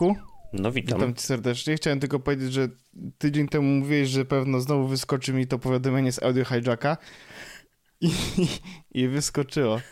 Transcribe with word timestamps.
Wojtku. 0.00 0.16
No 0.52 0.72
witam. 0.72 0.98
Witam 0.98 1.14
cię 1.14 1.22
serdecznie. 1.22 1.76
Chciałem 1.76 2.00
tylko 2.00 2.20
powiedzieć, 2.20 2.52
że 2.52 2.68
tydzień 3.18 3.48
temu 3.48 3.68
mówiłeś, 3.68 4.08
że 4.08 4.24
pewno 4.24 4.60
znowu 4.60 4.86
wyskoczy 4.86 5.32
mi 5.32 5.46
to 5.46 5.58
powiadomienie 5.58 6.12
z 6.12 6.22
audio 6.22 6.44
hijacka 6.44 6.96
i, 8.00 8.10
i 8.90 9.08
wyskoczyło. 9.08 9.80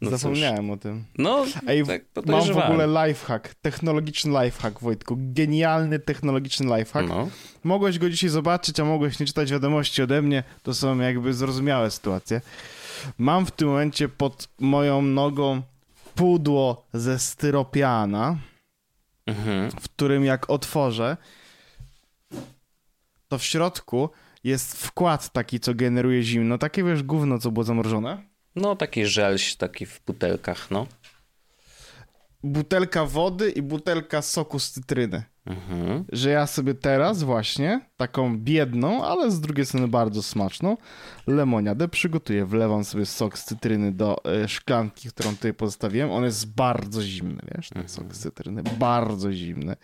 No 0.00 0.10
Zapomniałem 0.10 0.66
cóż. 0.66 0.74
o 0.74 0.76
tym. 0.76 1.04
No, 1.18 1.44
Ej, 1.66 1.84
tak 1.86 2.26
mam 2.26 2.44
w 2.44 2.56
ogóle 2.56 3.06
lifehack, 3.06 3.54
technologiczny 3.54 4.44
lifehack, 4.44 4.80
Wojtku. 4.80 5.16
Genialny 5.18 5.98
technologiczny 5.98 6.78
lifehack. 6.78 7.08
No. 7.08 7.28
Mogłeś 7.64 7.98
go 7.98 8.10
dzisiaj 8.10 8.30
zobaczyć, 8.30 8.80
a 8.80 8.84
mogłeś 8.84 9.18
nie 9.20 9.26
czytać 9.26 9.50
wiadomości 9.52 10.02
ode 10.02 10.22
mnie. 10.22 10.42
To 10.62 10.74
są 10.74 10.98
jakby 10.98 11.34
zrozumiałe 11.34 11.90
sytuacje. 11.90 12.40
Mam 13.18 13.46
w 13.46 13.50
tym 13.50 13.68
momencie 13.68 14.08
pod 14.08 14.48
moją 14.58 15.02
nogą 15.02 15.62
pudło 16.18 16.86
ze 16.92 17.18
styropiana, 17.18 18.38
mhm. 19.26 19.70
w 19.70 19.88
którym 19.88 20.24
jak 20.24 20.50
otworzę, 20.50 21.16
to 23.28 23.38
w 23.38 23.44
środku 23.44 24.10
jest 24.44 24.86
wkład 24.86 25.32
taki, 25.32 25.60
co 25.60 25.74
generuje 25.74 26.22
zimno. 26.22 26.58
Takie 26.58 26.84
wiesz, 26.84 27.02
gówno, 27.02 27.38
co 27.38 27.50
było 27.50 27.64
zamrożone. 27.64 28.22
No, 28.56 28.76
taki 28.76 29.06
żelś, 29.06 29.56
taki 29.56 29.86
w 29.86 30.00
butelkach, 30.06 30.70
no. 30.70 30.86
Butelka 32.42 33.04
wody 33.04 33.50
i 33.50 33.62
butelka 33.62 34.22
soku 34.22 34.58
z 34.58 34.70
cytryny. 34.70 35.22
Mhm. 35.48 36.04
Że 36.12 36.30
ja 36.30 36.46
sobie 36.46 36.74
teraz 36.74 37.22
właśnie 37.22 37.80
taką 37.96 38.38
biedną, 38.38 39.04
ale 39.04 39.30
z 39.30 39.40
drugiej 39.40 39.66
strony 39.66 39.88
bardzo 39.88 40.22
smaczną 40.22 40.76
lemoniadę 41.26 41.88
przygotuję. 41.88 42.46
Wlewam 42.46 42.84
sobie 42.84 43.06
sok 43.06 43.38
z 43.38 43.44
cytryny 43.44 43.92
do 43.92 44.16
y, 44.44 44.48
szklanki, 44.48 45.08
którą 45.08 45.30
tutaj 45.30 45.54
pozostawiłem. 45.54 46.10
On 46.10 46.24
jest 46.24 46.54
bardzo 46.54 47.02
zimny, 47.02 47.42
wiesz, 47.54 47.68
ten 47.68 47.82
mhm. 47.82 47.88
sok 47.88 48.14
z 48.14 48.18
cytryny. 48.18 48.62
Bardzo 48.62 49.32
zimny. 49.32 49.76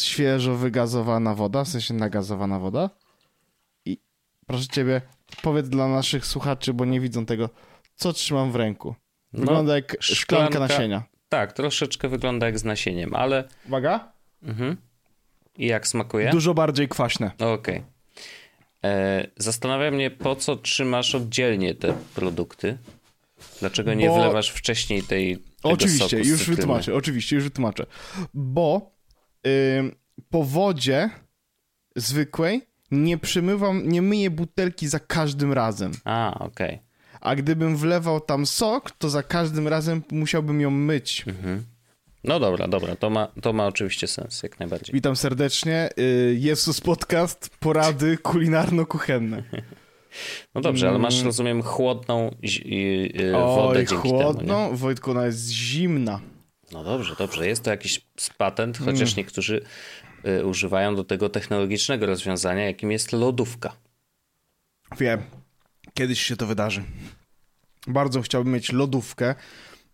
Świeżo 0.00 0.56
wygazowana 0.56 1.34
woda, 1.34 1.64
w 1.64 1.68
sensie 1.68 1.94
nagazowana 1.94 2.58
woda. 2.58 2.90
I 3.84 3.98
proszę 4.46 4.66
ciebie, 4.66 5.00
powiedz 5.42 5.68
dla 5.68 5.88
naszych 5.88 6.26
słuchaczy, 6.26 6.74
bo 6.74 6.84
nie 6.84 7.00
widzą 7.00 7.26
tego, 7.26 7.50
co 7.94 8.12
trzymam 8.12 8.52
w 8.52 8.56
ręku. 8.56 8.94
No, 9.32 9.40
Wygląda 9.40 9.70
no, 9.70 9.76
jak 9.76 9.96
szklanka, 10.00 10.14
szklanka 10.14 10.58
nasienia. 10.58 11.15
Tak, 11.28 11.52
troszeczkę 11.52 12.08
wygląda 12.08 12.46
jak 12.46 12.58
z 12.58 12.64
nasieniem, 12.64 13.14
ale... 13.14 13.44
Uwaga. 13.66 14.12
Mhm. 14.42 14.76
I 15.58 15.66
jak 15.66 15.88
smakuje? 15.88 16.30
Dużo 16.30 16.54
bardziej 16.54 16.88
kwaśne. 16.88 17.30
Okej. 17.34 17.54
Okay. 17.54 17.82
E, 18.84 19.26
zastanawia 19.36 19.90
mnie, 19.90 20.10
po 20.10 20.36
co 20.36 20.56
trzymasz 20.56 21.14
oddzielnie 21.14 21.74
te 21.74 21.94
produkty? 22.14 22.78
Dlaczego 23.60 23.94
nie 23.94 24.08
Bo... 24.08 24.14
wlewasz 24.14 24.50
wcześniej 24.50 25.02
tej 25.02 25.42
Oczywiście, 25.62 26.18
już 26.18 26.44
wytłumaczę, 26.44 26.94
oczywiście, 26.94 27.36
już 27.36 27.44
wytłumaczę. 27.44 27.86
Bo 28.34 28.90
yy, 29.44 29.50
po 30.30 30.44
wodzie 30.44 31.10
zwykłej 31.96 32.62
nie 32.90 33.18
przymywam, 33.18 33.88
nie 33.88 34.02
myję 34.02 34.30
butelki 34.30 34.88
za 34.88 34.98
każdym 34.98 35.52
razem. 35.52 35.92
A, 36.04 36.34
okej. 36.38 36.74
Okay 36.74 36.85
a 37.26 37.36
gdybym 37.36 37.76
wlewał 37.76 38.20
tam 38.20 38.46
sok, 38.46 38.90
to 38.90 39.10
za 39.10 39.22
każdym 39.22 39.68
razem 39.68 40.02
musiałbym 40.10 40.60
ją 40.60 40.70
myć. 40.70 41.24
Mhm. 41.26 41.64
No 42.24 42.40
dobra, 42.40 42.68
dobra, 42.68 42.96
to 42.96 43.10
ma, 43.10 43.28
to 43.42 43.52
ma 43.52 43.66
oczywiście 43.66 44.06
sens, 44.06 44.42
jak 44.42 44.60
najbardziej. 44.60 44.94
Witam 44.94 45.16
serdecznie. 45.16 45.90
Y, 45.98 46.36
Jezus 46.38 46.80
Podcast, 46.80 47.50
porady 47.60 48.18
kulinarno-kuchenne. 48.18 49.42
No 50.54 50.60
dobrze, 50.60 50.88
ale 50.88 50.98
masz, 50.98 51.22
rozumiem, 51.22 51.62
chłodną 51.62 52.34
yy, 52.42 53.32
wodę 53.32 53.78
Oj, 53.78 53.86
chłodną? 53.86 54.64
Temu, 54.64 54.76
Wojtku, 54.76 55.10
ona 55.10 55.26
jest 55.26 55.50
zimna. 55.50 56.20
No 56.72 56.84
dobrze, 56.84 57.14
dobrze. 57.18 57.48
Jest 57.48 57.62
to 57.62 57.70
jakiś 57.70 58.06
patent, 58.38 58.78
chociaż 58.78 59.08
mm. 59.08 59.14
niektórzy 59.16 59.64
y, 60.26 60.46
używają 60.46 60.96
do 60.96 61.04
tego 61.04 61.28
technologicznego 61.28 62.06
rozwiązania, 62.06 62.64
jakim 62.64 62.92
jest 62.92 63.12
lodówka. 63.12 63.76
Wiem. 64.98 65.22
Kiedyś 65.96 66.22
się 66.22 66.36
to 66.36 66.46
wydarzy. 66.46 66.82
Bardzo 67.86 68.22
chciałbym 68.22 68.52
mieć 68.52 68.72
lodówkę. 68.72 69.34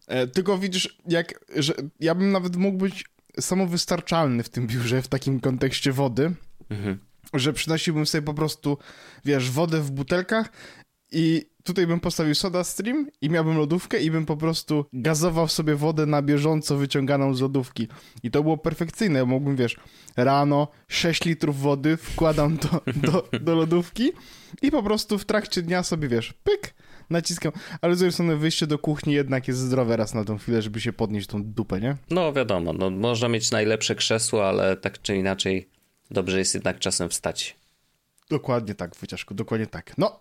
E, 0.06 0.26
tylko 0.26 0.58
widzisz, 0.58 0.98
jak, 1.08 1.44
że 1.56 1.74
ja 2.00 2.14
bym 2.14 2.32
nawet 2.32 2.56
mógł 2.56 2.78
być 2.78 3.04
samowystarczalny 3.40 4.42
w 4.42 4.48
tym 4.48 4.66
biurze, 4.66 5.02
w 5.02 5.08
takim 5.08 5.40
kontekście 5.40 5.92
wody, 5.92 6.34
mhm. 6.70 6.98
że 7.34 7.52
przynosiłbym 7.52 8.06
sobie 8.06 8.22
po 8.22 8.34
prostu, 8.34 8.78
wiesz, 9.24 9.50
wodę 9.50 9.80
w 9.80 9.90
butelkach 9.90 10.52
i 11.12 11.52
tutaj 11.64 11.86
bym 11.86 12.00
postawił 12.00 12.34
soda 12.34 12.64
stream 12.64 13.06
i 13.20 13.30
miałbym 13.30 13.56
lodówkę 13.56 14.00
i 14.00 14.10
bym 14.10 14.26
po 14.26 14.36
prostu 14.36 14.84
gazował 14.92 15.48
sobie 15.48 15.74
wodę 15.74 16.06
na 16.06 16.22
bieżąco 16.22 16.76
wyciąganą 16.76 17.34
z 17.34 17.40
lodówki. 17.40 17.88
I 18.22 18.30
to 18.30 18.42
było 18.42 18.58
perfekcyjne. 18.58 19.24
Mógłbym, 19.24 19.56
wiesz, 19.56 19.76
rano 20.16 20.68
6 20.88 21.24
litrów 21.24 21.60
wody 21.60 21.96
wkładam 21.96 22.56
do, 22.56 22.82
do, 22.96 23.28
do 23.38 23.54
lodówki 23.54 24.12
i 24.62 24.70
po 24.70 24.82
prostu 24.82 25.18
w 25.18 25.24
trakcie 25.24 25.62
dnia 25.62 25.82
sobie, 25.82 26.08
wiesz, 26.08 26.34
pyk, 26.44 26.74
naciskam. 27.10 27.52
Ale 27.80 27.96
z 27.96 27.98
drugiej 27.98 28.12
strony 28.12 28.36
wyjście 28.36 28.66
do 28.66 28.78
kuchni 28.78 29.14
jednak 29.14 29.48
jest 29.48 29.60
zdrowe 29.60 29.96
raz 29.96 30.14
na 30.14 30.24
tą 30.24 30.38
chwilę, 30.38 30.62
żeby 30.62 30.80
się 30.80 30.92
podnieść 30.92 31.26
tą 31.26 31.44
dupę, 31.44 31.80
nie? 31.80 31.96
No 32.10 32.32
wiadomo, 32.32 32.72
no, 32.72 32.90
można 32.90 33.28
mieć 33.28 33.50
najlepsze 33.50 33.94
krzesło, 33.94 34.48
ale 34.48 34.76
tak 34.76 35.02
czy 35.02 35.16
inaczej 35.16 35.68
dobrze 36.10 36.38
jest 36.38 36.54
jednak 36.54 36.78
czasem 36.78 37.08
wstać. 37.08 37.56
Dokładnie 38.30 38.74
tak, 38.74 38.96
Wyciaszku, 38.96 39.34
dokładnie 39.34 39.66
tak. 39.66 39.98
No, 39.98 40.20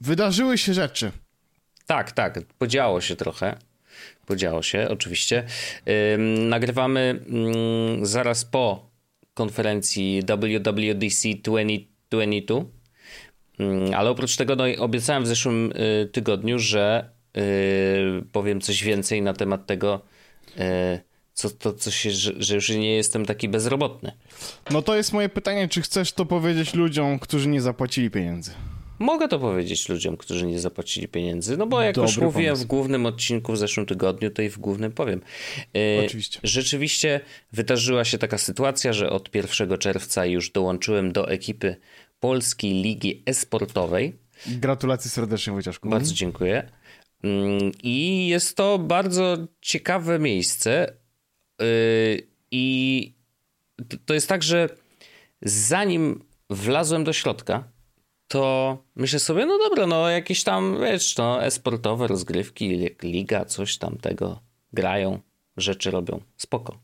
Wydarzyły 0.00 0.58
się 0.58 0.74
rzeczy. 0.74 1.12
Tak, 1.86 2.12
tak, 2.12 2.40
podziało 2.58 3.00
się 3.00 3.16
trochę. 3.16 3.56
Podziało 4.26 4.62
się, 4.62 4.88
oczywiście. 4.90 5.44
Ym, 6.14 6.48
nagrywamy 6.48 7.20
ym, 7.28 8.06
zaraz 8.06 8.44
po 8.44 8.90
konferencji 9.34 10.22
WWDC 10.22 10.62
20 10.62 11.28
22. 12.10 12.54
Mm, 13.58 13.94
ale 13.94 14.10
oprócz 14.10 14.36
tego 14.36 14.56
no, 14.56 14.64
obiecałem 14.78 15.24
w 15.24 15.26
zeszłym 15.26 15.72
y, 15.72 16.08
tygodniu, 16.12 16.58
że 16.58 17.10
y, 17.36 18.24
powiem 18.32 18.60
coś 18.60 18.84
więcej 18.84 19.22
na 19.22 19.32
temat 19.32 19.66
tego, 19.66 20.00
y, 20.56 21.00
co, 21.34 21.50
to, 21.50 21.72
co 21.72 21.90
się, 21.90 22.10
że, 22.10 22.32
że, 22.38 22.54
już 22.54 22.68
nie 22.68 22.96
jestem 22.96 23.26
taki 23.26 23.48
bezrobotny. 23.48 24.12
No 24.70 24.82
to 24.82 24.96
jest 24.96 25.12
moje 25.12 25.28
pytanie, 25.28 25.68
czy 25.68 25.82
chcesz 25.82 26.12
to 26.12 26.26
powiedzieć 26.26 26.74
ludziom, 26.74 27.18
którzy 27.18 27.48
nie 27.48 27.60
zapłacili 27.60 28.10
pieniędzy? 28.10 28.50
Mogę 28.98 29.28
to 29.28 29.38
powiedzieć 29.38 29.88
ludziom, 29.88 30.16
którzy 30.16 30.46
nie 30.46 30.60
zapłacili 30.60 31.08
pieniędzy, 31.08 31.56
no 31.56 31.66
bo 31.66 31.82
jak 31.82 31.94
Dobry 31.94 32.08
już 32.10 32.18
mówiłem 32.18 32.54
pomysł. 32.54 32.64
w 32.64 32.66
głównym 32.66 33.06
odcinku 33.06 33.52
w 33.52 33.58
zeszłym 33.58 33.86
tygodniu, 33.86 34.30
to 34.30 34.42
i 34.42 34.48
w 34.48 34.58
głównym 34.58 34.92
powiem. 34.92 35.20
Oczywiście. 36.04 36.40
Rzeczywiście 36.42 37.20
wydarzyła 37.52 38.04
się 38.04 38.18
taka 38.18 38.38
sytuacja, 38.38 38.92
że 38.92 39.10
od 39.10 39.34
1 39.34 39.78
czerwca 39.78 40.26
już 40.26 40.50
dołączyłem 40.50 41.12
do 41.12 41.30
ekipy 41.30 41.76
Polskiej 42.20 42.72
Ligi 42.82 43.22
Esportowej. 43.26 44.16
Gratulacje 44.46 45.10
serdecznie, 45.10 45.52
Wojciaszku. 45.52 45.88
Bardzo 45.88 46.14
dziękuję. 46.14 46.70
Mm, 47.22 47.72
I 47.82 48.26
jest 48.26 48.56
to 48.56 48.78
bardzo 48.78 49.36
ciekawe 49.60 50.18
miejsce. 50.18 50.92
Y, 51.62 52.28
I 52.50 53.14
to 54.06 54.14
jest 54.14 54.28
tak, 54.28 54.42
że 54.42 54.68
zanim 55.42 56.24
wlazłem 56.50 57.04
do 57.04 57.12
środka, 57.12 57.68
to 58.28 58.78
myślę 58.96 59.18
sobie, 59.18 59.46
no 59.46 59.58
dobra, 59.58 59.86
no 59.86 60.08
jakieś 60.10 60.44
tam, 60.44 60.76
wiesz, 60.80 61.16
no, 61.16 61.44
esportowe 61.44 62.06
rozgrywki, 62.06 62.90
liga, 63.02 63.44
coś 63.44 63.78
tam 63.78 63.96
tego 63.96 64.40
grają, 64.72 65.20
rzeczy 65.56 65.90
robią. 65.90 66.20
Spoko. 66.36 66.78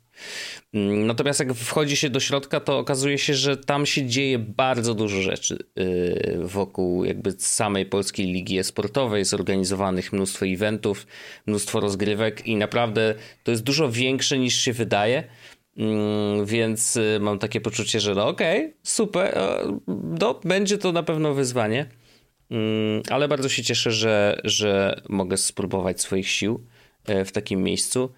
Mm, 0.75 1.07
natomiast 1.07 1.41
jak 1.41 1.55
wchodzi 1.55 1.97
się 1.97 2.11
do 2.11 2.21
środka, 2.21 2.61
to 2.61 2.79
okazuje 2.79 3.19
się, 3.19 3.35
że 3.35 3.57
tam 3.57 3.87
się 3.87 4.07
dzieje 4.07 4.39
bardzo 4.39 4.95
dużo 4.95 5.23
rzeczy 5.23 5.59
y, 5.79 6.39
wokół 6.43 7.05
jakby 7.05 7.33
samej 7.39 7.87
polskiej 7.87 8.27
ligi 8.27 8.65
sportowej, 8.65 9.25
zorganizowanych 9.25 10.13
mnóstwo 10.13 10.47
eventów, 10.47 11.07
mnóstwo 11.47 11.81
rozgrywek 11.81 12.47
i 12.47 12.57
naprawdę 12.57 13.15
to 13.45 13.51
jest 13.51 13.63
dużo 13.63 13.91
większe 13.91 14.39
niż 14.39 14.55
się 14.61 14.73
wydaje. 14.73 15.25
Mm, 15.77 16.47
więc 16.47 16.97
y, 16.97 17.19
mam 17.21 17.39
takie 17.39 17.61
poczucie, 17.61 18.01
że 18.01 18.15
no 18.15 18.29
okej, 18.29 18.59
okay, 18.59 18.75
super, 18.83 19.39
no, 20.21 20.41
będzie 20.45 20.79
to 20.79 20.93
na 20.93 21.03
pewno 21.03 21.35
wyzwanie, 21.35 21.87
mm, 22.51 23.03
ale 23.11 23.29
bardzo 23.29 23.49
się 23.49 23.63
cieszę, 23.63 23.91
że, 23.93 24.41
że 24.45 25.01
mogę 25.09 25.37
spróbować 25.37 26.01
swoich 26.01 26.29
sił 26.29 26.67
w 27.25 27.33
takim 27.33 27.63
miejscu. 27.63 28.13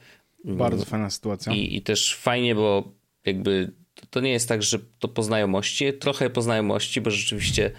Bardzo 0.45 0.85
fajna 0.85 1.11
sytuacja. 1.11 1.53
I, 1.53 1.77
I 1.77 1.83
też 1.83 2.17
fajnie, 2.17 2.55
bo 2.55 2.93
jakby 3.25 3.73
to 4.11 4.21
nie 4.21 4.31
jest 4.31 4.49
tak, 4.49 4.63
że 4.63 4.79
to 4.99 5.09
po 5.09 5.23
znajomości, 5.23 5.93
trochę 5.93 6.31
po 6.31 6.43
znajomości, 6.43 7.01
bo 7.01 7.11
rzeczywiście 7.11 7.71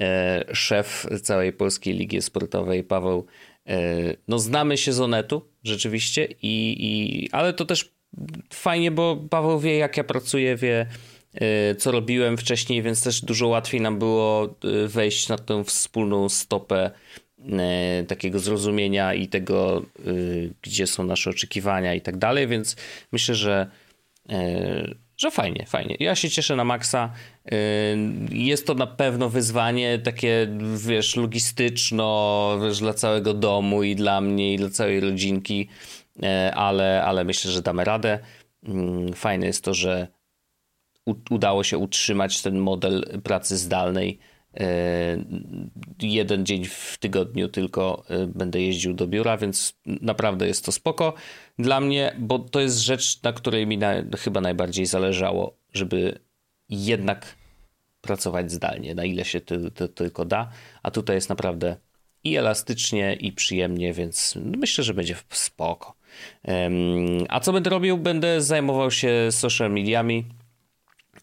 e, 0.00 0.44
szef 0.52 1.06
całej 1.22 1.52
Polskiej 1.52 1.94
Ligi 1.94 2.22
Sportowej, 2.22 2.84
Paweł, 2.84 3.26
e, 3.66 3.76
no 4.28 4.38
znamy 4.38 4.76
się 4.76 4.92
z 4.92 5.00
Onetu 5.00 5.48
rzeczywiście, 5.64 6.28
i, 6.42 6.76
i, 6.78 7.28
ale 7.32 7.52
to 7.52 7.64
też 7.64 7.97
fajnie, 8.52 8.90
bo 8.90 9.16
Paweł 9.30 9.60
wie 9.60 9.78
jak 9.78 9.96
ja 9.96 10.04
pracuję, 10.04 10.56
wie 10.56 10.86
e, 11.34 11.74
co 11.74 11.92
robiłem 11.92 12.36
wcześniej, 12.36 12.82
więc 12.82 13.02
też 13.02 13.20
dużo 13.20 13.48
łatwiej 13.48 13.80
nam 13.80 13.98
było 13.98 14.44
e, 14.44 14.88
wejść 14.88 15.28
na 15.28 15.38
tę 15.38 15.64
wspólną 15.64 16.28
stopę 16.28 16.90
e, 17.52 18.04
takiego 18.08 18.38
zrozumienia 18.38 19.14
i 19.14 19.28
tego, 19.28 19.82
gdzie 20.62 20.86
są 20.86 21.04
nasze 21.04 21.30
oczekiwania 21.30 21.94
i 21.94 22.00
tak 22.00 22.16
dalej, 22.16 22.48
więc 22.48 22.76
myślę, 23.12 23.34
że 23.34 23.70
że 25.18 25.30
fajnie, 25.30 25.66
fajnie. 25.66 25.96
Ja 26.00 26.14
się 26.14 26.30
cieszę 26.30 26.56
na 26.56 26.64
maksa. 26.64 27.12
Y, 27.52 27.54
jest 28.30 28.66
to 28.66 28.74
na 28.74 28.86
pewno 28.86 29.28
wyzwanie 29.28 29.98
takie, 29.98 30.48
wiesz, 30.76 31.16
logistyczno, 31.16 32.58
wiesz, 32.62 32.78
dla 32.78 32.94
całego 32.94 33.34
domu 33.34 33.82
i 33.82 33.96
dla 33.96 34.20
mnie, 34.20 34.54
i 34.54 34.56
dla 34.56 34.70
całej 34.70 35.00
rodzinki, 35.00 35.68
y, 35.70 35.97
ale, 36.54 37.04
ale 37.04 37.24
myślę, 37.24 37.50
że 37.50 37.62
damy 37.62 37.84
radę. 37.84 38.18
Mm, 38.64 39.12
fajne 39.12 39.46
jest 39.46 39.64
to, 39.64 39.74
że 39.74 40.08
udało 41.30 41.64
się 41.64 41.78
utrzymać 41.78 42.42
ten 42.42 42.58
model 42.58 43.20
pracy 43.22 43.56
zdalnej. 43.56 44.18
Y, 44.60 44.64
jeden 46.02 46.46
dzień 46.46 46.64
w 46.64 46.98
tygodniu 46.98 47.48
tylko 47.48 48.04
będę 48.26 48.60
jeździł 48.60 48.94
do 48.94 49.06
biura, 49.06 49.36
więc 49.36 49.76
naprawdę 49.86 50.46
jest 50.46 50.64
to 50.64 50.72
spoko 50.72 51.14
dla 51.58 51.80
mnie, 51.80 52.16
bo 52.18 52.38
to 52.38 52.60
jest 52.60 52.78
rzecz, 52.78 53.22
na 53.22 53.32
której 53.32 53.66
mi 53.66 53.78
na, 53.78 53.94
chyba 54.18 54.40
najbardziej 54.40 54.86
zależało, 54.86 55.56
żeby 55.72 56.18
jednak 56.68 57.36
pracować 58.00 58.52
zdalnie, 58.52 58.94
na 58.94 59.04
ile 59.04 59.24
się 59.24 59.40
to, 59.40 59.70
to, 59.74 59.88
tylko 59.88 60.24
da, 60.24 60.50
a 60.82 60.90
tutaj 60.90 61.16
jest 61.16 61.28
naprawdę 61.28 61.76
i 62.24 62.36
elastycznie, 62.36 63.14
i 63.14 63.32
przyjemnie, 63.32 63.92
więc 63.92 64.38
myślę, 64.44 64.84
że 64.84 64.94
będzie 64.94 65.16
spoko. 65.30 65.97
A 67.28 67.40
co 67.40 67.52
będę 67.52 67.70
robił? 67.70 67.98
Będę 67.98 68.42
zajmował 68.42 68.90
się 68.90 69.28
social 69.30 69.70
mediami, 69.70 70.24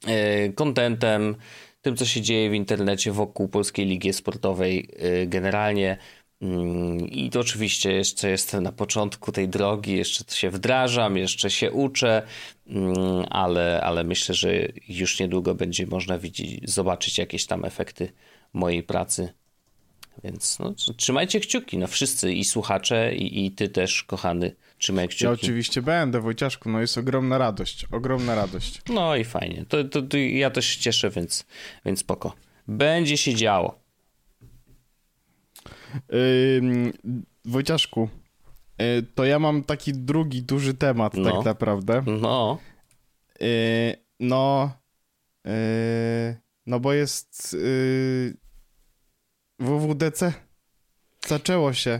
e, 0.08 0.50
contentem, 0.50 1.36
tym, 1.82 1.96
co 1.96 2.06
się 2.06 2.22
dzieje 2.22 2.50
w 2.50 2.54
internecie 2.54 3.12
wokół 3.12 3.48
Polskiej 3.48 3.86
Ligi 3.86 4.14
Sportowej 4.14 4.90
e, 4.98 5.28
generalnie. 5.28 5.98
Mm, 6.42 7.00
I 7.00 7.30
to 7.30 7.40
oczywiście 7.40 7.92
jeszcze 7.92 8.30
jestem 8.30 8.64
na 8.64 8.72
początku 8.72 9.32
tej 9.32 9.50
drogi, 9.50 9.98
jeszcze 9.98 10.36
się 10.36 10.50
wdrażam, 10.50 11.18
jeszcze 11.18 11.50
się 11.50 11.72
uczę, 11.72 12.22
mm, 12.68 13.26
ale, 13.30 13.82
ale 13.82 14.04
myślę, 14.04 14.36
że 14.36 14.68
już 14.88 15.20
niedługo 15.20 15.56
będzie 15.56 15.88
można 15.88 16.20
widzieć, 16.20 16.70
zobaczyć 16.70 17.18
jakieś 17.18 17.46
tam 17.46 17.66
efekty 17.66 18.12
mojej 18.54 18.84
pracy. 18.84 19.34
Więc 20.24 20.60
no, 20.60 20.74
trzymajcie 20.98 21.40
kciuki, 21.40 21.78
no 21.78 21.88
wszyscy 21.88 22.34
i 22.34 22.44
słuchacze, 22.44 23.16
i, 23.16 23.46
i 23.46 23.52
ty 23.52 23.70
też, 23.70 24.04
kochany, 24.04 24.56
trzymaj 24.86 25.08
kciuki. 25.08 25.24
Ja 25.24 25.32
oczywiście 25.32 25.82
będę, 25.82 26.22
Wojciaszku, 26.22 26.70
no 26.70 26.82
jest 26.82 26.98
ogromna 26.98 27.38
radość, 27.38 27.86
ogromna 27.92 28.36
radość. 28.36 28.82
No 28.90 29.16
i 29.16 29.24
fajnie, 29.24 29.66
to, 29.70 29.84
to, 29.84 30.02
to 30.02 30.18
ja 30.18 30.50
też 30.50 30.66
się 30.66 30.82
cieszę, 30.82 31.10
więc, 31.10 31.46
więc 31.86 32.00
spoko. 32.00 32.36
Będzie 32.68 33.18
się 33.18 33.36
działo. 33.36 33.80
Yy, 36.12 36.94
Wojciaszku, 37.46 38.10
yy, 38.80 39.04
to 39.16 39.26
ja 39.26 39.40
mam 39.40 39.64
taki 39.64 39.94
drugi 39.94 40.44
duży 40.44 40.74
temat 40.74 41.14
no. 41.14 41.32
tak 41.32 41.46
naprawdę. 41.46 42.04
No. 42.22 42.58
Yy, 43.40 43.48
no. 44.20 44.72
Yy, 45.46 45.52
no 46.66 46.80
bo 46.80 46.94
jest 46.94 47.54
yy, 47.54 48.38
WWDC. 49.60 50.34
Zaczęło 51.28 51.74
się. 51.74 52.00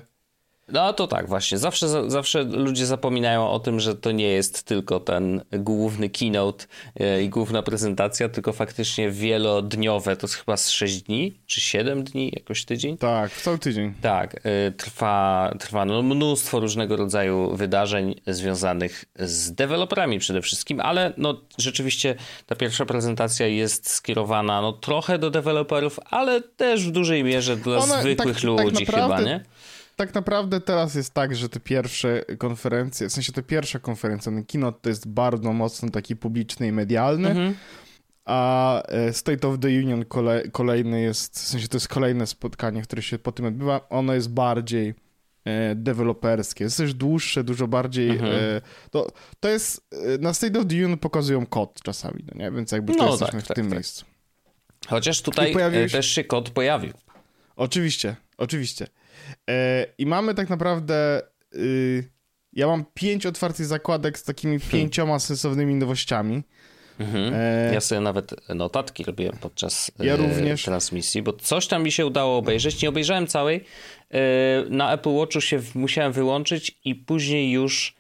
No 0.68 0.94
to 0.94 1.08
tak, 1.08 1.30
właśnie. 1.30 1.58
Zawsze, 1.58 2.10
zawsze 2.12 2.44
ludzie 2.44 2.86
zapominają 2.86 3.50
o 3.50 3.60
tym, 3.60 3.80
że 3.80 3.96
to 3.96 4.12
nie 4.12 4.28
jest 4.28 4.64
tylko 4.64 5.00
ten 5.00 5.42
główny 5.52 6.10
keynote 6.10 6.66
e, 7.00 7.24
i 7.24 7.30
główna 7.30 7.64
prezentacja, 7.64 8.30
tylko 8.30 8.54
faktycznie 8.54 9.12
wielodniowe, 9.12 10.16
to 10.16 10.28
jest 10.28 10.36
chyba 10.36 10.58
z 10.58 10.70
6 10.70 11.02
dni, 11.02 11.40
czy 11.46 11.62
7 11.62 12.04
dni, 12.04 12.32
jakoś 12.36 12.66
tydzień? 12.66 12.98
Tak, 12.98 13.32
cały 13.32 13.60
tydzień. 13.60 13.94
Tak, 14.02 14.36
e, 14.44 14.72
trwa, 14.72 15.52
trwa 15.60 15.86
no 15.86 16.02
mnóstwo 16.02 16.60
różnego 16.60 16.96
rodzaju 16.96 17.56
wydarzeń 17.56 18.16
związanych 18.28 19.06
z 19.20 19.52
deweloperami 19.52 20.20
przede 20.20 20.42
wszystkim, 20.42 20.80
ale 20.80 21.14
no 21.18 21.42
rzeczywiście 21.58 22.16
ta 22.46 22.56
pierwsza 22.56 22.86
prezentacja 22.86 23.48
jest 23.48 23.90
skierowana 23.90 24.62
no 24.62 24.74
trochę 24.74 25.20
do 25.20 25.32
deweloperów, 25.32 26.00
ale 26.10 26.42
też 26.42 26.88
w 26.88 26.92
dużej 26.92 27.24
mierze 27.24 27.58
dla 27.58 27.78
One, 27.78 28.02
zwykłych 28.02 28.36
tak, 28.36 28.44
ludzi 28.44 28.86
tak 28.86 28.96
naprawdę... 28.96 29.18
chyba, 29.18 29.30
nie? 29.30 29.55
Tak 29.96 30.14
naprawdę 30.16 30.62
teraz 30.62 30.96
jest 30.96 31.14
tak, 31.14 31.36
że 31.36 31.50
te 31.50 31.60
pierwsze 31.60 32.26
konferencje, 32.38 33.10
w 33.10 33.14
sensie 33.14 33.34
te 33.34 33.44
pierwsza 33.44 33.80
konferencja, 33.80 34.32
ten 34.32 34.46
keynote 34.46 34.80
to 34.82 34.90
jest 34.90 35.08
bardzo 35.08 35.54
mocno 35.54 35.90
taki 35.90 36.16
publiczny 36.16 36.68
i 36.68 36.72
medialny, 36.72 37.30
mhm. 37.30 37.56
a 38.26 38.82
e, 38.84 39.14
State 39.14 39.48
of 39.48 39.60
the 39.60 39.68
Union 39.68 40.06
kolej, 40.06 40.52
kolejny 40.52 41.02
jest, 41.02 41.36
w 41.36 41.48
sensie 41.48 41.68
to 41.68 41.78
jest 41.78 41.88
kolejne 41.88 42.28
spotkanie, 42.28 42.82
które 42.82 43.02
się 43.02 43.20
po 43.20 43.32
tym 43.32 43.46
odbywa, 43.46 43.90
ono 43.90 44.14
jest 44.14 44.30
bardziej 44.30 44.94
e, 45.46 45.76
deweloperskie, 45.76 46.64
jest 46.64 46.78
też 46.78 46.94
dłuższe, 46.94 47.44
dużo 47.44 47.68
bardziej, 47.68 48.10
mhm. 48.10 48.34
e, 48.34 48.62
to, 48.92 49.12
to 49.40 49.50
jest, 49.50 49.90
na 50.20 50.34
State 50.34 50.60
of 50.60 50.66
the 50.68 50.76
Union 50.76 50.98
pokazują 50.98 51.46
kod 51.46 51.82
czasami, 51.84 52.24
no 52.32 52.44
nie? 52.44 52.52
Więc 52.52 52.72
jakby 52.72 52.94
to 52.94 53.06
no, 53.06 53.12
jesteśmy 53.12 53.40
tak, 53.40 53.46
w 53.46 53.48
tak, 53.48 53.56
tym 53.56 53.66
tak. 53.66 53.74
miejscu. 53.74 54.06
Chociaż 54.88 55.22
tutaj 55.22 55.54
pojawiłeś... 55.54 55.92
też 55.92 56.08
się 56.08 56.24
kod 56.24 56.50
pojawił. 56.50 56.94
Oczywiście, 57.56 58.16
oczywiście. 58.38 58.88
E, 59.50 59.86
I 59.98 60.06
mamy 60.06 60.34
tak 60.34 60.50
naprawdę. 60.50 61.22
Y, 61.56 62.10
ja 62.54 62.68
mam 62.68 62.86
pięć 62.94 63.26
otwartych 63.26 63.66
zakładek 63.66 64.20
z 64.20 64.24
takimi 64.24 64.60
hmm. 64.60 64.72
pięcioma 64.72 65.20
sensownymi 65.20 65.76
nowościami. 65.76 66.44
Mhm. 67.00 67.34
E... 67.34 67.74
Ja 67.74 67.82
sobie 67.82 68.02
nawet 68.02 68.36
notatki 68.56 69.04
robiłem 69.04 69.38
podczas 69.38 69.92
ja 70.00 70.14
e, 70.14 70.18
również. 70.18 70.64
transmisji, 70.64 71.22
bo 71.22 71.34
coś 71.34 71.68
tam 71.68 71.84
mi 71.84 71.92
się 71.92 72.06
udało 72.06 72.38
obejrzeć. 72.38 72.82
Nie 72.82 72.90
obejrzałem 72.90 73.28
całej. 73.28 73.66
E, 74.12 74.20
na 74.70 74.94
Apple 74.94 75.14
Watchu 75.14 75.42
się 75.42 75.62
musiałem 75.76 76.12
wyłączyć 76.12 76.80
i 76.86 76.96
później 76.96 77.52
już 77.52 77.96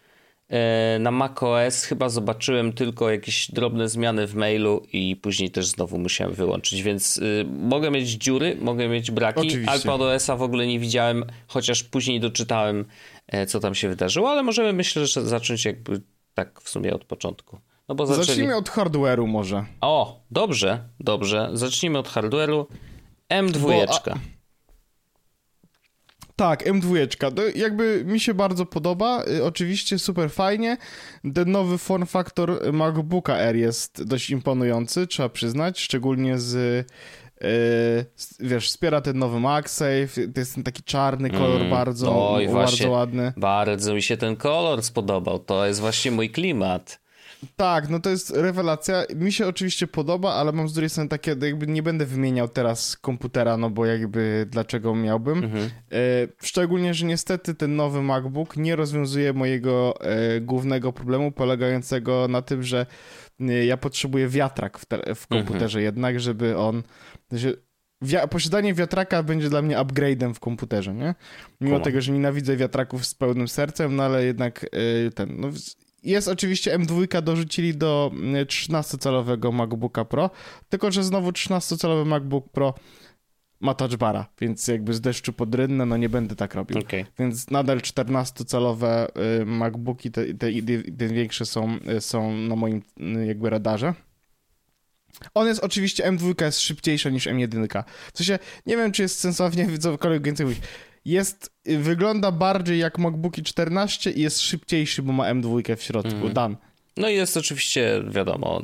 na 1.00 1.12
macOS 1.12 1.84
chyba 1.84 2.10
zobaczyłem 2.10 2.74
tylko 2.74 3.10
jakieś 3.10 3.52
drobne 3.52 3.90
zmiany 3.90 4.28
w 4.28 4.36
mailu 4.36 4.86
i 4.94 5.16
później 5.16 5.52
też 5.52 5.68
znowu 5.68 5.98
musiałem 5.98 6.34
wyłączyć, 6.34 6.84
więc 6.84 7.18
y, 7.18 7.46
mogę 7.50 7.92
mieć 7.92 8.10
dziury, 8.10 8.58
mogę 8.62 8.88
mieć 8.88 9.12
braki. 9.12 9.58
iPadOS-a 9.68 10.36
w 10.36 10.42
ogóle 10.42 10.68
nie 10.68 10.80
widziałem, 10.80 11.26
chociaż 11.48 11.84
później 11.84 12.20
doczytałem, 12.20 12.86
e, 13.28 13.46
co 13.46 13.60
tam 13.60 13.76
się 13.76 13.90
wydarzyło, 13.90 14.30
ale 14.30 14.44
możemy 14.44 14.74
myślę, 14.74 15.08
że 15.08 15.26
zacząć 15.26 15.66
jakby 15.66 16.02
tak 16.34 16.62
w 16.62 16.70
sumie 16.70 16.94
od 16.94 17.06
początku. 17.06 17.60
No 17.90 17.96
bo 17.96 18.06
zaczęli... 18.06 18.26
Zacznijmy 18.26 18.56
od 18.56 18.70
hardware'u 18.70 19.28
może. 19.28 19.66
O, 19.82 20.24
dobrze, 20.32 20.80
dobrze. 21.00 21.50
Zacznijmy 21.54 22.00
od 22.00 22.10
hardware'u. 22.10 22.66
M2. 23.30 23.60
Bo, 23.60 24.12
a... 24.12 24.16
Tak, 26.36 26.66
M2. 26.66 27.08
To 27.36 27.42
jakby 27.56 28.04
mi 28.06 28.20
się 28.20 28.34
bardzo 28.34 28.66
podoba. 28.66 29.24
Y, 29.24 29.44
oczywiście 29.44 30.00
super 30.00 30.32
fajnie. 30.32 30.78
Ten 31.36 31.52
nowy 31.52 31.78
form 31.78 32.06
factor 32.06 32.74
MacBooka 32.74 33.34
Air 33.34 33.56
jest 33.56 34.04
dość 34.04 34.30
imponujący, 34.30 35.08
trzeba 35.08 35.30
przyznać, 35.30 35.80
szczególnie 35.80 36.40
z 36.40 36.86
Yy, 37.42 38.48
wiesz, 38.48 38.68
wspiera 38.68 39.02
ten 39.02 39.20
nowy 39.20 39.40
MagSafe, 39.40 40.08
to 40.34 40.40
jest 40.40 40.56
ten 40.56 40.64
taki 40.64 40.84
czarny 40.84 41.30
kolor 41.30 41.62
mm, 41.62 41.70
bardzo, 41.70 42.34
oj, 42.34 42.48
bardzo 42.48 42.90
ładny. 42.90 43.34
Bardzo 43.38 43.94
mi 43.94 44.02
się 44.02 44.18
ten 44.18 44.36
kolor 44.36 44.84
spodobał, 44.84 45.40
to 45.40 45.66
jest 45.66 45.80
właśnie 45.80 46.12
mój 46.12 46.30
klimat. 46.30 47.05
Tak, 47.56 47.90
no 47.90 48.00
to 48.00 48.10
jest 48.10 48.30
rewelacja. 48.30 49.04
Mi 49.16 49.32
się 49.32 49.48
oczywiście 49.48 49.88
podoba, 49.88 50.34
ale 50.34 50.52
mam 50.52 50.70
z 50.70 50.74
drugiej 50.74 50.90
strony 50.90 51.10
takie, 51.10 51.36
jakby 51.42 51.68
nie 51.68 51.84
będę 51.84 52.06
wymieniał 52.06 52.48
teraz 52.48 52.98
komputera, 52.98 53.58
no 53.58 53.70
bo 53.70 53.86
jakby 53.86 54.48
dlaczego 54.50 54.96
miałbym. 54.96 55.44
Mhm. 55.44 55.66
E, 55.66 56.00
szczególnie, 56.44 56.94
że 56.94 57.06
niestety 57.06 57.56
ten 57.56 57.76
nowy 57.76 58.02
MacBook 58.02 58.58
nie 58.58 58.76
rozwiązuje 58.76 59.34
mojego 59.34 59.94
e, 60.02 60.42
głównego 60.42 60.94
problemu 60.94 61.32
polegającego 61.32 62.28
na 62.28 62.42
tym, 62.42 62.64
że 62.64 62.86
e, 63.40 63.66
ja 63.66 63.78
potrzebuję 63.78 64.28
wiatrak 64.28 64.78
w, 64.78 64.86
te, 64.86 65.16
w 65.16 65.28
komputerze 65.28 65.80
mhm. 65.80 65.84
jednak, 65.86 66.20
żeby 66.20 66.58
on... 66.58 66.84
Wi 68.02 68.18
posiadanie 68.30 68.74
wiatraka 68.74 69.24
będzie 69.24 69.50
dla 69.50 69.62
mnie 69.62 69.78
upgrade'em 69.78 70.34
w 70.34 70.40
komputerze, 70.40 70.94
nie? 70.94 71.16
Mimo 71.62 71.80
tego, 71.80 72.02
że 72.02 72.12
nienawidzę 72.12 72.58
wiatraków 72.58 73.06
z 73.06 73.16
pełnym 73.16 73.48
sercem, 73.48 73.96
no 73.96 74.04
ale 74.04 74.26
jednak 74.26 74.66
yy, 75.04 75.12
ten, 75.12 75.40
no 75.40 75.50
jest 76.06 76.28
oczywiście 76.28 76.80
M2 76.80 77.22
dorzucili 77.22 77.76
do 77.76 78.12
13-calowego 78.46 79.48
mm, 79.48 79.56
MacBooka 79.56 80.06
Pro, 80.06 80.30
tylko 80.70 80.92
że 80.92 81.04
znowu 81.04 81.30
13-calowy 81.30 82.06
MacBook 82.06 82.50
Pro 82.50 82.74
ma 83.60 83.74
touchbara, 83.74 84.28
więc 84.42 84.68
jakby 84.68 84.94
z 84.94 85.02
deszczu 85.02 85.34
pod 85.34 85.56
rynne, 85.56 85.86
no 85.86 85.98
nie 85.98 86.10
będę 86.10 86.36
tak 86.36 86.56
robił. 86.56 86.80
Okay. 86.80 87.06
Więc 87.20 87.52
nadal 87.52 87.78
14-calowe 87.78 89.08
y, 89.42 89.46
MacBooki, 89.46 90.12
te, 90.12 90.26
te, 90.34 90.48
te 90.98 91.08
większe 91.08 91.46
są, 91.46 91.78
y, 91.98 92.02
są 92.02 92.38
na 92.38 92.56
moim 92.56 92.82
y, 93.00 93.26
jakby 93.26 93.50
radarze. 93.50 93.94
On 95.34 95.48
jest 95.48 95.64
oczywiście, 95.64 96.04
M2 96.04 96.46
jest 96.46 96.60
szybciejsza 96.60 97.10
niż 97.10 97.28
M1. 97.28 97.84
W 98.14 98.18
sensie, 98.18 98.40
nie 98.66 98.78
wiem, 98.78 98.92
czy 98.92 99.02
jest 99.02 99.20
sensownie 99.20 99.78
cokolwiek 99.80 100.24
więcej 100.24 100.46
mówić. 100.46 100.62
Jest, 101.06 101.52
wygląda 101.66 102.32
bardziej 102.32 102.80
jak 102.80 102.98
MacBooki 102.98 103.44
14 103.44 104.12
i 104.12 104.22
jest 104.22 104.42
szybciejszy, 104.42 105.02
bo 105.02 105.14
ma 105.14 105.34
M2 105.34 105.76
w 105.78 105.84
środku. 105.84 106.16
Mm. 106.16 106.34
Dan. 106.34 106.58
No 106.98 107.10
i 107.10 107.16
jest 107.16 107.38
oczywiście, 107.38 108.04
wiadomo, 108.10 108.62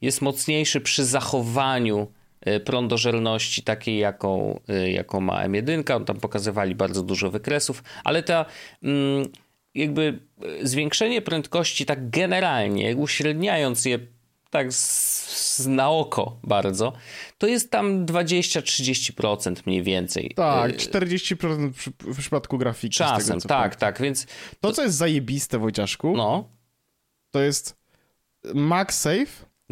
jest 0.00 0.22
mocniejszy 0.22 0.80
przy 0.80 1.04
zachowaniu 1.04 2.08
Y, 2.48 2.60
prądożerności 2.60 3.62
takiej, 3.62 3.98
jaką, 3.98 4.60
y, 4.70 4.90
jaką 4.90 5.20
ma 5.20 5.48
M1. 5.48 6.04
Tam 6.04 6.16
pokazywali 6.16 6.74
bardzo 6.74 7.02
dużo 7.02 7.30
wykresów, 7.30 7.84
ale 8.04 8.22
ta 8.22 8.44
mm, 8.82 9.28
jakby 9.74 10.18
y, 10.62 10.68
zwiększenie 10.68 11.22
prędkości 11.22 11.86
tak 11.86 12.10
generalnie, 12.10 12.96
uśredniając 12.96 13.84
je 13.84 13.98
tak 14.52 14.72
z, 14.72 15.58
z, 15.58 15.66
na 15.66 15.90
oko 15.90 16.36
bardzo, 16.44 16.92
to 17.38 17.46
jest 17.46 17.70
tam 17.70 18.06
20-30% 18.06 19.56
mniej 19.66 19.82
więcej. 19.82 20.32
Tak, 20.36 20.72
40% 20.72 21.72
w 22.00 22.18
przypadku 22.18 22.58
grafiki. 22.58 22.96
Czasem, 22.96 23.40
tego, 23.40 23.48
tak, 23.48 23.76
tak, 23.76 24.00
więc... 24.00 24.26
To, 24.60 24.72
co 24.72 24.82
jest 24.82 24.96
zajebiste, 24.96 25.58
Wojciaszku, 25.58 26.16
no. 26.16 26.48
to 27.30 27.40
jest 27.40 27.76
MagSafe 28.54 29.26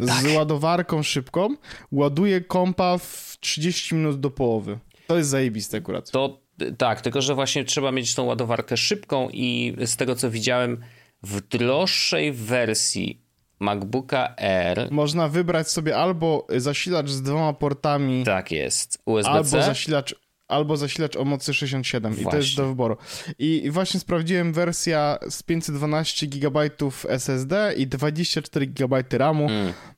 tak. 0.07 0.23
z 0.23 0.35
ładowarką 0.35 1.03
szybką, 1.03 1.57
ładuje 1.93 2.41
kompa 2.41 2.99
w 2.99 3.37
30 3.41 3.95
minut 3.95 4.21
do 4.21 4.31
połowy. 4.31 4.79
To 5.07 5.17
jest 5.17 5.31
zajebiste 5.31 5.79
akurat. 5.79 6.11
To 6.11 6.41
tak, 6.79 7.01
tylko 7.01 7.23
że 7.23 7.35
właśnie 7.35 7.65
trzeba 7.65 7.93
mieć 7.93 8.15
tą 8.15 8.25
ładowarkę 8.25 8.77
szybką 8.77 9.29
i 9.33 9.77
z 9.87 9.97
tego 9.97 10.17
co 10.17 10.31
widziałem 10.31 10.81
w 11.23 11.41
droższej 11.41 12.33
wersji 12.33 13.30
MacBooka 13.61 14.35
Air 14.37 14.88
można 14.90 15.29
wybrać 15.29 15.71
sobie 15.71 15.97
albo 15.97 16.47
zasilacz 16.57 17.09
z 17.09 17.23
dwoma 17.23 17.52
portami. 17.52 18.25
Tak 18.25 18.50
jest. 18.50 18.99
USB-C 19.07 19.31
albo 19.31 19.62
zasilacz 19.62 20.14
albo 20.50 20.76
zasilacz 20.76 21.17
o 21.17 21.25
mocy 21.25 21.55
67 21.55 22.12
właśnie. 22.12 22.29
i 22.29 22.31
to 22.31 22.37
jest 22.37 22.57
do 22.57 22.67
wyboru. 22.67 22.97
I, 23.38 23.71
właśnie 23.71 24.00
sprawdziłem 24.00 24.52
wersja 24.52 25.19
z 25.29 25.43
512 25.43 26.26
GB 26.26 26.71
SSD 27.09 27.75
i 27.76 27.87
24 27.87 28.67
GB 28.67 29.05
RAMu 29.12 29.49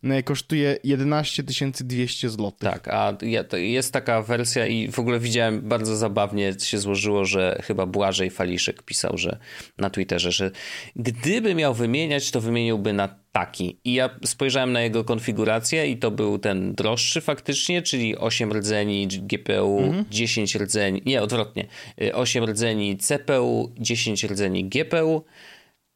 mm. 0.02 0.22
kosztuje 0.22 0.76
11 0.84 1.42
200 1.42 2.30
zł. 2.30 2.52
Tak, 2.58 2.88
a 2.88 3.16
jest 3.56 3.92
taka 3.92 4.22
wersja 4.22 4.66
i 4.66 4.88
w 4.88 4.98
ogóle 4.98 5.20
widziałem 5.20 5.60
bardzo 5.60 5.96
zabawnie 5.96 6.54
się 6.60 6.78
złożyło, 6.78 7.24
że 7.24 7.58
chyba 7.64 7.86
Błażej 7.86 8.30
Faliszek 8.30 8.82
pisał, 8.82 9.18
że 9.18 9.38
na 9.78 9.90
Twitterze, 9.90 10.32
że 10.32 10.50
gdyby 10.96 11.54
miał 11.54 11.74
wymieniać, 11.74 12.30
to 12.30 12.40
wymieniłby 12.40 12.92
na 12.92 13.21
taki. 13.32 13.78
I 13.84 13.94
ja 13.94 14.10
spojrzałem 14.24 14.72
na 14.72 14.80
jego 14.80 15.04
konfigurację 15.04 15.86
i 15.86 15.96
to 15.96 16.10
był 16.10 16.38
ten 16.38 16.74
droższy 16.74 17.20
faktycznie, 17.20 17.82
czyli 17.82 18.16
8 18.16 18.52
rdzeni 18.52 19.08
GPU, 19.08 19.78
mhm. 19.78 20.04
10 20.10 20.54
rdzeni, 20.54 21.02
nie, 21.06 21.22
odwrotnie, 21.22 21.66
8 22.12 22.44
y, 22.44 22.46
rdzeni 22.46 22.96
CPU, 22.96 23.72
10 23.78 24.24
rdzeni 24.24 24.64
GPU, 24.64 25.24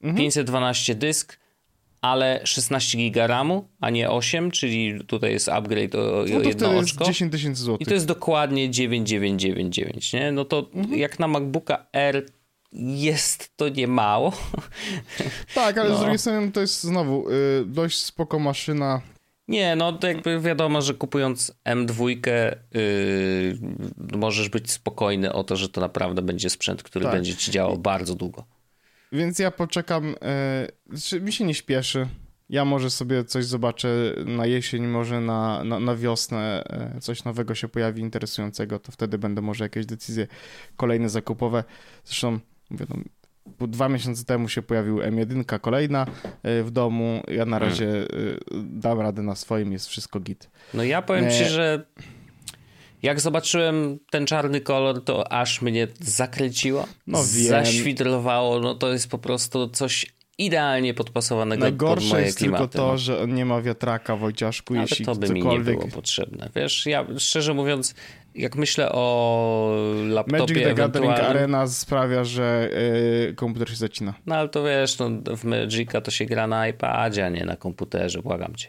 mhm. 0.02 0.16
512 0.16 0.94
dysk, 0.94 1.38
ale 2.00 2.40
16 2.44 2.98
giga 2.98 3.26
RAMu, 3.26 3.68
a 3.80 3.90
nie 3.90 4.10
8, 4.10 4.50
czyli 4.50 5.04
tutaj 5.06 5.32
jest 5.32 5.48
upgrade 5.48 5.94
o, 5.94 6.24
no 6.28 6.40
to 6.40 6.48
jedno 6.48 6.70
oczko. 6.70 7.04
Jest 7.04 7.18
10 7.18 7.32
tysięcy 7.32 7.62
złotych. 7.62 7.86
I 7.86 7.88
to 7.88 7.94
jest 7.94 8.06
dokładnie 8.06 8.70
9999, 8.70 10.12
nie? 10.12 10.32
No 10.32 10.44
to 10.44 10.70
mhm. 10.74 10.98
jak 10.98 11.18
na 11.18 11.28
MacBooka 11.28 11.86
R 11.92 12.26
jest 12.72 13.56
to 13.56 13.68
nie 13.68 13.88
mało. 13.88 14.32
Tak, 15.54 15.78
ale 15.78 15.90
no. 15.90 15.96
z 15.96 16.00
drugiej 16.00 16.18
strony 16.18 16.52
to 16.52 16.60
jest 16.60 16.82
znowu 16.82 17.30
y, 17.30 17.64
dość 17.66 17.98
spoko 17.98 18.38
maszyna. 18.38 19.00
Nie, 19.48 19.76
no 19.76 19.92
to 19.92 20.06
jakby 20.06 20.40
wiadomo, 20.40 20.82
że 20.82 20.94
kupując 20.94 21.52
M2 21.64 22.08
y, 22.76 23.58
możesz 24.16 24.48
być 24.48 24.70
spokojny 24.70 25.32
o 25.32 25.44
to, 25.44 25.56
że 25.56 25.68
to 25.68 25.80
naprawdę 25.80 26.22
będzie 26.22 26.50
sprzęt, 26.50 26.82
który 26.82 27.04
tak. 27.04 27.14
będzie 27.14 27.36
ci 27.36 27.50
działał 27.50 27.78
bardzo 27.78 28.14
długo. 28.14 28.44
Więc 29.12 29.38
ja 29.38 29.50
poczekam, 29.50 30.14
y, 31.14 31.20
mi 31.20 31.32
się 31.32 31.44
nie 31.44 31.54
śpieszy. 31.54 32.08
Ja 32.48 32.64
może 32.64 32.90
sobie 32.90 33.24
coś 33.24 33.44
zobaczę 33.44 34.14
na 34.24 34.46
jesień, 34.46 34.86
może 34.86 35.20
na, 35.20 35.64
na, 35.64 35.80
na 35.80 35.96
wiosnę 35.96 36.64
y, 36.96 37.00
coś 37.00 37.24
nowego 37.24 37.54
się 37.54 37.68
pojawi 37.68 38.02
interesującego, 38.02 38.78
to 38.78 38.92
wtedy 38.92 39.18
będę 39.18 39.42
może 39.42 39.64
jakieś 39.64 39.86
decyzje 39.86 40.26
kolejne 40.76 41.08
zakupowe. 41.08 41.64
Zresztą 42.04 42.40
Mówię, 42.70 42.86
no, 42.88 42.96
dwa 43.66 43.88
miesiące 43.88 44.24
temu 44.24 44.48
się 44.48 44.62
pojawił 44.62 44.98
M1 44.98 45.60
kolejna 45.60 46.06
e, 46.42 46.62
w 46.62 46.70
domu. 46.70 47.22
Ja 47.28 47.44
na 47.44 47.58
hmm. 47.58 47.68
razie 47.68 47.86
hmm. 47.86 48.80
dam 48.80 49.00
radę 49.00 49.22
na 49.22 49.34
swoim, 49.34 49.72
jest 49.72 49.88
wszystko 49.88 50.20
git. 50.20 50.50
No 50.74 50.84
ja 50.84 51.02
powiem 51.02 51.30
ci, 51.30 51.42
e, 51.42 51.48
że 51.48 51.84
jak 53.02 53.20
zobaczyłem 53.20 53.98
ten 54.10 54.26
czarny 54.26 54.60
kolor, 54.60 55.04
to 55.04 55.32
aż 55.32 55.62
mnie 55.62 55.88
zakręciło. 56.00 56.86
No 57.06 57.18
wiem. 57.24 57.48
Zaświdrowało. 57.48 58.60
No 58.60 58.74
to 58.74 58.92
jest 58.92 59.10
po 59.10 59.18
prostu 59.18 59.68
coś 59.68 60.06
idealnie 60.38 60.94
podpasowanego 60.94 61.60
Najgorsze 61.60 62.04
pod 62.04 62.12
moje 62.12 62.24
jest 62.24 62.38
klimaty. 62.38 62.68
tylko 62.68 62.78
to, 62.78 62.92
no. 62.92 62.98
że 62.98 63.22
on 63.22 63.34
nie 63.34 63.44
ma 63.44 63.62
wiatraka, 63.62 64.16
Wojciaszku, 64.16 64.74
Ale 64.74 64.82
jeśli 64.82 65.04
to 65.04 65.14
by 65.14 65.28
mi 65.28 65.42
nie 65.42 65.60
było 65.60 65.88
potrzebne. 65.88 66.50
Wiesz, 66.54 66.86
ja 66.86 67.06
szczerze 67.18 67.54
mówiąc, 67.54 67.94
jak 68.36 68.56
myślę 68.56 68.92
o 68.92 69.76
laptopie 70.08 70.38
Magic 70.42 70.64
the 70.64 70.74
Gathering 70.74 71.12
Arena 71.12 71.66
sprawia, 71.66 72.24
że 72.24 72.70
yy, 73.26 73.34
komputer 73.34 73.70
się 73.70 73.76
zacina. 73.76 74.14
No 74.26 74.34
ale 74.34 74.48
to 74.48 74.64
wiesz, 74.64 74.98
no, 74.98 75.10
w 75.36 75.44
Magica 75.44 76.00
to 76.00 76.10
się 76.10 76.24
gra 76.24 76.46
na 76.46 76.68
iPadzie, 76.68 77.26
a 77.26 77.28
nie 77.28 77.44
na 77.44 77.56
komputerze, 77.56 78.22
błagam 78.22 78.54
cię. 78.54 78.68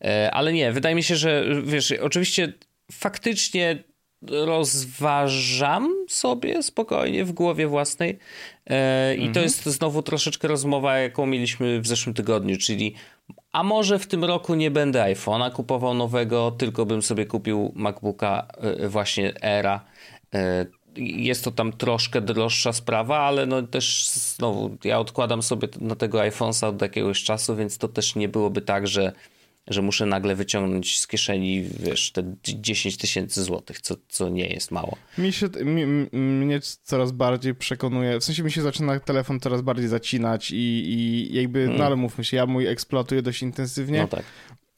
Yy, 0.00 0.30
ale 0.30 0.52
nie, 0.52 0.72
wydaje 0.72 0.94
mi 0.94 1.02
się, 1.02 1.16
że 1.16 1.44
wiesz, 1.64 1.92
oczywiście 1.92 2.52
faktycznie 2.92 3.84
rozważam 4.30 6.06
sobie 6.08 6.62
spokojnie 6.62 7.24
w 7.24 7.32
głowie 7.32 7.66
własnej. 7.66 8.18
E, 8.66 9.14
I 9.14 9.20
to 9.20 9.26
mhm. 9.26 9.44
jest 9.44 9.66
znowu 9.66 10.02
troszeczkę 10.02 10.48
rozmowa, 10.48 10.98
jaką 10.98 11.26
mieliśmy 11.26 11.80
w 11.80 11.86
zeszłym 11.86 12.14
tygodniu, 12.14 12.56
czyli 12.58 12.94
a 13.52 13.62
może 13.62 13.98
w 13.98 14.06
tym 14.06 14.24
roku 14.24 14.54
nie 14.54 14.70
będę 14.70 15.02
iPhone'a 15.02 15.52
kupował 15.52 15.94
nowego, 15.94 16.50
tylko 16.50 16.86
bym 16.86 17.02
sobie 17.02 17.26
kupił 17.26 17.72
MacBooka 17.74 18.46
e, 18.56 18.88
właśnie 18.88 19.42
Era. 19.42 19.84
E, 20.34 20.66
jest 20.96 21.44
to 21.44 21.50
tam 21.50 21.72
troszkę 21.72 22.20
droższa 22.20 22.72
sprawa, 22.72 23.18
ale 23.18 23.46
no 23.46 23.62
też 23.62 24.08
znowu 24.08 24.76
ja 24.84 24.98
odkładam 24.98 25.42
sobie 25.42 25.68
na 25.80 25.94
tego 25.94 26.18
iPhone'a 26.18 26.66
od 26.66 26.82
jakiegoś 26.82 27.24
czasu, 27.24 27.56
więc 27.56 27.78
to 27.78 27.88
też 27.88 28.14
nie 28.14 28.28
byłoby 28.28 28.62
tak, 28.62 28.86
że 28.86 29.12
że 29.66 29.82
muszę 29.82 30.06
nagle 30.06 30.34
wyciągnąć 30.34 31.00
z 31.00 31.06
kieszeni, 31.06 31.62
wiesz, 31.62 32.12
te 32.12 32.34
10 32.44 32.96
tysięcy 32.96 33.42
złotych, 33.42 33.80
co, 33.80 33.94
co 34.08 34.28
nie 34.28 34.46
jest 34.46 34.70
mało. 34.70 34.96
Mi 35.18 35.32
się, 35.32 35.48
mi, 35.64 35.86
mnie 36.18 36.60
coraz 36.82 37.12
bardziej 37.12 37.54
przekonuje, 37.54 38.20
w 38.20 38.24
sensie 38.24 38.42
mi 38.42 38.52
się 38.52 38.62
zaczyna 38.62 39.00
telefon 39.00 39.40
coraz 39.40 39.62
bardziej 39.62 39.88
zacinać 39.88 40.50
i, 40.50 40.54
i 40.56 41.28
jakby, 41.34 41.58
hmm. 41.58 41.78
no 41.78 41.84
ale 41.84 41.96
mówmy 41.96 42.24
się, 42.24 42.36
ja 42.36 42.46
mój 42.46 42.66
eksploatuję 42.66 43.22
dość 43.22 43.42
intensywnie, 43.42 44.00
no 44.00 44.08
tak. 44.08 44.24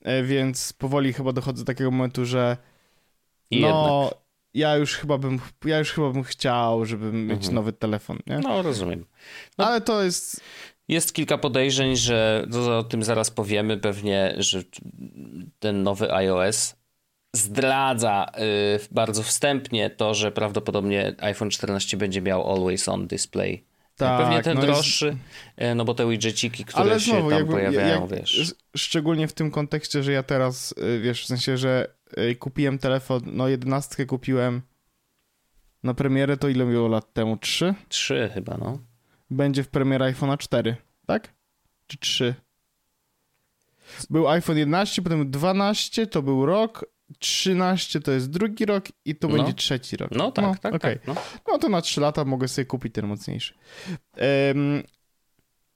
E, 0.03 0.23
więc 0.23 0.73
powoli 0.73 1.12
chyba 1.12 1.33
dochodzę 1.33 1.64
do 1.64 1.67
takiego 1.67 1.91
momentu, 1.91 2.25
że 2.25 2.57
I 3.50 3.61
no, 3.61 4.00
jednak. 4.03 4.21
ja 4.55 4.76
już 4.76 4.95
chyba 4.95 5.19
bym, 5.19 5.41
ja 5.64 5.79
już 5.79 5.93
chyba 5.93 6.11
bym 6.11 6.23
chciał, 6.23 6.85
żeby 6.85 7.12
mieć 7.12 7.37
mhm. 7.37 7.55
nowy 7.55 7.73
telefon, 7.73 8.19
nie? 8.26 8.38
No, 8.38 8.62
rozumiem. 8.62 9.07
No. 9.59 9.67
Ale 9.67 9.81
to 9.81 10.03
jest 10.03 10.41
jest 10.88 11.12
kilka 11.12 11.38
podejrzeń, 11.38 11.97
że 11.97 12.47
o 12.79 12.83
tym 12.83 13.03
zaraz 13.03 13.31
powiemy 13.31 13.79
pewnie, 13.79 14.35
że 14.38 14.62
ten 15.59 15.83
nowy 15.83 16.12
iOS 16.14 16.76
zdradza 17.33 18.26
y, 18.38 18.81
bardzo 18.91 19.23
wstępnie 19.23 19.91
to, 19.91 20.14
że 20.14 20.33
prawdopodobnie 20.33 21.14
iPhone 21.19 21.50
14 21.50 21.97
będzie 21.97 22.23
miał 22.23 22.53
Always 22.53 22.88
On 22.88 23.07
Display. 23.07 23.64
Tak, 23.97 24.23
Pewnie 24.23 24.43
ten 24.43 24.57
no 24.57 24.62
droższy, 24.62 25.07
jest... 25.07 25.19
Y, 25.73 25.75
no 25.75 25.85
bo 25.85 25.95
te 25.95 26.09
widgeciki, 26.09 26.64
które 26.64 26.83
Ale 26.83 27.00
znowu, 27.00 27.21
się 27.21 27.29
tam 27.29 27.38
jakby, 27.38 27.53
pojawiają, 27.53 28.00
jak, 28.00 28.11
wiesz. 28.11 28.55
Szczególnie 28.76 29.29
w 29.29 29.33
tym 29.33 29.50
kontekście, 29.50 30.03
że 30.03 30.12
ja 30.12 30.23
teraz, 30.23 30.75
y, 30.97 31.00
wiesz, 31.00 31.23
w 31.23 31.26
sensie, 31.26 31.57
że 31.59 31.95
kupiłem 32.38 32.79
telefon, 32.79 33.23
no 33.26 33.49
jedenastkę 33.49 34.07
kupiłem 34.07 34.62
na 35.83 35.95
premierę, 35.95 36.37
to 36.37 36.49
ile 36.49 36.67
było 36.67 36.88
lat 36.88 37.12
temu? 37.12 37.37
Trzy? 37.37 37.75
Trzy 37.88 38.31
chyba, 38.35 38.57
no 38.59 38.79
będzie 39.31 39.62
w 39.62 39.69
premierze 39.69 40.04
iPhone'a 40.04 40.38
4, 40.38 40.76
tak? 41.07 41.35
Czy 41.87 41.99
3? 41.99 42.35
Był 44.11 44.28
iPhone 44.28 44.59
11, 44.59 45.02
potem 45.02 45.31
12, 45.31 46.07
to 46.07 46.23
był 46.23 46.47
rok, 46.47 46.85
13 47.19 48.00
to 48.00 48.12
jest 48.12 48.31
drugi 48.31 48.64
rok 48.64 48.85
i 49.04 49.16
to 49.16 49.28
no. 49.28 49.37
będzie 49.37 49.52
trzeci 49.52 49.97
rok. 49.97 50.11
No 50.11 50.33
tak, 50.33 50.45
no, 50.45 50.54
tak, 50.62 50.75
okay. 50.75 50.97
tak. 50.97 51.07
No. 51.07 51.14
no. 51.49 51.59
to 51.59 51.69
na 51.69 51.81
3 51.81 52.00
lata 52.00 52.25
mogę 52.25 52.49
sobie 52.49 52.66
kupić 52.66 52.95
ten 52.95 53.07
mocniejszy. 53.07 53.54
Um, 54.50 54.83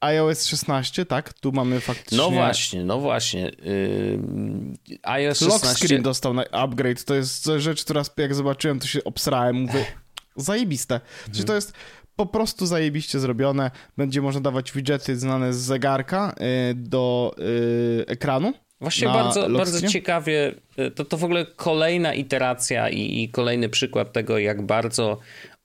iOS 0.00 0.46
16, 0.46 1.06
tak? 1.06 1.32
Tu 1.32 1.52
mamy 1.52 1.80
faktycznie... 1.80 2.18
No 2.18 2.30
właśnie, 2.30 2.84
no 2.84 3.00
właśnie. 3.00 3.40
Yy, 3.40 4.98
iOS 5.02 5.38
16... 5.38 5.68
Lock 5.68 5.78
screen 5.78 6.02
dostał 6.02 6.34
na 6.34 6.44
upgrade. 6.44 7.04
To 7.04 7.14
jest 7.14 7.50
rzecz, 7.56 7.84
która 7.84 8.02
jak 8.16 8.34
zobaczyłem, 8.34 8.80
to 8.80 8.86
się 8.86 9.04
obsrałem. 9.04 9.56
Mówię, 9.56 9.84
zajebiste. 10.36 11.00
Czyli 11.32 11.44
to 11.44 11.54
jest 11.54 11.72
po 12.18 12.26
prostu 12.26 12.66
zajebiście 12.66 13.18
zrobione. 13.18 13.70
Będzie 13.96 14.22
można 14.22 14.40
dawać 14.40 14.72
widgety 14.72 15.16
znane 15.16 15.52
z 15.52 15.56
zegarka 15.56 16.34
yy, 16.40 16.74
do 16.74 17.34
yy, 17.38 18.04
ekranu. 18.06 18.52
Właśnie 18.80 19.08
bardzo, 19.08 19.50
bardzo 19.50 19.88
ciekawie, 19.88 20.54
y, 20.78 20.90
to, 20.90 21.04
to 21.04 21.16
w 21.16 21.24
ogóle 21.24 21.46
kolejna 21.46 22.14
iteracja 22.14 22.88
i, 22.88 23.22
i 23.22 23.28
kolejny 23.28 23.68
przykład 23.68 24.12
tego, 24.12 24.38
jak 24.38 24.62
bardzo 24.62 25.18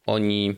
oni 0.05 0.55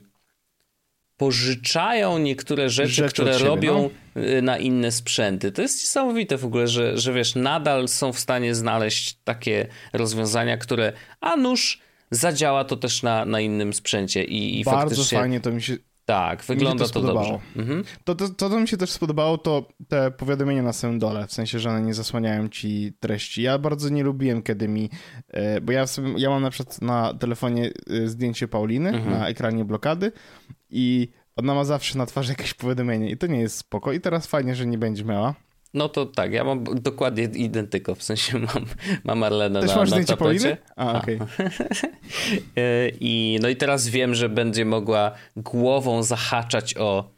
pożyczają 1.18 2.18
niektóre 2.18 2.70
rzeczy, 2.70 2.92
rzeczy 2.92 3.14
które 3.14 3.34
siebie, 3.34 3.46
robią 3.46 3.90
no? 4.16 4.22
Y, 4.22 4.42
na 4.42 4.58
inne 4.58 4.92
sprzęty. 4.92 5.52
To 5.52 5.62
jest 5.62 5.82
niesamowite 5.82 6.38
w 6.38 6.46
ogóle, 6.46 6.68
że, 6.68 6.98
że 6.98 7.14
wiesz, 7.14 7.36
nadal 7.36 7.88
są 7.88 8.14
w 8.14 8.20
stanie 8.20 8.56
znaleźć 8.56 9.18
takie 9.24 9.68
rozwiązania, 9.94 10.58
które, 10.58 10.94
a 11.22 11.36
nuż, 11.36 11.82
zadziała 12.16 12.64
to 12.64 12.76
też 12.78 13.04
na, 13.04 13.26
na 13.26 13.40
innym 13.40 13.74
sprzęcie. 13.74 14.24
I, 14.24 14.60
i 14.60 14.64
Bardzo 14.64 14.96
faktycznie... 14.96 15.18
fajnie 15.18 15.40
to 15.40 15.52
mi 15.52 15.62
się 15.62 15.78
tak, 16.06 16.44
wygląda 16.44 16.86
to, 16.86 16.92
to 16.92 17.02
dobrze. 17.02 17.40
Mhm. 17.56 17.84
To, 18.04 18.16
to, 18.16 18.30
to, 18.30 18.50
co 18.50 18.60
mi 18.60 18.68
się 18.68 18.78
też 18.78 18.92
spodobało, 18.92 19.38
to 19.38 19.68
te 19.88 20.12
powiadomienia 20.12 20.64
na 20.64 20.74
samym 20.74 21.00
dole, 21.00 21.28
w 21.28 21.34
sensie, 21.34 21.60
że 21.60 21.70
one 21.70 21.82
nie 21.82 21.94
zasłaniają 21.94 22.50
ci 22.50 22.94
treści. 23.00 23.42
Ja 23.42 23.58
bardzo 23.58 23.90
nie 23.90 24.04
lubiłem, 24.04 24.44
kiedy 24.44 24.68
mi, 24.68 24.90
e, 25.28 25.62
bo 25.62 25.72
ja, 25.72 25.88
sobie, 25.88 26.14
ja 26.18 26.30
mam 26.30 26.42
na 26.42 26.50
przykład 26.50 26.82
na 26.82 27.14
telefonie 27.14 27.72
e, 27.90 28.08
zdjęcie 28.08 28.48
Pauliny 28.48 28.90
mhm. 28.90 29.20
na 29.20 29.28
ekranie 29.28 29.66
blokady 29.66 30.12
i 30.70 31.08
ona 31.36 31.56
ma 31.56 31.64
zawsze 31.64 31.98
na 31.98 32.06
twarzy 32.06 32.32
jakieś 32.32 32.54
powiadomienie 32.54 33.10
i 33.10 33.18
to 33.18 33.28
nie 33.28 33.40
jest 33.40 33.58
spoko 33.58 33.92
i 33.92 34.02
teraz 34.02 34.28
fajnie, 34.28 34.56
że 34.56 34.66
nie 34.66 34.78
będzie 34.78 35.04
miała. 35.04 35.36
No 35.76 35.90
to 35.90 36.06
tak, 36.06 36.34
ja 36.34 36.44
mam 36.44 36.64
dokładnie 36.64 37.24
identyko, 37.24 37.96
w 37.96 38.04
sensie 38.04 38.40
mam, 38.54 38.66
mam 39.04 39.24
Arlenę 39.24 39.62
Też 39.62 39.70
na, 39.70 39.76
masz 39.76 39.90
na 39.90 39.96
zdjęcie 39.96 40.18
Pauliny? 40.18 40.58
A, 40.76 41.00
okej. 41.02 41.16
Okay. 41.16 41.50
E, 42.58 42.90
I 43.00 43.40
no 43.42 43.50
i 43.50 43.56
teraz 43.56 43.88
wiem, 43.88 44.16
że 44.16 44.30
będzie 44.30 44.66
mogła 44.66 45.12
głową 45.38 46.04
zahaczać 46.04 46.78
o, 46.78 47.10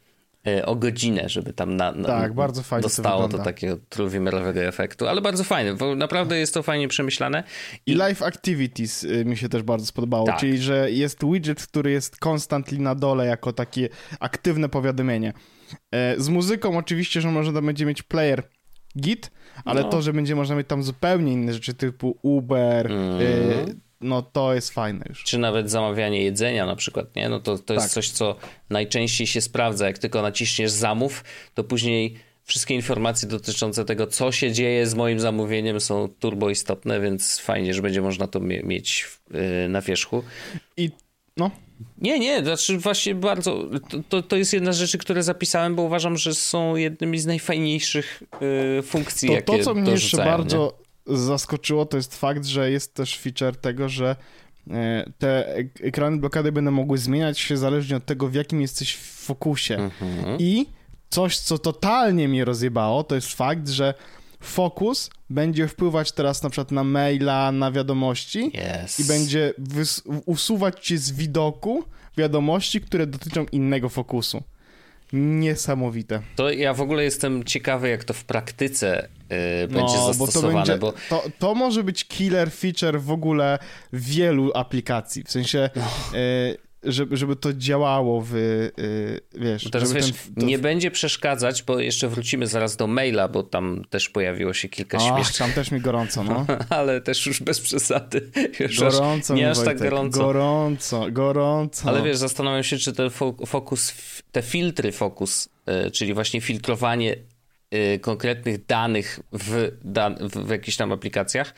e, 0.46 0.66
o 0.66 0.76
godzinę, 0.76 1.28
żeby 1.28 1.52
tam 1.52 1.76
na, 1.76 1.92
na 1.92 2.08
tak, 2.08 2.34
bardzo 2.34 2.62
fajnie 2.62 2.82
dostało 2.82 3.28
to, 3.28 3.38
to 3.38 3.44
takiego 3.44 3.78
trójwymiarowego 3.88 4.60
efektu, 4.60 5.08
ale 5.08 5.20
bardzo 5.20 5.44
fajne, 5.44 5.74
bo 5.74 5.94
naprawdę 5.94 6.38
jest 6.38 6.54
to 6.54 6.62
fajnie 6.62 6.88
przemyślane. 6.88 7.44
I, 7.86 7.92
I 7.92 7.94
Live 7.94 8.22
Activities 8.22 9.04
y, 9.04 9.24
mi 9.24 9.36
się 9.36 9.48
też 9.48 9.62
bardzo 9.62 9.86
spodobało, 9.86 10.26
tak. 10.26 10.40
czyli 10.40 10.58
że 10.58 10.90
jest 10.90 11.24
widget, 11.24 11.66
który 11.66 11.90
jest 11.90 12.26
constantly 12.26 12.78
na 12.78 12.94
dole 12.94 13.26
jako 13.26 13.52
takie 13.52 13.88
aktywne 14.20 14.68
powiadomienie. 14.68 15.32
E, 15.90 16.14
z 16.20 16.28
muzyką 16.28 16.78
oczywiście, 16.78 17.20
że 17.20 17.28
można 17.28 17.62
będzie 17.62 17.86
mieć 17.86 18.02
player 18.02 18.42
git, 18.98 19.30
ale 19.64 19.82
no. 19.82 19.88
to, 19.88 20.02
że 20.02 20.12
będzie 20.12 20.34
można 20.34 20.54
mieć 20.54 20.66
tam 20.66 20.82
zupełnie 20.82 21.32
inne 21.32 21.54
rzeczy 21.54 21.74
typu 21.74 22.18
Uber, 22.22 22.92
mm. 22.92 23.80
no 24.00 24.22
to 24.22 24.54
jest 24.54 24.70
fajne 24.70 25.06
już. 25.08 25.24
Czy 25.24 25.38
nawet 25.38 25.70
zamawianie 25.70 26.22
jedzenia 26.22 26.66
na 26.66 26.76
przykład, 26.76 27.16
nie? 27.16 27.28
No 27.28 27.40
to, 27.40 27.58
to 27.58 27.74
jest 27.74 27.86
tak. 27.86 27.92
coś, 27.92 28.10
co 28.10 28.36
najczęściej 28.70 29.26
się 29.26 29.40
sprawdza. 29.40 29.86
Jak 29.86 29.98
tylko 29.98 30.22
naciśniesz 30.22 30.70
zamów, 30.70 31.24
to 31.54 31.64
później 31.64 32.14
wszystkie 32.44 32.74
informacje 32.74 33.28
dotyczące 33.28 33.84
tego, 33.84 34.06
co 34.06 34.32
się 34.32 34.52
dzieje 34.52 34.86
z 34.86 34.94
moim 34.94 35.20
zamówieniem 35.20 35.80
są 35.80 36.08
turbo 36.18 36.50
istotne, 36.50 37.00
więc 37.00 37.38
fajnie, 37.38 37.74
że 37.74 37.82
będzie 37.82 38.02
można 38.02 38.26
to 38.26 38.40
mieć 38.40 39.08
y, 39.64 39.68
na 39.68 39.80
wierzchu. 39.80 40.22
I 40.76 40.90
no. 41.36 41.50
Nie, 41.98 42.18
nie, 42.18 42.44
znaczy 42.44 42.78
właśnie 42.78 43.14
bardzo, 43.14 43.64
to, 43.90 43.98
to, 44.08 44.22
to, 44.22 44.36
jest 44.36 44.52
jedna 44.52 44.72
z 44.72 44.76
rzeczy, 44.76 44.98
które 44.98 45.22
zapisałem, 45.22 45.74
bo 45.74 45.82
uważam, 45.82 46.16
że 46.16 46.34
są 46.34 46.76
jednymi 46.76 47.18
z 47.18 47.26
najfajniejszych 47.26 48.22
y, 48.78 48.82
funkcji, 48.82 49.28
to, 49.28 49.34
jakie 49.34 49.58
To, 49.58 49.64
co 49.64 49.74
mnie 49.74 49.90
jeszcze 49.90 50.16
bardzo 50.16 50.74
nie? 51.06 51.16
zaskoczyło, 51.16 51.86
to 51.86 51.96
jest 51.96 52.16
fakt, 52.16 52.44
że 52.46 52.70
jest 52.70 52.94
też 52.94 53.18
feature 53.18 53.56
tego, 53.56 53.88
że 53.88 54.16
e, 54.70 55.12
te 55.18 55.56
ekrany 55.80 56.16
blokady 56.16 56.52
będą 56.52 56.70
mogły 56.70 56.98
zmieniać 56.98 57.38
się 57.38 57.56
zależnie 57.56 57.96
od 57.96 58.04
tego, 58.04 58.28
w 58.28 58.34
jakim 58.34 58.60
jesteś 58.60 58.94
w 58.94 59.24
fokusie. 59.24 59.76
Mhm. 59.76 60.36
I 60.38 60.66
coś, 61.08 61.38
co 61.38 61.58
totalnie 61.58 62.28
mnie 62.28 62.44
rozjebało, 62.44 63.04
to 63.04 63.14
jest 63.14 63.34
fakt, 63.34 63.68
że 63.68 63.94
fokus 64.40 65.10
będzie 65.30 65.68
wpływać 65.68 66.12
teraz 66.12 66.42
na 66.42 66.50
przykład 66.50 66.72
na 66.72 66.84
maila, 66.84 67.52
na 67.52 67.72
wiadomości 67.72 68.52
yes. 68.84 69.00
i 69.00 69.04
będzie 69.04 69.54
usuwać 70.26 70.86
ci 70.86 70.98
z 70.98 71.10
widoku 71.10 71.84
wiadomości, 72.16 72.80
które 72.80 73.06
dotyczą 73.06 73.46
innego 73.52 73.88
fokusu. 73.88 74.42
Niesamowite. 75.12 76.22
To 76.36 76.50
ja 76.50 76.74
w 76.74 76.80
ogóle 76.80 77.04
jestem 77.04 77.44
ciekawy, 77.44 77.88
jak 77.88 78.04
to 78.04 78.14
w 78.14 78.24
praktyce 78.24 79.08
yy, 79.30 79.68
będzie 79.68 79.96
no, 79.96 80.12
zastosowane. 80.12 80.52
Bo 80.52 80.52
to, 80.52 80.56
będzie, 80.56 80.78
bo... 80.78 80.92
To, 81.08 81.30
to 81.38 81.54
może 81.54 81.84
być 81.84 82.04
killer 82.04 82.52
feature 82.52 83.00
w 83.00 83.10
ogóle 83.10 83.58
wielu 83.92 84.52
aplikacji. 84.54 85.24
W 85.24 85.30
sensie. 85.30 85.70
Yy, 86.12 86.67
żeby, 86.82 87.16
żeby 87.16 87.36
to 87.36 87.52
działało 87.52 88.20
w, 88.20 88.32
yy, 88.34 89.20
wiesz... 89.34 89.64
Bo 89.64 89.70
teraz 89.70 89.92
wiesz, 89.92 90.12
ten, 90.12 90.34
to... 90.34 90.46
nie 90.46 90.58
będzie 90.58 90.90
przeszkadzać, 90.90 91.62
bo 91.62 91.80
jeszcze 91.80 92.08
wrócimy 92.08 92.46
zaraz 92.46 92.76
do 92.76 92.86
maila, 92.86 93.28
bo 93.28 93.42
tam 93.42 93.84
też 93.90 94.08
pojawiło 94.08 94.52
się 94.52 94.68
kilka 94.68 94.98
śmiesznych... 94.98 95.38
tam 95.38 95.52
też 95.52 95.70
mi 95.70 95.80
gorąco, 95.80 96.24
no. 96.24 96.46
Ale 96.70 97.00
też 97.00 97.26
już 97.26 97.42
bez 97.42 97.60
przesady. 97.60 98.30
Już 98.60 98.78
gorąco 98.78 99.34
aż, 99.34 99.40
nie 99.40 99.50
aż 99.50 99.64
tak 99.64 99.78
gorąco. 99.78 100.18
Gorąco, 100.18 101.06
gorąco. 101.10 101.88
Ale 101.88 102.02
wiesz, 102.02 102.16
zastanawiam 102.16 102.62
się, 102.62 102.78
czy 102.78 102.92
ten 102.92 103.10
fokus, 103.46 103.94
te 104.32 104.42
filtry 104.42 104.92
fokus, 104.92 105.48
yy, 105.66 105.90
czyli 105.90 106.14
właśnie 106.14 106.40
filtrowanie 106.40 107.16
yy, 107.70 107.98
konkretnych 107.98 108.66
danych 108.66 109.20
w, 109.32 109.72
dan 109.84 110.16
w, 110.28 110.46
w 110.46 110.50
jakichś 110.50 110.76
tam 110.76 110.92
aplikacjach, 110.92 111.54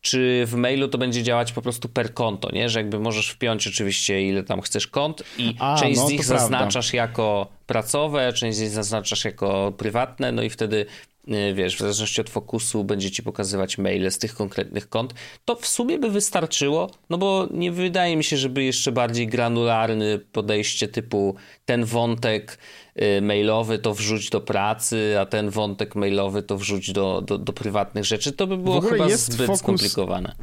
czy 0.00 0.44
w 0.46 0.54
mailu 0.54 0.88
to 0.88 0.98
będzie 0.98 1.22
działać 1.22 1.52
po 1.52 1.62
prostu 1.62 1.88
per 1.88 2.14
konto, 2.14 2.50
nie? 2.52 2.68
Że 2.68 2.80
jakby 2.80 3.00
możesz 3.00 3.30
wpiąć 3.30 3.66
oczywiście 3.66 4.22
ile 4.22 4.42
tam 4.42 4.60
chcesz 4.60 4.86
kont 4.86 5.22
i 5.38 5.54
A, 5.58 5.76
część 5.80 6.00
no, 6.00 6.06
z 6.06 6.10
nich 6.10 6.24
zaznaczasz 6.24 6.92
jako 6.94 7.57
pracowe, 7.68 8.32
część 8.32 8.58
z 8.58 8.60
nich 8.60 8.70
zaznaczasz 8.70 9.24
jako 9.24 9.72
prywatne, 9.76 10.32
no 10.32 10.42
i 10.42 10.50
wtedy 10.50 10.86
y, 11.28 11.54
wiesz, 11.54 11.76
w 11.76 11.78
zależności 11.78 12.20
od 12.20 12.30
fokusu 12.30 12.84
będzie 12.84 13.10
ci 13.10 13.22
pokazywać 13.22 13.78
maile 13.78 14.10
z 14.10 14.18
tych 14.18 14.34
konkretnych 14.34 14.88
kont, 14.88 15.14
to 15.44 15.56
w 15.56 15.66
sumie 15.66 15.98
by 15.98 16.10
wystarczyło, 16.10 16.90
no 17.10 17.18
bo 17.18 17.48
nie 17.50 17.72
wydaje 17.72 18.16
mi 18.16 18.24
się, 18.24 18.36
żeby 18.36 18.64
jeszcze 18.64 18.92
bardziej 18.92 19.26
granularny 19.26 20.18
podejście 20.18 20.88
typu 20.88 21.34
ten 21.64 21.84
wątek 21.84 22.58
Y, 23.02 23.22
mailowy 23.22 23.78
to 23.78 23.94
wrzuć 23.94 24.30
do 24.30 24.40
pracy, 24.40 25.16
a 25.20 25.26
ten 25.26 25.50
wątek 25.50 25.94
mailowy 25.94 26.42
to 26.42 26.58
wrzuć 26.58 26.92
do, 26.92 27.22
do, 27.22 27.38
do 27.38 27.52
prywatnych 27.52 28.04
rzeczy, 28.04 28.32
to 28.32 28.46
by 28.46 28.56
było 28.56 28.80
chyba 28.80 29.06
jest 29.06 29.32
zbyt 29.32 29.46
focus, 29.46 29.60
skomplikowane. 29.60 30.34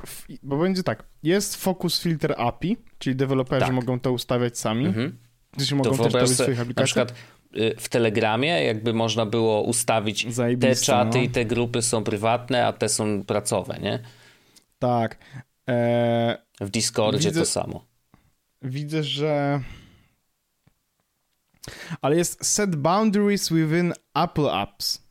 Bo 0.43 0.57
będzie 0.57 0.83
tak, 0.83 1.03
jest 1.23 1.55
focus 1.55 2.01
filter 2.01 2.35
API, 2.37 2.77
czyli 2.99 3.15
deweloperzy 3.15 3.65
tak. 3.65 3.75
mogą 3.75 3.99
to 3.99 4.11
ustawiać 4.11 4.57
sami. 4.57 4.85
Mhm. 4.85 5.17
Gdzie 5.57 5.75
mogą 5.75 5.97
to 5.97 6.09
też 6.09 6.29
swoich 6.29 6.61
aplikacji. 6.61 6.81
Na 6.81 6.85
przykład 6.85 7.13
y, 7.57 7.75
w 7.79 7.89
Telegramie 7.89 8.63
jakby 8.63 8.93
można 8.93 9.25
było 9.25 9.61
ustawić 9.61 10.27
te 10.61 10.75
czaty 10.75 11.17
no. 11.17 11.23
i 11.23 11.29
te 11.29 11.45
grupy 11.45 11.81
są 11.81 12.03
prywatne, 12.03 12.67
a 12.67 12.73
te 12.73 12.89
są 12.89 13.23
pracowe, 13.23 13.79
nie? 13.81 13.99
Tak. 14.79 15.17
Eee, 15.67 16.37
w 16.61 16.69
Discordzie 16.69 17.29
widzę, 17.29 17.39
to 17.39 17.45
samo. 17.45 17.85
Widzę, 18.61 19.03
że 19.03 19.61
ale 22.01 22.15
jest 22.15 22.45
set 22.45 22.75
boundaries 22.75 23.49
within 23.49 23.93
Apple 24.13 24.49
apps, 24.49 25.04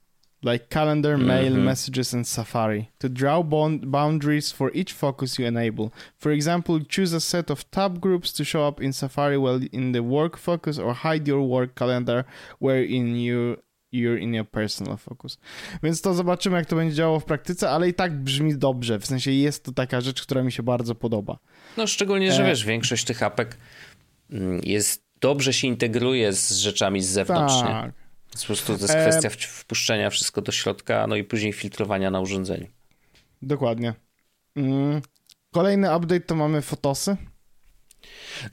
like 0.45 0.69
calendar, 0.69 1.19
mail, 1.19 1.53
mm 1.53 1.61
-hmm. 1.61 1.65
messages, 1.65 2.15
and 2.15 2.29
Safari, 2.29 2.91
to 2.99 3.09
draw 3.09 3.43
boundaries 3.83 4.53
for 4.53 4.71
each 4.75 4.93
focus 4.93 5.39
you 5.39 5.49
enable. 5.49 5.91
For 6.19 6.33
example, 6.33 6.81
choose 6.89 7.17
a 7.17 7.21
set 7.21 7.51
of 7.51 7.65
tab 7.65 7.99
groups 7.99 8.33
to 8.33 8.45
show 8.45 8.69
up 8.69 8.81
in 8.83 8.93
Safari 8.93 9.39
while 9.39 9.67
in 9.73 9.93
the 9.93 10.03
work 10.03 10.37
focus, 10.37 10.79
or 10.79 10.95
hide 10.95 11.31
your 11.31 11.49
work 11.49 11.75
calendar 11.75 12.25
wherein 12.61 13.17
you 13.17 13.57
you're 13.93 14.21
in 14.21 14.35
your 14.35 14.47
personal 14.47 14.97
focus. 14.97 15.39
Więc 15.83 16.01
to 16.01 16.15
zobaczymy, 16.15 16.57
jak 16.57 16.67
to 16.67 16.77
będzie 16.77 16.95
działało 16.95 17.21
w 17.21 17.25
praktyce, 17.25 17.71
ale 17.71 17.89
i 17.89 17.95
tak 17.95 18.13
brzmi 18.13 18.59
dobrze. 18.59 18.99
W 18.99 19.07
sensie 19.07 19.31
jest 19.31 19.65
to 19.65 19.73
taka 19.73 20.01
rzecz, 20.01 20.23
która 20.23 20.43
mi 20.43 20.53
się 20.53 20.63
bardzo 20.63 20.95
podoba. 20.95 21.39
No 21.77 21.87
szczególnie, 21.87 22.33
że 22.33 22.45
e... 22.45 22.47
wiesz, 22.47 22.65
większość 22.65 23.05
tych 23.05 23.23
apek 23.23 23.57
mm, 24.31 24.61
jest 24.65 25.05
dobrze 25.21 25.53
się 25.53 25.67
integruje 25.67 26.33
z 26.33 26.53
rzeczami 26.53 27.03
z 27.03 27.09
zewnątrz. 27.09 27.61
Tak. 27.61 28.04
Po 28.41 28.47
prostu 28.47 28.67
to 28.67 28.83
jest 28.83 28.95
e, 28.95 29.09
kwestia 29.09 29.31
wpuszczenia 29.49 30.11
wszystko 30.11 30.43
do 30.43 30.53
środka, 30.53 31.07
no 31.07 31.17
i 31.17 31.25
później 31.25 31.53
filtrowania 31.53 32.11
na 32.11 32.21
urządzeniu. 32.21 32.67
Dokładnie. 33.43 33.95
Mm. 34.57 35.01
Kolejny 35.53 35.97
update 35.97 36.21
to 36.21 36.35
mamy 36.35 36.63
fotosy. 36.63 37.17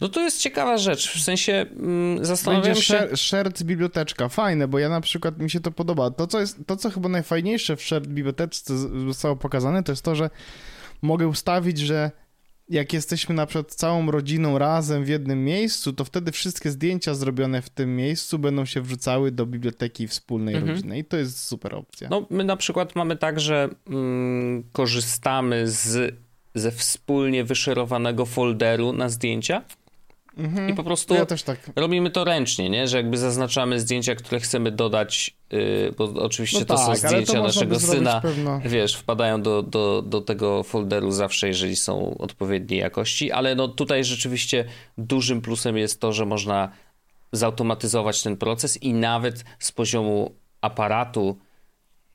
No 0.01 0.09
to 0.09 0.21
jest 0.21 0.39
ciekawa 0.39 0.77
rzecz, 0.77 1.11
w 1.11 1.21
sensie 1.21 1.53
mm, 1.53 2.25
zastanawiam 2.25 2.63
Będzie 2.63 2.81
się... 2.81 2.93
Share, 2.97 3.17
shared 3.17 3.63
biblioteczka, 3.63 4.29
fajne, 4.29 4.67
bo 4.67 4.79
ja 4.79 4.89
na 4.89 5.01
przykład 5.01 5.39
mi 5.39 5.49
się 5.49 5.59
to 5.59 5.71
podoba. 5.71 6.11
To 6.11 6.27
co, 6.27 6.39
jest, 6.39 6.57
to, 6.67 6.77
co 6.77 6.89
chyba 6.89 7.09
najfajniejsze 7.09 7.75
w 7.75 7.81
shared 7.81 8.07
biblioteczce 8.07 8.77
zostało 9.05 9.35
pokazane, 9.35 9.83
to 9.83 9.91
jest 9.91 10.05
to, 10.05 10.15
że 10.15 10.29
mogę 11.01 11.27
ustawić, 11.27 11.79
że 11.79 12.11
jak 12.71 12.93
jesteśmy 12.93 13.35
na 13.35 13.45
przykład 13.45 13.75
całą 13.75 14.11
rodziną 14.11 14.57
razem 14.57 15.03
w 15.05 15.07
jednym 15.07 15.45
miejscu, 15.45 15.93
to 15.93 16.05
wtedy 16.05 16.31
wszystkie 16.31 16.71
zdjęcia 16.71 17.13
zrobione 17.13 17.61
w 17.61 17.69
tym 17.69 17.95
miejscu 17.95 18.39
będą 18.39 18.65
się 18.65 18.81
wrzucały 18.81 19.31
do 19.31 19.45
biblioteki 19.45 20.07
wspólnej 20.07 20.55
Mhm. 20.55 20.75
rodziny 20.75 20.99
i 20.99 21.05
to 21.05 21.17
jest 21.17 21.39
super 21.39 21.75
opcja. 21.75 22.07
No, 22.09 22.25
my 22.29 22.43
na 22.43 22.57
przykład 22.57 22.95
mamy 22.95 23.17
tak, 23.17 23.39
że 23.39 23.69
mm, 23.87 24.63
korzystamy 24.71 25.67
z, 25.67 26.15
ze 26.55 26.71
wspólnie 26.71 27.43
wyszerowanego 27.43 28.25
folderu 28.25 28.93
na 28.93 29.09
zdjęcia 29.09 29.63
i 30.69 30.73
po 30.73 30.83
prostu 30.83 31.13
ja 31.13 31.25
tak. 31.25 31.59
robimy 31.75 32.09
to 32.09 32.23
ręcznie, 32.23 32.69
nie? 32.69 32.87
Że 32.87 32.97
jakby 32.97 33.17
zaznaczamy 33.17 33.79
zdjęcia, 33.79 34.15
które 34.15 34.39
chcemy 34.41 34.71
dodać, 34.71 35.35
yy, 35.51 35.93
bo 35.97 36.03
oczywiście 36.03 36.59
No 36.59 36.65
to 36.65 36.75
tak, 36.75 36.85
są 36.85 36.91
to 36.91 37.07
zdjęcia 37.07 37.33
można 37.33 37.47
naszego 37.47 37.79
syna. 37.79 38.21
pewno- 38.21 38.59
Wiesz, 38.65 38.95
wpadają 38.95 39.41
do, 39.41 39.63
do, 39.63 40.01
do 40.01 40.21
tego 40.21 40.63
folderu 40.63 41.11
zawsze, 41.11 41.47
jeżeli 41.47 41.75
są 41.75 42.17
odpowiedniej 42.17 42.79
jakości, 42.79 43.31
ale 43.31 43.55
no 43.55 43.67
tutaj 43.67 44.03
rzeczywiście 44.03 44.65
dużym 44.97 45.41
plusem 45.41 45.77
jest 45.77 45.99
to, 45.99 46.13
że 46.13 46.25
można 46.25 46.71
zautomatyzować 47.31 48.23
ten 48.23 48.37
proces 48.37 48.83
i 48.83 48.93
nawet 48.93 49.43
z 49.59 49.71
poziomu 49.71 50.35
aparatu 50.61 51.37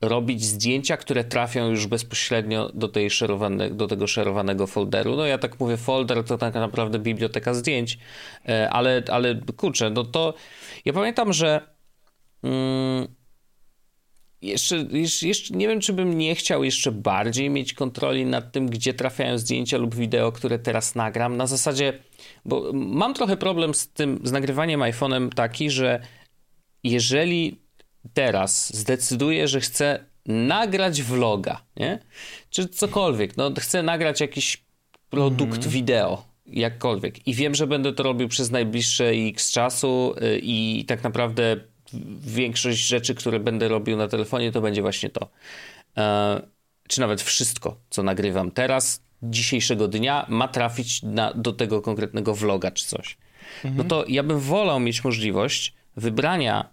robić 0.01 0.45
zdjęcia, 0.45 0.97
które 0.97 1.23
trafią 1.23 1.69
już 1.69 1.87
bezpośrednio 1.87 2.69
do, 2.73 2.87
tej 2.87 3.09
do 3.71 3.87
tego 3.87 4.07
szerowanego 4.07 4.67
folderu. 4.67 5.15
No 5.15 5.25
ja 5.25 5.37
tak 5.37 5.59
mówię, 5.59 5.77
folder 5.77 6.23
to 6.23 6.37
tak 6.37 6.53
naprawdę 6.53 6.99
biblioteka 6.99 7.53
zdjęć, 7.53 7.97
e, 8.49 8.69
ale, 8.69 9.03
ale 9.11 9.41
kurczę, 9.57 9.89
no 9.89 10.03
to 10.03 10.33
ja 10.85 10.93
pamiętam, 10.93 11.33
że 11.33 11.61
mm, 12.43 13.07
jeszcze, 14.41 14.85
jeszcze 15.21 15.53
nie 15.53 15.67
wiem, 15.67 15.79
czy 15.79 15.93
bym 15.93 16.17
nie 16.17 16.35
chciał 16.35 16.63
jeszcze 16.63 16.91
bardziej 16.91 17.49
mieć 17.49 17.73
kontroli 17.73 18.25
nad 18.25 18.51
tym, 18.51 18.69
gdzie 18.69 18.93
trafiają 18.93 19.37
zdjęcia 19.37 19.77
lub 19.77 19.95
wideo, 19.95 20.31
które 20.31 20.59
teraz 20.59 20.95
nagram. 20.95 21.37
Na 21.37 21.47
zasadzie, 21.47 21.99
bo 22.45 22.71
mam 22.73 23.13
trochę 23.13 23.37
problem 23.37 23.73
z 23.73 23.89
tym, 23.89 24.19
z 24.23 24.31
nagrywaniem 24.31 24.79
iPhone'em 24.79 25.29
taki, 25.29 25.69
że 25.69 26.01
jeżeli 26.83 27.66
teraz 28.13 28.75
zdecyduję, 28.75 29.47
że 29.47 29.59
chcę 29.59 30.05
nagrać 30.25 31.01
vloga, 31.01 31.61
nie? 31.75 31.99
Czy 32.49 32.67
cokolwiek, 32.67 33.37
no 33.37 33.51
chcę 33.59 33.83
nagrać 33.83 34.21
jakiś 34.21 34.63
produkt 35.09 35.67
wideo, 35.67 36.25
jakkolwiek. 36.45 37.27
I 37.27 37.33
wiem, 37.33 37.55
że 37.55 37.67
będę 37.67 37.93
to 37.93 38.03
robił 38.03 38.27
przez 38.27 38.51
najbliższe 38.51 39.09
x 39.09 39.51
czasu 39.51 40.15
y, 40.21 40.39
i 40.43 40.85
tak 40.87 41.03
naprawdę 41.03 41.57
większość 42.19 42.79
rzeczy, 42.87 43.15
które 43.15 43.39
będę 43.39 43.67
robił 43.67 43.97
na 43.97 44.07
telefonie, 44.07 44.51
to 44.51 44.61
będzie 44.61 44.81
właśnie 44.81 45.09
to. 45.09 45.29
E, 45.97 46.41
czy 46.87 46.99
nawet 46.99 47.21
wszystko, 47.21 47.77
co 47.89 48.03
nagrywam 48.03 48.51
teraz, 48.51 49.03
dzisiejszego 49.23 49.87
dnia, 49.87 50.25
ma 50.29 50.47
trafić 50.47 51.03
na, 51.03 51.33
do 51.33 51.53
tego 51.53 51.81
konkretnego 51.81 52.35
vloga 52.35 52.71
czy 52.71 52.85
coś. 52.85 53.17
No 53.63 53.83
to 53.83 54.05
ja 54.07 54.23
bym 54.23 54.39
wolał 54.39 54.79
mieć 54.79 55.03
możliwość 55.03 55.73
wybrania 55.95 56.69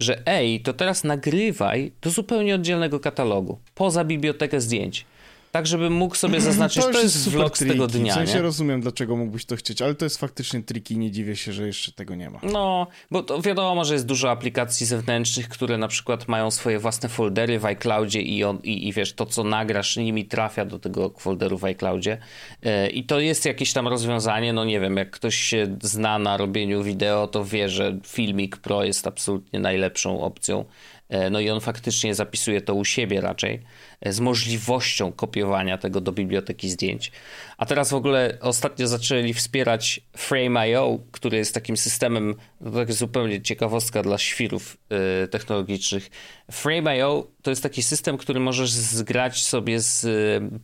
że 0.00 0.26
ej, 0.26 0.60
to 0.60 0.72
teraz 0.72 1.04
nagrywaj 1.04 1.92
do 2.02 2.10
zupełnie 2.10 2.54
oddzielnego 2.54 3.00
katalogu, 3.00 3.58
poza 3.74 4.04
bibliotekę 4.04 4.60
zdjęć. 4.60 5.06
Tak, 5.54 5.66
żebym 5.66 5.92
mógł 5.92 6.14
sobie 6.14 6.40
zaznaczyć, 6.40 6.82
to, 6.82 6.88
już 6.90 7.02
jest 7.02 7.28
vlog 7.28 7.58
z 7.58 7.68
tego 7.68 7.86
dnia, 7.86 8.12
W 8.12 8.16
sensie 8.16 8.34
nie? 8.34 8.42
rozumiem, 8.42 8.80
dlaczego 8.80 9.16
mógłbyś 9.16 9.44
to 9.44 9.56
chcieć, 9.56 9.82
ale 9.82 9.94
to 9.94 10.04
jest 10.04 10.18
faktycznie 10.18 10.62
triki, 10.62 10.98
nie 10.98 11.10
dziwię 11.10 11.36
się, 11.36 11.52
że 11.52 11.66
jeszcze 11.66 11.92
tego 11.92 12.14
nie 12.14 12.30
ma. 12.30 12.40
No, 12.42 12.86
bo 13.10 13.22
to 13.22 13.42
wiadomo, 13.42 13.84
że 13.84 13.94
jest 13.94 14.06
dużo 14.06 14.30
aplikacji 14.30 14.86
zewnętrznych, 14.86 15.48
które 15.48 15.78
na 15.78 15.88
przykład 15.88 16.28
mają 16.28 16.50
swoje 16.50 16.78
własne 16.78 17.08
foldery 17.08 17.58
w 17.58 17.64
iCloudzie 17.64 18.22
i, 18.22 18.44
on, 18.44 18.58
i, 18.62 18.88
i 18.88 18.92
wiesz, 18.92 19.12
to 19.12 19.26
co 19.26 19.44
nagrasz 19.44 19.96
nimi 19.96 20.24
trafia 20.24 20.64
do 20.64 20.78
tego 20.78 21.14
folderu 21.18 21.58
w 21.58 21.64
iCloudzie 21.64 22.18
E, 22.62 22.90
i 22.90 23.04
to 23.04 23.20
jest 23.20 23.44
jakieś 23.44 23.72
tam 23.72 23.88
rozwiązanie, 23.88 24.52
no 24.52 24.64
nie 24.64 24.80
wiem, 24.80 24.96
jak 24.96 25.10
ktoś 25.10 25.36
się 25.36 25.76
zna 25.82 26.18
na 26.18 26.36
robieniu 26.36 26.82
wideo, 26.82 27.26
to 27.26 27.44
wie, 27.44 27.68
że 27.68 27.98
Filmic 28.06 28.56
Pro 28.56 28.84
jest 28.84 29.06
absolutnie 29.06 29.60
najlepszą 29.60 30.20
opcją. 30.20 30.64
E, 31.08 31.30
No 31.30 31.40
i 31.40 31.50
on 31.50 31.60
faktycznie 31.60 32.14
zapisuje 32.14 32.60
to 32.60 32.74
u 32.74 32.84
siebie 32.84 33.20
raczej, 33.20 33.62
e, 34.00 34.12
z 34.12 34.20
możliwością 34.20 35.12
kopiowania 35.12 35.78
tego 35.78 36.00
do 36.00 36.12
biblioteki 36.12 36.70
zdjęć. 36.70 37.12
A 37.58 37.66
teraz 37.66 37.90
w 37.90 37.94
ogóle 37.94 38.38
ostatnio 38.40 38.86
zaczęli 38.86 39.34
wspierać 39.34 40.00
Frame.io, 40.16 40.98
który 41.12 41.36
jest 41.36 41.54
takim 41.54 41.76
systemem, 41.76 42.34
to 42.64 42.70
tak 42.70 42.92
zupełnie 42.92 43.42
ciekawostka 43.42 44.02
dla 44.02 44.18
świrów 44.18 44.76
e, 44.90 45.28
technologicznych. 45.28 46.10
Frame.io 46.50 47.26
to 47.42 47.50
jest 47.50 47.62
taki 47.62 47.82
system, 47.82 48.16
który 48.16 48.40
możesz 48.40 48.70
zgrać 48.70 49.44
sobie 49.44 49.80
z 49.80 50.06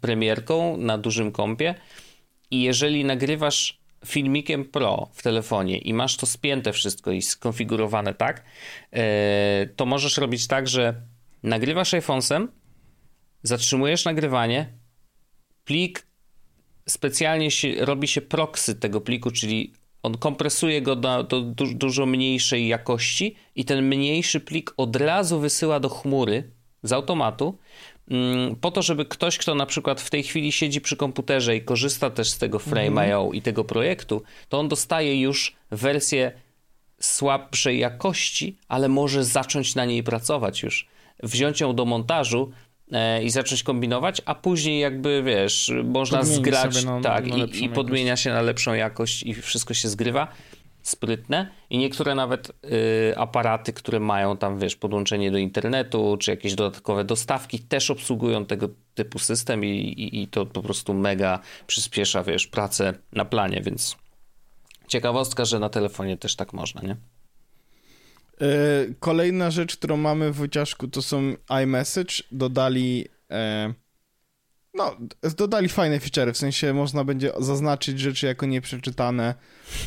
premierką 0.00 0.76
na 0.76 0.98
dużym 0.98 1.32
kompie 1.32 1.74
i 2.50 2.62
jeżeli 2.62 3.04
nagrywasz 3.04 3.79
filmikiem 4.06 4.64
Pro 4.64 5.10
w 5.12 5.22
telefonie 5.22 5.78
i 5.78 5.94
masz 5.94 6.16
to 6.16 6.26
spięte 6.26 6.72
wszystko 6.72 7.12
i 7.12 7.22
skonfigurowane 7.22 8.14
tak, 8.14 8.44
e, 8.92 9.66
to 9.76 9.86
możesz 9.86 10.16
robić 10.16 10.46
tak, 10.46 10.68
że 10.68 11.02
nagrywasz 11.42 11.92
iPhone'em, 11.92 12.48
zatrzymujesz 13.42 14.04
nagrywanie, 14.04 14.72
plik 15.64 16.06
specjalnie 16.88 17.50
się, 17.50 17.74
robi 17.84 18.08
się 18.08 18.20
proxy 18.20 18.74
tego 18.74 19.00
pliku, 19.00 19.30
czyli 19.30 19.72
on 20.02 20.18
kompresuje 20.18 20.82
go 20.82 20.96
do, 20.96 21.22
do 21.22 21.40
du- 21.40 21.74
dużo 21.74 22.06
mniejszej 22.06 22.68
jakości 22.68 23.36
i 23.54 23.64
ten 23.64 23.88
mniejszy 23.88 24.40
plik 24.40 24.74
od 24.76 24.96
razu 24.96 25.40
wysyła 25.40 25.80
do 25.80 25.88
chmury 25.88 26.50
z 26.82 26.92
automatu, 26.92 27.58
po 28.60 28.70
to, 28.70 28.82
żeby 28.82 29.04
ktoś, 29.04 29.38
kto 29.38 29.54
na 29.54 29.66
przykład 29.66 30.00
w 30.00 30.10
tej 30.10 30.22
chwili 30.22 30.52
siedzi 30.52 30.80
przy 30.80 30.96
komputerze 30.96 31.56
i 31.56 31.62
korzysta 31.62 32.10
też 32.10 32.30
z 32.30 32.38
tego 32.38 32.58
Frame.io 32.58 33.30
i 33.32 33.42
tego 33.42 33.64
projektu, 33.64 34.22
to 34.48 34.58
on 34.58 34.68
dostaje 34.68 35.20
już 35.20 35.56
wersję 35.70 36.32
słabszej 37.00 37.78
jakości, 37.78 38.56
ale 38.68 38.88
może 38.88 39.24
zacząć 39.24 39.74
na 39.74 39.84
niej 39.84 40.02
pracować 40.02 40.62
już. 40.62 40.88
Wziąć 41.22 41.60
ją 41.60 41.74
do 41.74 41.84
montażu 41.84 42.52
e, 42.92 43.22
i 43.22 43.30
zacząć 43.30 43.62
kombinować, 43.62 44.22
a 44.24 44.34
później 44.34 44.80
jakby, 44.80 45.22
wiesz, 45.22 45.72
można 45.84 46.18
Podmienić 46.18 46.42
zgrać 46.44 46.84
na- 46.84 47.00
tak, 47.00 47.26
na 47.26 47.36
i, 47.36 47.64
i 47.64 47.68
podmienia 47.68 48.16
się 48.16 48.30
na 48.30 48.42
lepszą 48.42 48.74
jakość 48.74 49.22
i 49.22 49.34
wszystko 49.34 49.74
się 49.74 49.88
zgrywa. 49.88 50.28
Sprytne. 50.82 51.50
I 51.70 51.78
niektóre 51.78 52.14
nawet 52.14 52.48
y, 52.48 53.14
aparaty, 53.16 53.72
które 53.72 54.00
mają 54.00 54.36
tam, 54.36 54.58
wiesz, 54.58 54.76
podłączenie 54.76 55.30
do 55.30 55.38
internetu, 55.38 56.16
czy 56.20 56.30
jakieś 56.30 56.54
dodatkowe 56.54 57.04
dostawki, 57.04 57.58
też 57.58 57.90
obsługują 57.90 58.46
tego 58.46 58.68
typu 58.94 59.18
system 59.18 59.64
i, 59.64 59.68
i, 59.68 60.22
i 60.22 60.28
to 60.28 60.46
po 60.46 60.62
prostu 60.62 60.94
mega 60.94 61.40
przyspiesza, 61.66 62.22
wiesz, 62.22 62.46
pracę 62.46 62.94
na 63.12 63.24
planie, 63.24 63.60
więc 63.64 63.96
ciekawostka, 64.88 65.44
że 65.44 65.58
na 65.58 65.68
telefonie 65.68 66.16
też 66.16 66.36
tak 66.36 66.52
można, 66.52 66.82
nie? 66.82 66.96
E, 68.40 68.46
Kolejna 69.00 69.50
rzecz, 69.50 69.76
którą 69.76 69.96
mamy 69.96 70.32
w 70.32 70.36
wyciążku, 70.36 70.88
to 70.88 71.02
są 71.02 71.34
iMessage. 71.62 72.14
Dodali. 72.32 73.08
E, 73.30 73.74
no, 74.74 74.96
dodali 75.36 75.68
fajne 75.68 76.00
feature, 76.00 76.34
w 76.34 76.36
sensie 76.38 76.72
można 76.72 77.04
będzie 77.04 77.32
zaznaczyć 77.38 78.00
rzeczy 78.00 78.26
jako 78.26 78.46
nieprzeczytane, 78.46 79.34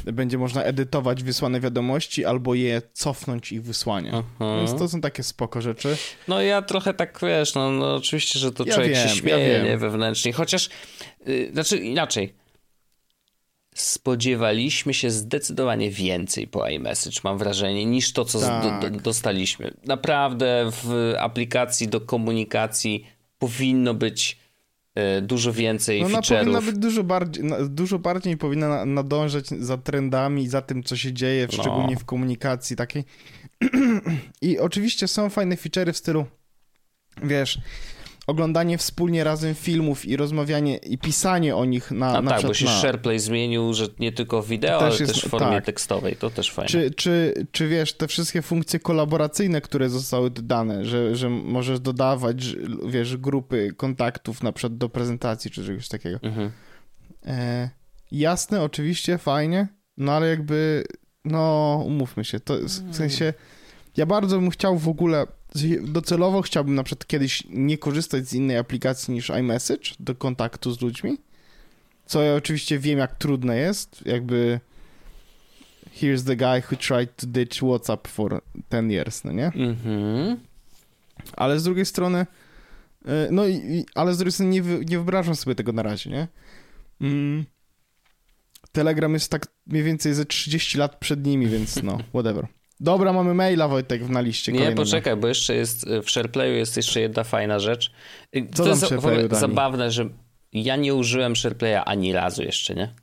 będzie 0.06 0.38
można 0.38 0.64
edytować 0.64 1.24
wysłane 1.24 1.60
wiadomości 1.60 2.26
albo 2.26 2.54
je 2.54 2.82
cofnąć 2.94 3.52
ich 3.52 3.64
wysłanie. 3.64 4.14
Mhm. 4.14 4.58
Więc 4.58 4.80
to 4.80 4.88
są 4.88 5.02
takie 5.02 5.24
spoko 5.24 5.62
rzeczy. 5.62 5.98
No 6.28 6.42
ja 6.42 6.62
trochę 6.62 6.94
tak, 6.94 7.20
wiesz, 7.22 7.56
no, 7.56 7.72
no 7.72 7.96
oczywiście, 7.96 8.40
że 8.40 8.52
to 8.52 8.64
Ja 8.66 8.74
człowiek 8.74 8.92
wiem, 8.94 9.02
się 9.04 9.10
ja 9.10 9.16
śmieje, 9.16 9.54
wiem. 9.54 9.66
nie, 9.66 9.78
wewnętrznie, 9.78 10.34
chociaż, 10.34 10.70
yy, 11.26 11.50
znaczy 11.54 11.78
inaczej, 11.78 12.34
spodziewaliśmy 13.76 14.94
się 14.94 15.12
zdecydowanie 15.12 15.90
więcej 15.92 16.48
po 16.48 16.70
iMessage, 16.70 17.20
mam 17.24 17.38
wrażenie, 17.38 17.86
niż 17.86 18.14
to, 18.14 18.26
co 18.26 18.40
Tak. 18.40 18.82
do, 18.82 18.90
do, 18.90 19.00
dostaliśmy. 19.00 19.74
Naprawdę 19.86 20.70
w 20.84 21.14
aplikacji 21.20 21.88
do 21.88 22.02
komunikacji 22.02 23.08
powinno 23.40 23.94
być 23.94 24.43
dużo 25.22 25.54
więcej 25.54 26.02
No 26.02 26.08
ona 26.08 26.20
feature'ów. 26.22 26.40
powinna 26.40 26.62
być 26.62 26.78
dużo 26.78 27.04
bardziej, 27.04 27.44
dużo 27.70 28.00
bardziej 28.00 28.38
powinna 28.38 28.70
na- 28.70 28.86
nadążać 28.86 29.48
za 29.48 29.78
trendami, 29.78 30.48
za 30.48 30.62
tym, 30.62 30.84
co 30.84 30.98
się 30.98 31.14
dzieje, 31.14 31.48
No. 31.52 31.64
szczególnie 31.64 31.98
w 31.98 32.06
komunikacji 32.06 32.76
takiej. 32.76 33.04
I 34.42 34.60
oczywiście 34.60 35.08
są 35.08 35.30
fajne 35.30 35.56
feature'y 35.56 35.94
w 35.94 35.98
stylu, 35.98 36.26
wiesz, 37.24 37.60
oglądanie 38.28 38.78
wspólnie 38.78 39.24
razem 39.24 39.56
filmów 39.56 40.06
i 40.06 40.18
rozmawianie 40.18 40.78
i 40.78 40.98
pisanie 40.98 41.56
o 41.56 41.66
nich 41.66 41.92
na, 41.92 42.18
A 42.18 42.22
na 42.22 42.32
tak, 42.32 42.42
bo 42.42 42.54
się 42.54 42.66
na... 42.66 42.72
SharePlay 42.72 43.20
zmienił, 43.20 43.74
że 43.74 43.88
nie 44.00 44.12
tylko 44.12 44.44
wideo, 44.44 44.80
Też 44.80 44.90
ale 44.90 45.00
jest- 45.00 45.14
też 45.14 45.26
w 45.26 45.30
formie 45.30 45.56
tak. 45.56 45.66
tekstowej, 45.66 46.16
to 46.16 46.30
też 46.30 46.52
fajne. 46.52 46.70
Czy, 46.70 46.92
czy, 46.92 47.34
czy 47.52 47.68
wiesz, 47.68 47.94
te 47.94 48.08
wszystkie 48.08 48.42
funkcje 48.42 48.80
kolaboracyjne, 48.80 49.62
które 49.62 49.90
zostały 49.90 50.30
dodane, 50.30 50.86
że, 50.86 51.16
że 51.16 51.30
możesz 51.30 51.80
dodawać, 51.80 52.56
wiesz, 52.88 53.18
grupy 53.18 53.74
kontaktów 53.78 54.44
na 54.44 54.52
przykład 54.52 54.78
do 54.78 54.90
prezentacji 54.90 55.52
czy 55.52 55.66
czegoś 55.66 55.88
takiego. 55.88 56.20
Mhm. 56.22 56.52
E, 57.26 57.70
jasne, 58.12 58.62
oczywiście, 58.62 59.18
fajnie, 59.18 59.68
no 59.98 60.12
ale 60.12 60.28
jakby, 60.28 60.84
no 61.26 61.84
umówmy 61.86 62.26
się, 62.26 62.40
to 62.40 62.54
w 62.92 62.96
sensie, 62.96 63.34
ja 63.98 64.06
bardzo 64.06 64.40
bym 64.40 64.50
chciał 64.50 64.78
w 64.78 64.88
ogóle, 64.88 65.28
docelowo 65.82 66.42
chciałbym 66.42 66.76
na 66.76 66.84
przykład 66.84 67.08
kiedyś 67.08 67.44
nie 67.50 67.78
korzystać 67.78 68.30
z 68.30 68.34
innej 68.34 68.58
aplikacji 68.58 69.14
niż 69.14 69.30
iMessage 69.30 69.90
do 70.00 70.16
kontaktu 70.16 70.72
z 70.72 70.82
ludźmi, 70.82 71.18
Co 72.06 72.24
ja 72.24 72.36
oczywiście 72.36 72.80
wiem, 72.80 73.00
jak 73.00 73.16
trudne 73.16 73.58
jest. 73.58 74.06
Jakby 74.06 74.60
here's 76.02 76.26
the 76.26 76.36
guy 76.36 76.62
who 76.72 76.78
tried 76.78 77.16
to 77.16 77.28
ditch 77.28 77.58
WhatsApp 77.58 78.08
for 78.08 78.42
10 78.72 78.92
years, 78.92 79.24
no 79.24 79.32
nie? 79.32 79.46
Mhm. 79.48 80.38
Ale 81.38 81.60
z 81.60 81.64
drugiej 81.64 81.86
strony, 81.86 82.26
e, 83.06 83.28
no 83.32 83.46
i, 83.46 83.56
i 83.56 83.86
ale 83.96 84.14
z 84.14 84.18
drugiej 84.18 84.32
strony 84.32 84.52
nie, 84.52 84.62
wy, 84.62 84.80
nie 84.80 84.98
wyobrażam 84.98 85.36
sobie 85.36 85.56
tego 85.56 85.72
na 85.72 85.84
razie, 85.84 86.10
nie? 86.10 86.28
Mm. 87.02 87.46
Telegram 88.72 89.14
jest 89.14 89.32
tak 89.32 89.48
mniej 89.68 89.84
więcej 89.84 90.14
ze 90.14 90.26
30 90.26 90.78
lat 90.78 91.00
przed 91.00 91.26
nimi, 91.26 91.48
więc 91.48 91.84
no, 91.84 91.98
whatever. 92.14 92.48
Dobra, 92.84 93.14
mamy 93.14 93.34
maila, 93.34 93.68
Wojtek, 93.68 94.10
na 94.10 94.22
liście 94.22 94.52
Nie, 94.52 94.58
kolejnego. 94.60 94.82
poczekaj, 94.82 95.16
bo 95.16 95.28
jeszcze 95.28 95.56
jest 95.56 95.86
w 96.04 96.12
SharePlayu 96.12 96.54
jest 96.54 96.78
jeszcze 96.78 97.02
jedna 97.02 97.24
fajna 97.24 97.60
rzecz. 97.60 97.92
Y, 98.36 98.48
Co 98.54 98.64
to 98.64 98.70
tam 98.70 99.14
jest 99.14 99.34
w 99.34 99.36
zabawne, 99.36 99.92
że 99.92 100.10
ja 100.54 100.76
nie 100.76 100.96
użyłem 100.96 101.36
SharePlaya 101.36 101.84
ani 101.86 102.14
razu 102.14 102.44
jeszcze, 102.44 102.76
nie? 102.76 102.94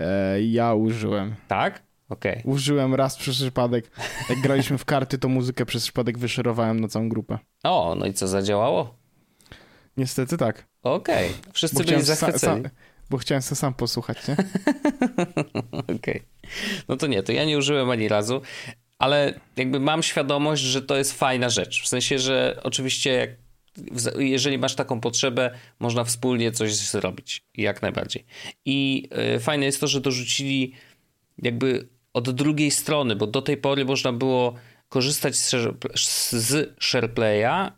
E, 0.00 0.42
ja 0.42 0.74
użyłem. 0.74 1.34
Tak? 1.48 1.82
Okej. 2.08 2.42
Użyłem 2.44 2.94
raz 2.94 3.16
przez 3.16 3.36
przypadek. 3.36 3.90
Jak 4.30 4.40
graliśmy 4.40 4.78
w 4.78 4.84
karty, 4.84 5.18
to 5.18 5.28
muzykę 5.28 5.66
przez 5.66 5.82
przypadek 5.82 6.18
wyszerowałem 6.18 6.80
na 6.80 6.88
całą 6.88 7.08
grupę. 7.08 7.38
O, 7.64 7.94
no 7.98 8.06
i 8.06 8.12
co, 8.12 8.28
zadziałało? 8.28 8.94
Niestety 9.96 10.36
tak. 10.36 10.66
Okej. 10.82 11.30
Wszyscy 11.52 11.74
Bo 11.76 11.80
byli 11.84 11.88
chciałem, 11.90 12.04
sa, 12.06 12.14
zachwyceni. 12.14 12.62
sa, 12.62 12.70
bo 13.10 13.18
chciałem 13.18 13.42
se 13.42 13.56
sam 13.56 13.74
posłuchać, 13.74 14.28
nie? 14.28 14.36
Okej. 15.96 16.22
No 16.88 16.96
to 16.96 17.06
nie, 17.06 17.22
to 17.22 17.32
ja 17.32 17.44
nie 17.44 17.58
użyłem 17.58 17.90
ani 17.90 18.08
razu, 18.08 18.40
ale 18.98 19.40
jakby 19.56 19.80
mam 19.80 20.02
świadomość, 20.02 20.62
że 20.62 20.82
to 20.82 20.96
jest 20.96 21.12
fajna 21.12 21.48
rzecz. 21.48 21.82
W 21.82 21.88
sensie, 21.88 22.18
że 22.18 22.60
oczywiście 22.62 23.12
jak, 23.12 23.30
jeżeli 24.18 24.58
masz 24.58 24.74
taką 24.74 25.00
potrzebę, 25.00 25.50
można 25.78 26.04
wspólnie 26.04 26.52
coś 26.52 26.74
zrobić. 26.74 27.44
Jak 27.54 27.82
najbardziej. 27.82 28.24
I 28.64 29.08
y, 29.36 29.40
fajne 29.40 29.66
jest 29.66 29.80
to, 29.80 29.86
że 29.86 30.00
dorzucili 30.00 30.72
jakby 31.42 31.88
od 32.12 32.30
drugiej 32.30 32.70
strony, 32.70 33.16
bo 33.16 33.26
do 33.26 33.42
tej 33.42 33.56
pory 33.56 33.84
można 33.84 34.12
było 34.12 34.54
korzystać 34.88 35.36
z, 35.36 35.50
z 36.30 36.74
SharePlaya 36.80 37.72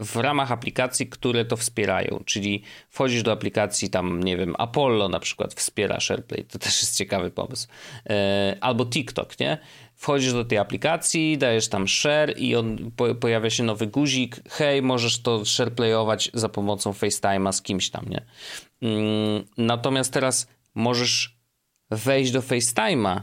w 0.00 0.16
ramach 0.16 0.52
aplikacji, 0.52 1.06
które 1.06 1.44
to 1.44 1.56
wspierają. 1.56 2.22
Czyli 2.24 2.62
wchodzisz 2.90 3.22
do 3.22 3.32
aplikacji 3.32 3.90
tam, 3.90 4.22
nie 4.22 4.36
wiem, 4.36 4.54
Apollo 4.58 5.08
na 5.08 5.20
przykład 5.20 5.54
wspiera 5.54 6.00
SharePlay. 6.00 6.44
To 6.44 6.58
też 6.58 6.82
jest 6.82 6.96
ciekawy 6.96 7.30
pomysł. 7.30 7.68
E, 8.10 8.56
albo 8.60 8.86
TikTok, 8.86 9.40
nie? 9.40 9.58
Wchodzisz 9.96 10.32
do 10.32 10.44
tej 10.44 10.58
aplikacji, 10.58 11.38
dajesz 11.38 11.68
tam 11.68 11.88
share 11.88 12.38
i 12.38 12.56
on 12.56 12.90
po, 12.96 13.14
pojawia 13.14 13.50
się 13.50 13.62
nowy 13.62 13.86
guzik. 13.86 14.36
Hej, 14.50 14.82
możesz 14.82 15.22
to 15.22 15.44
shareplayować 15.44 16.30
za 16.34 16.48
pomocą 16.48 16.92
FaceTime'a 16.92 17.52
z 17.52 17.62
kimś 17.62 17.90
tam, 17.90 18.06
nie? 18.08 18.22
Mm, 18.82 19.44
natomiast 19.58 20.12
teraz 20.12 20.46
możesz 20.74 21.36
wejść 21.90 22.32
do 22.32 22.40
FaceTime'a, 22.40 23.20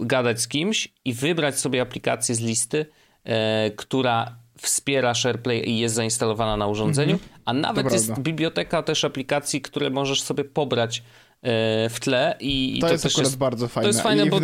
gadać 0.00 0.40
z 0.40 0.48
kimś 0.48 0.88
i 1.04 1.14
wybrać 1.14 1.58
sobie 1.58 1.80
aplikację 1.80 2.34
z 2.34 2.40
listy, 2.40 2.86
e, 3.24 3.70
która 3.70 4.36
wspiera 4.58 5.14
SharePlay 5.14 5.68
i 5.70 5.78
jest 5.78 5.94
zainstalowana 5.94 6.56
na 6.56 6.66
urządzeniu, 6.66 7.18
a 7.44 7.52
nawet 7.52 7.86
To 7.88 7.92
jest 7.94 8.06
prawda. 8.06 8.22
biblioteka 8.22 8.82
też 8.82 9.04
aplikacji, 9.04 9.60
które 9.60 9.90
możesz 9.90 10.22
sobie 10.22 10.44
pobrać 10.44 10.98
e, 11.42 11.88
w 11.90 12.00
tle 12.00 12.36
i, 12.40 12.78
i 12.78 12.80
To, 12.80 12.88
jest 12.92 13.02
też 13.02 13.14
akurat 13.14 13.34
bardzo 13.36 13.68
fajne. 13.68 13.86
jest 13.88 14.00
fajne, 14.02 14.26
I 14.26 14.30
bo- 14.30 14.40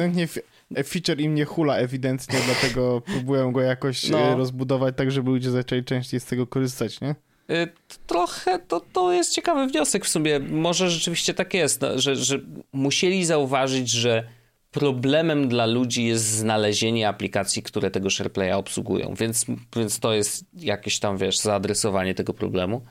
feature 0.84 1.20
im 1.20 1.34
nie 1.34 1.44
hula 1.44 1.76
ewidentnie, 1.76 2.38
dlatego 2.46 3.00
próbują 3.00 3.52
go 3.52 3.60
jakoś 3.60 4.08
No. 4.08 4.18
e, 4.18 4.36
rozbudować 4.36 4.94
tak, 4.96 5.10
żeby 5.10 5.30
ludzie 5.30 5.50
zaczęli 5.50 5.84
częściej 5.84 6.20
z 6.20 6.24
tego 6.24 6.46
korzystać, 6.46 7.00
nie? 7.00 7.14
Y, 7.50 7.68
Trochę 8.06 8.58
to, 8.58 8.80
to 8.92 9.12
jest 9.12 9.32
ciekawy 9.34 9.66
wniosek 9.66 10.04
w 10.04 10.08
sumie. 10.08 10.38
Może 10.38 10.90
rzeczywiście 10.90 11.34
tak 11.34 11.54
jest, 11.54 11.80
no, 11.80 11.98
że, 11.98 12.16
że 12.16 12.38
musieli 12.72 13.24
zauważyć, 13.24 13.90
że 13.90 14.28
problemem 14.70 15.48
dla 15.48 15.66
ludzi 15.66 16.04
jest 16.04 16.24
znalezienie 16.24 17.08
aplikacji, 17.08 17.62
które 17.62 17.90
tego 17.90 18.10
SharePlaya 18.10 18.52
obsługują, 18.52 19.14
więc, 19.18 19.46
więc 19.76 20.00
to 20.00 20.12
jest 20.14 20.44
jakieś 20.56 20.98
tam, 20.98 21.16
wiesz, 21.18 21.38
zaadresowanie 21.38 22.14
tego 22.14 22.34
problemu. 22.34 22.84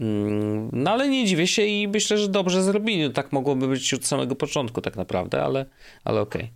Mm, 0.00 0.70
No 0.72 0.90
ale 0.90 1.08
nie 1.08 1.24
dziwię 1.26 1.46
się 1.46 1.62
i 1.62 1.88
myślę, 1.88 2.18
że 2.18 2.28
dobrze 2.28 2.62
zrobili. 2.62 3.10
Tak 3.12 3.32
mogłoby 3.32 3.68
być 3.68 3.94
od 3.94 4.06
samego 4.06 4.34
początku 4.34 4.80
tak 4.80 4.96
naprawdę, 4.96 5.42
ale, 5.42 5.66
ale 6.04 6.20
okej. 6.20 6.42
E, 6.44 6.48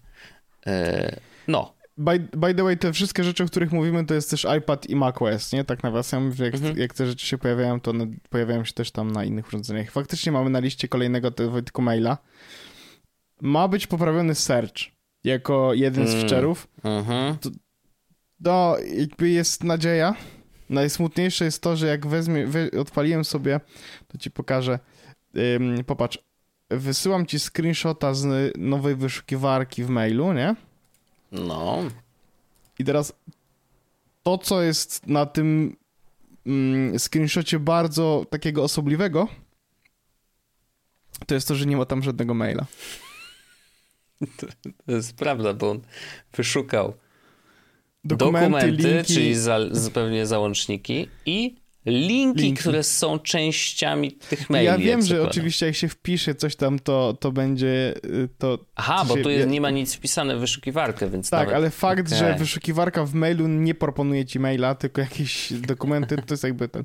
No, 1.48 1.74
By, 1.96 2.18
by 2.36 2.54
the 2.54 2.62
way, 2.62 2.76
te 2.78 2.92
wszystkie 2.92 3.24
rzeczy, 3.24 3.44
o 3.44 3.46
których 3.46 3.72
mówimy, 3.72 4.06
to 4.06 4.14
jest 4.14 4.30
też 4.30 4.46
iPad 4.58 4.86
i 4.90 4.96
macOS, 4.96 5.52
nie? 5.52 5.64
Tak 5.64 5.82
nawiasem, 5.82 6.32
jak, 6.38 6.54
Mhm. 6.54 6.78
jak 6.78 6.94
te 6.94 7.06
rzeczy 7.06 7.26
się 7.26 7.38
pojawiają, 7.38 7.80
to 7.80 7.90
one 7.90 8.06
pojawiają 8.30 8.64
się 8.64 8.72
też 8.72 8.90
tam 8.90 9.10
na 9.12 9.24
innych 9.24 9.48
urządzeniach. 9.48 9.90
Faktycznie 9.90 10.32
mamy 10.32 10.50
na 10.50 10.58
liście 10.58 10.88
kolejnego 10.88 11.30
tego 11.30 11.50
Wojtku 11.50 11.82
maila. 11.82 12.18
Ma 13.40 13.68
być 13.68 13.86
poprawiony 13.86 14.34
search 14.34 14.74
jako 15.24 15.74
jeden 15.74 16.06
z 16.08 16.10
Mm. 16.14 16.26
feature'ów. 16.28 16.56
mhm. 16.84 17.36
No, 18.40 18.76
jakby 18.96 19.28
jest 19.28 19.64
nadzieja. 19.64 20.14
Najsmutniejsze 20.70 21.44
jest 21.44 21.62
to, 21.62 21.76
że 21.76 21.86
jak 21.86 22.06
wezmie, 22.06 22.46
we, 22.46 22.70
odpaliłem 22.80 23.24
sobie, 23.24 23.60
to 24.08 24.18
ci 24.18 24.30
pokażę. 24.30 24.78
Ym, 25.56 25.84
popatrz, 25.84 26.18
wysyłam 26.76 27.26
ci 27.26 27.38
screenshota 27.38 28.14
z 28.14 28.52
nowej 28.58 28.96
wyszukiwarki 28.96 29.84
w 29.84 29.88
mailu, 29.88 30.32
nie? 30.32 30.56
no, 31.32 31.78
I 32.78 32.84
teraz 32.84 33.12
to, 34.22 34.38
co 34.38 34.62
jest 34.62 35.06
na 35.06 35.26
tym 35.26 35.76
mm, 36.46 36.98
screenshocie 36.98 37.58
bardzo 37.58 38.26
takiego 38.30 38.64
osobliwego, 38.64 39.28
to 41.26 41.34
jest 41.34 41.48
to, 41.48 41.54
że 41.54 41.66
nie 41.66 41.76
ma 41.76 41.84
tam 41.84 42.02
żadnego 42.02 42.34
maila. 42.34 42.66
to 44.86 44.92
jest 44.92 45.16
prawda, 45.16 45.54
bo 45.54 45.70
on 45.70 45.80
wyszukał 46.36 46.94
Dokumenty, 48.04 48.50
dokumenty, 48.50 48.88
linki, 48.88 49.14
czyli 49.14 49.34
za, 49.34 49.58
zupełnie 49.70 50.26
załączniki 50.26 51.08
i 51.26 51.61
linki, 51.86 52.40
Linki. 52.42 52.60
które 52.60 52.82
są 52.82 53.18
częściami 53.18 54.12
tych 54.12 54.50
maili. 54.50 54.66
ja 54.66 54.78
wiem, 54.78 55.00
że 55.02 55.06
zakładam. 55.06 55.30
oczywiście 55.30 55.66
jak 55.66 55.74
się 55.74 55.88
wpisze 55.88 56.34
coś 56.34 56.56
tam, 56.56 56.78
to, 56.78 57.16
to 57.20 57.32
będzie 57.32 57.94
y, 58.04 58.28
to... 58.38 58.58
Aha, 58.76 59.04
bo 59.08 59.16
się- 59.16 59.22
tu 59.22 59.30
jest, 59.30 59.48
nie 59.48 59.60
ma 59.60 59.70
nic 59.70 59.94
wpisane 59.94 60.36
w 60.36 60.40
wyszukiwarkę, 60.40 61.10
więc 61.10 61.30
Tak, 61.30 61.40
nawet... 61.40 61.54
ale 61.56 61.70
fakt, 61.70 62.06
Okej. 62.06 62.18
że 62.18 62.34
wyszukiwarka 62.38 63.04
w 63.04 63.14
mailu 63.14 63.48
nie 63.48 63.74
proponuje 63.74 64.24
ci 64.24 64.40
maila, 64.40 64.74
tylko 64.74 65.00
jakieś 65.00 65.52
dokumenty, 65.52 66.16
to 66.16 66.34
jest 66.34 66.44
jakby 66.44 66.68
ten. 66.68 66.84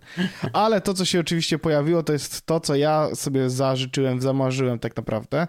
Ale 0.53 0.81
to, 0.81 0.93
co 0.93 1.05
się 1.05 1.19
oczywiście 1.19 1.59
pojawiło, 1.59 2.03
to 2.03 2.13
jest 2.13 2.45
to, 2.45 2.59
co 2.59 2.75
ja 2.75 3.15
sobie 3.15 3.49
zażyczyłem, 3.49 4.21
zamarzyłem 4.21 4.79
tak 4.79 4.97
naprawdę. 4.97 5.47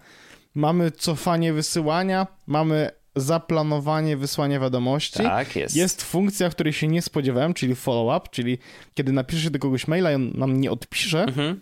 Mamy 0.55 0.91
cofanie 0.91 1.53
wysyłania, 1.53 2.27
mamy 2.47 2.91
zaplanowanie 3.21 4.17
wysłania 4.17 4.61
wiadomości. 4.61 5.23
Tak, 5.23 5.57
jest. 5.57 5.77
Jest 5.77 6.03
funkcja, 6.03 6.49
której 6.51 6.73
się 6.73 6.89
nie 6.89 7.03
spodziewałem, 7.03 7.55
czyli 7.55 7.75
follow-up, 7.75 8.29
czyli 8.31 8.59
kiedy 8.95 9.13
napiszesz 9.13 9.51
do 9.51 9.59
kogoś 9.59 9.89
maila 9.89 10.13
i 10.13 10.15
on 10.15 10.31
nam 10.35 10.61
nie 10.61 10.71
odpisze, 10.71 11.23
Mhm. 11.25 11.61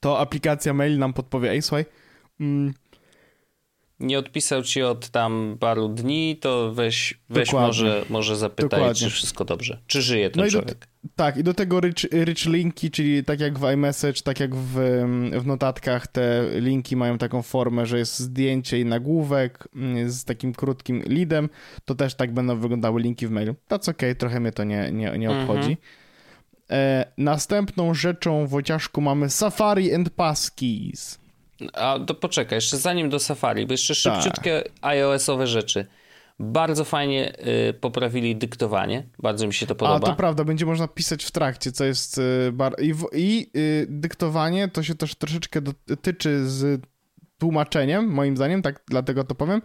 to 0.00 0.18
aplikacja 0.18 0.74
mail 0.74 0.98
nam 0.98 1.12
podpowie, 1.12 1.50
ej 1.50 1.62
słuchaj, 1.62 1.84
mm, 2.40 2.74
Nie 4.00 4.18
odpisał 4.18 4.62
ci 4.62 4.82
od 4.82 5.08
tam 5.08 5.56
paru 5.60 5.88
dni, 5.88 6.36
to 6.40 6.72
weź, 6.74 7.20
weź 7.28 7.46
Dokładnie. 7.48 7.66
może, 7.66 8.04
może 8.10 8.36
zapytaj, 8.36 8.68
Dokładnie. 8.70 8.94
czy 8.94 9.10
wszystko 9.10 9.44
dobrze. 9.44 9.78
Czy 9.86 10.02
żyje 10.02 10.30
ten 10.30 10.40
No 10.40 10.46
i 10.46 10.50
do, 10.50 10.58
człowiek. 10.58 10.86
tak, 11.16 11.36
i 11.36 11.44
do 11.44 11.54
tego 11.54 11.80
rich, 11.80 11.94
rich 12.24 12.44
linki, 12.46 12.90
czyli 12.90 13.24
tak 13.24 13.40
jak 13.40 13.58
w 13.58 13.64
iMessage, 13.64 14.22
tak 14.22 14.40
jak 14.40 14.54
w, 14.54 14.74
w 15.40 15.46
notatkach, 15.46 16.06
te 16.06 16.44
linki 16.54 16.96
mają 16.96 17.18
taką 17.18 17.42
formę, 17.42 17.86
że 17.86 17.98
jest 17.98 18.18
zdjęcie 18.18 18.80
i 18.80 18.84
nagłówek 18.84 19.68
mm, 19.76 20.10
z 20.10 20.24
takim 20.24 20.52
krótkim 20.54 21.02
leadem, 21.06 21.48
to 21.84 21.94
też 21.94 22.14
tak 22.14 22.34
będą 22.34 22.56
wyglądały 22.60 23.00
linki 23.00 23.26
w 23.26 23.30
mailu. 23.30 23.54
That's 23.70 23.90
okej, 23.90 24.16
trochę 24.16 24.40
mnie 24.40 24.52
to 24.52 24.64
nie, 24.64 24.90
nie, 24.92 25.18
nie 25.18 25.30
Mhm. 25.30 25.40
obchodzi. 25.50 25.76
E, 26.70 27.12
następną 27.18 27.94
rzeczą, 27.94 28.46
Wojciaszku, 28.46 29.00
mamy 29.00 29.30
Safari 29.30 29.94
and 29.94 30.10
Passkeys. 30.10 31.20
A 31.72 31.98
to 32.06 32.14
poczekaj, 32.14 32.56
jeszcze 32.56 32.76
zanim 32.76 33.10
do 33.10 33.18
Safari, 33.18 33.66
bo 33.66 33.72
jeszcze 33.72 33.94
Tak. 33.94 34.22
szybciutkie 34.22 34.62
iOS-owe 34.82 35.46
rzeczy. 35.46 35.86
Bardzo 36.38 36.84
fajnie 36.84 37.32
y, 37.68 37.72
poprawili 37.74 38.36
dyktowanie. 38.36 39.06
Bardzo 39.18 39.46
mi 39.46 39.54
się 39.54 39.66
to 39.66 39.72
A 39.72 39.76
podoba. 39.76 40.06
to 40.06 40.14
prawda, 40.14 40.44
będzie 40.44 40.66
można 40.66 40.88
pisać 40.88 41.24
w 41.24 41.30
trakcie, 41.30 41.72
co 41.72 41.84
jest 41.84 42.18
y, 42.18 42.52
bar... 42.52 42.74
I, 42.82 42.94
w, 42.94 43.06
i 43.12 43.50
y, 43.56 43.86
dyktowanie 43.88 44.68
to 44.68 44.82
się 44.82 44.94
też 44.94 45.14
troszeczkę 45.14 45.60
dotyczy 45.86 46.48
z 46.48 46.82
tłumaczeniem, 47.38 48.06
moim 48.10 48.36
zdaniem, 48.36 48.62
tak 48.62 48.82
dlatego 48.88 49.24
to 49.24 49.34
powiem. 49.34 49.62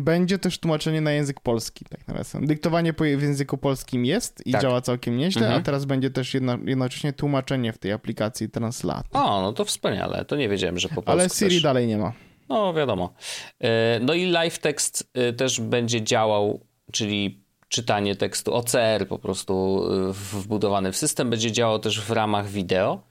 Będzie 0.00 0.38
też 0.38 0.58
tłumaczenie 0.58 1.00
na 1.00 1.12
język 1.12 1.40
polski, 1.40 1.84
tak 1.84 2.08
nawiasem. 2.08 2.46
Dyktowanie 2.46 2.92
po- 2.92 3.04
w 3.04 3.22
języku 3.22 3.58
polskim 3.58 4.04
jest 4.04 4.46
i 4.46 4.52
Tak. 4.52 4.62
działa 4.62 4.80
całkiem 4.80 5.16
nieźle, 5.16 5.42
Mhm. 5.42 5.60
a 5.60 5.64
teraz 5.64 5.84
będzie 5.84 6.10
też 6.10 6.34
jedno, 6.34 6.58
jednocześnie 6.64 7.12
tłumaczenie 7.12 7.72
w 7.72 7.78
tej 7.78 7.92
aplikacji 7.92 8.48
Translate. 8.50 9.08
O, 9.12 9.42
no 9.42 9.52
to 9.52 9.64
wspaniale. 9.64 10.24
To 10.24 10.36
nie 10.36 10.48
wiedziałem, 10.48 10.78
że 10.78 10.88
po 10.88 10.94
polsku 10.94 11.10
Ale 11.10 11.28
Siri 11.30 11.50
też. 11.50 11.62
dalej 11.62 11.86
nie 11.86 11.98
ma. 11.98 12.12
No, 12.48 12.74
wiadomo. 12.74 13.14
E, 13.60 14.00
No 14.02 14.14
i 14.14 14.26
live 14.26 14.58
text 14.58 15.10
e, 15.14 15.32
też 15.32 15.60
będzie 15.60 16.02
działał, 16.02 16.60
czyli 16.92 17.44
czytanie 17.68 18.16
tekstu 18.16 18.54
OCR 18.54 19.08
po 19.08 19.18
prostu 19.18 19.84
e, 20.10 20.12
wbudowany 20.12 20.92
w 20.92 20.96
system 20.96 21.30
będzie 21.30 21.52
działał 21.52 21.78
też 21.78 22.00
w 22.00 22.10
ramach 22.10 22.48
wideo. 22.48 23.02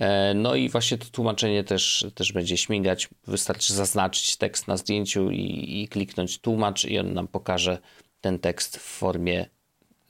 E, 0.00 0.34
no 0.34 0.54
i 0.54 0.68
właśnie 0.68 0.98
to 0.98 1.06
tłumaczenie 1.12 1.64
też, 1.64 2.06
też 2.14 2.32
będzie 2.32 2.56
śmigać. 2.56 3.08
Wystarczy 3.26 3.74
zaznaczyć 3.74 4.36
tekst 4.36 4.68
na 4.68 4.76
zdjęciu 4.76 5.30
i, 5.30 5.82
i 5.82 5.88
kliknąć 5.88 6.38
tłumacz 6.38 6.84
i 6.84 6.98
on 6.98 7.12
nam 7.12 7.28
pokaże 7.28 7.78
ten 8.20 8.38
tekst 8.38 8.76
w 8.76 8.82
formie 8.82 9.46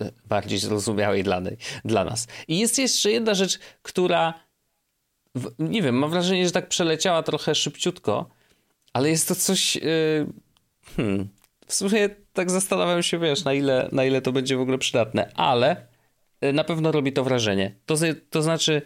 e, 0.00 0.11
bardziej 0.24 0.59
zrozumiałej 0.59 1.24
dla, 1.24 1.40
dla 1.85 2.05
nas. 2.05 2.26
I 2.48 2.59
jest 2.59 2.79
jeszcze 2.79 3.11
jedna 3.11 3.35
rzecz, 3.35 3.59
która 3.83 4.35
nie 5.59 5.83
wiem, 5.83 5.94
mam 5.94 6.11
wrażenie, 6.11 6.46
że 6.46 6.53
tak 6.53 6.68
przeleciała 6.68 7.22
trochę 7.22 7.55
szybciutko, 7.55 8.31
ale 8.92 9.11
jest 9.11 9.29
to 9.29 9.35
coś. 9.35 9.76
Yy, 9.76 10.26
hmm, 10.96 11.29
w 11.66 11.74
sumie 11.74 12.09
tak 12.33 12.50
zastanawiam 12.50 13.03
się, 13.03 13.18
wiesz, 13.18 13.44
na 13.44 13.53
ile, 13.53 13.88
na 13.92 14.05
ile 14.05 14.22
to 14.22 14.33
będzie 14.33 14.57
w 14.57 14.61
ogóle 14.61 14.79
przydatne, 14.79 15.33
ale 15.35 15.87
na 16.53 16.64
pewno 16.64 16.92
robi 16.92 17.12
to 17.12 17.24
wrażenie. 17.24 17.74
To, 17.87 17.94
to 18.31 18.42
znaczy, 18.42 18.83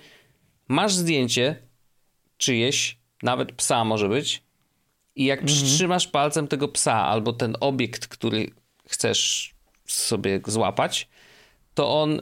masz 0.68 0.94
zdjęcie 0.94 1.56
czyjeś, 2.36 2.98
nawet 3.22 3.52
psa 3.52 3.84
może 3.84 4.08
być, 4.08 4.42
i 5.16 5.24
jak 5.24 5.40
mhm. 5.40 5.56
przytrzymasz 5.56 6.08
palcem 6.08 6.48
tego 6.48 6.68
psa 6.68 6.94
albo 6.94 7.32
ten 7.32 7.56
obiekt, 7.60 8.06
który 8.06 8.50
chcesz 8.88 9.54
sobie 9.86 10.40
złapać, 10.46 11.08
to 11.74 12.02
on 12.02 12.20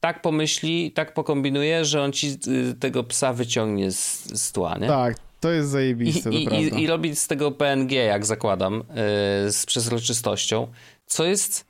tak 0.00 0.22
pomyśli, 0.22 0.92
tak 0.92 1.14
pokombinuje, 1.14 1.84
że 1.84 2.02
on 2.02 2.12
ci 2.12 2.38
y, 2.48 2.74
tego 2.74 3.04
psa 3.04 3.32
wyciągnie 3.32 3.92
z, 3.92 4.24
z 4.42 4.52
tła, 4.52 4.78
nie? 4.78 4.86
Tak, 4.86 5.16
to 5.40 5.50
jest 5.50 5.70
zajebiste, 5.70 6.30
I, 6.30 6.44
i, 6.44 6.48
i, 6.48 6.82
I 6.82 6.86
robi 6.86 7.16
z 7.16 7.26
tego 7.26 7.50
PNG, 7.50 7.92
jak 7.92 8.26
zakładam, 8.26 8.74
yy, 9.44 9.52
z 9.52 9.66
przezroczystością, 9.66 10.68
co 11.06 11.24
jest, 11.24 11.66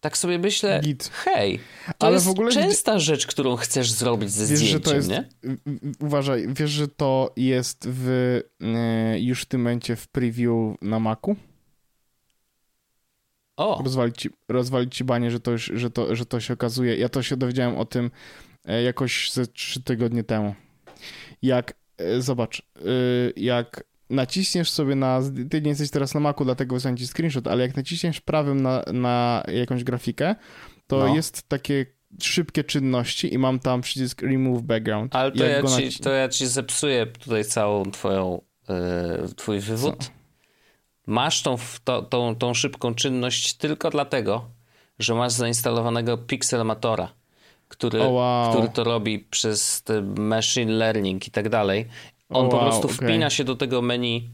tak 0.00 0.18
sobie 0.18 0.38
myślę, 0.38 0.80
Git. 0.84 1.10
hej, 1.12 1.60
to 1.98 2.06
Ale 2.06 2.14
jest 2.14 2.26
w 2.26 2.28
ogóle 2.28 2.52
częsta 2.52 2.98
rzecz, 2.98 3.26
którą 3.26 3.56
chcesz 3.56 3.90
zrobić 3.90 4.30
ze 4.30 4.46
wiesz, 4.46 4.60
zdjęciem, 4.60 4.94
jest, 4.94 5.08
nie? 5.08 5.28
Uważaj, 6.00 6.46
wiesz, 6.48 6.70
że 6.70 6.88
to 6.88 7.32
jest 7.36 7.88
w, 7.88 8.40
yy, 8.60 9.20
już 9.20 9.42
w 9.42 9.46
tym 9.46 9.60
momencie 9.60 9.96
w 9.96 10.08
preview 10.08 10.76
na 10.82 11.00
Macu? 11.00 11.36
O. 13.58 13.82
Rozwalić 13.84 14.16
ci, 14.16 14.30
rozwalić 14.48 14.96
ci 14.96 15.04
banie, 15.04 15.30
że 15.30 15.40
to, 15.40 15.50
już, 15.50 15.72
że, 15.74 15.90
to, 15.90 16.16
że 16.16 16.26
to 16.26 16.40
się 16.40 16.54
okazuje. 16.54 16.96
Ja 16.96 17.08
to 17.08 17.22
się 17.22 17.36
dowiedziałem 17.36 17.76
o 17.76 17.84
tym 17.84 18.10
e, 18.64 18.82
jakoś 18.82 19.32
ze 19.32 19.46
trzy 19.46 19.82
tygodnie 19.82 20.24
temu. 20.24 20.54
Jak, 21.42 21.74
e, 21.96 22.22
zobacz, 22.22 22.62
e, 22.76 22.82
jak 23.36 23.84
naciśniesz 24.10 24.70
sobie 24.70 24.94
na, 24.94 25.20
ty 25.50 25.62
nie 25.62 25.68
jesteś 25.68 25.90
teraz 25.90 26.14
na 26.14 26.20
Macu, 26.20 26.44
dlatego 26.44 26.74
wysłałem 26.74 26.96
ci 26.96 27.06
screenshot, 27.06 27.46
ale 27.46 27.62
jak 27.62 27.76
naciśniesz 27.76 28.20
prawym 28.20 28.60
na, 28.60 28.84
na 28.92 29.42
jakąś 29.52 29.84
grafikę, 29.84 30.34
to 30.86 30.98
no. 30.98 31.14
jest 31.14 31.48
takie 31.48 31.86
szybkie 32.22 32.64
czynności 32.64 33.34
i 33.34 33.38
mam 33.38 33.58
tam 33.58 33.80
przycisk 33.80 34.22
remove 34.22 34.62
background. 34.62 35.16
Ale 35.16 35.32
to, 35.32 35.44
ja 35.44 35.62
ci, 35.62 35.98
to 35.98 36.10
ja 36.10 36.28
ci 36.28 36.46
zepsuję 36.46 37.06
tutaj 37.06 37.44
całą 37.44 37.90
twoją, 37.90 38.42
yy, 38.68 39.34
twój 39.36 39.60
wywód. 39.60 40.04
Co? 40.04 40.10
Masz 41.06 41.42
tą, 41.42 41.56
to, 41.84 42.02
tą, 42.02 42.36
tą 42.36 42.54
szybką 42.54 42.94
czynność 42.94 43.54
tylko 43.54 43.90
dlatego, 43.90 44.50
że 44.98 45.14
masz 45.14 45.32
zainstalowanego 45.32 46.18
Pixelmatora, 46.18 47.12
który, 47.68 48.00
oh, 48.00 48.08
wow. 48.08 48.50
który 48.50 48.68
to 48.68 48.84
robi 48.84 49.18
przez 49.18 49.84
machine 50.16 50.72
learning 50.72 51.26
i 51.26 51.30
tak 51.30 51.48
dalej. 51.48 51.88
On 52.28 52.42
wow, 52.42 52.50
po 52.50 52.58
prostu 52.58 52.86
okay. 52.86 53.08
wpina 53.08 53.30
się 53.30 53.44
do 53.44 53.56
tego 53.56 53.82
menu 53.82 54.30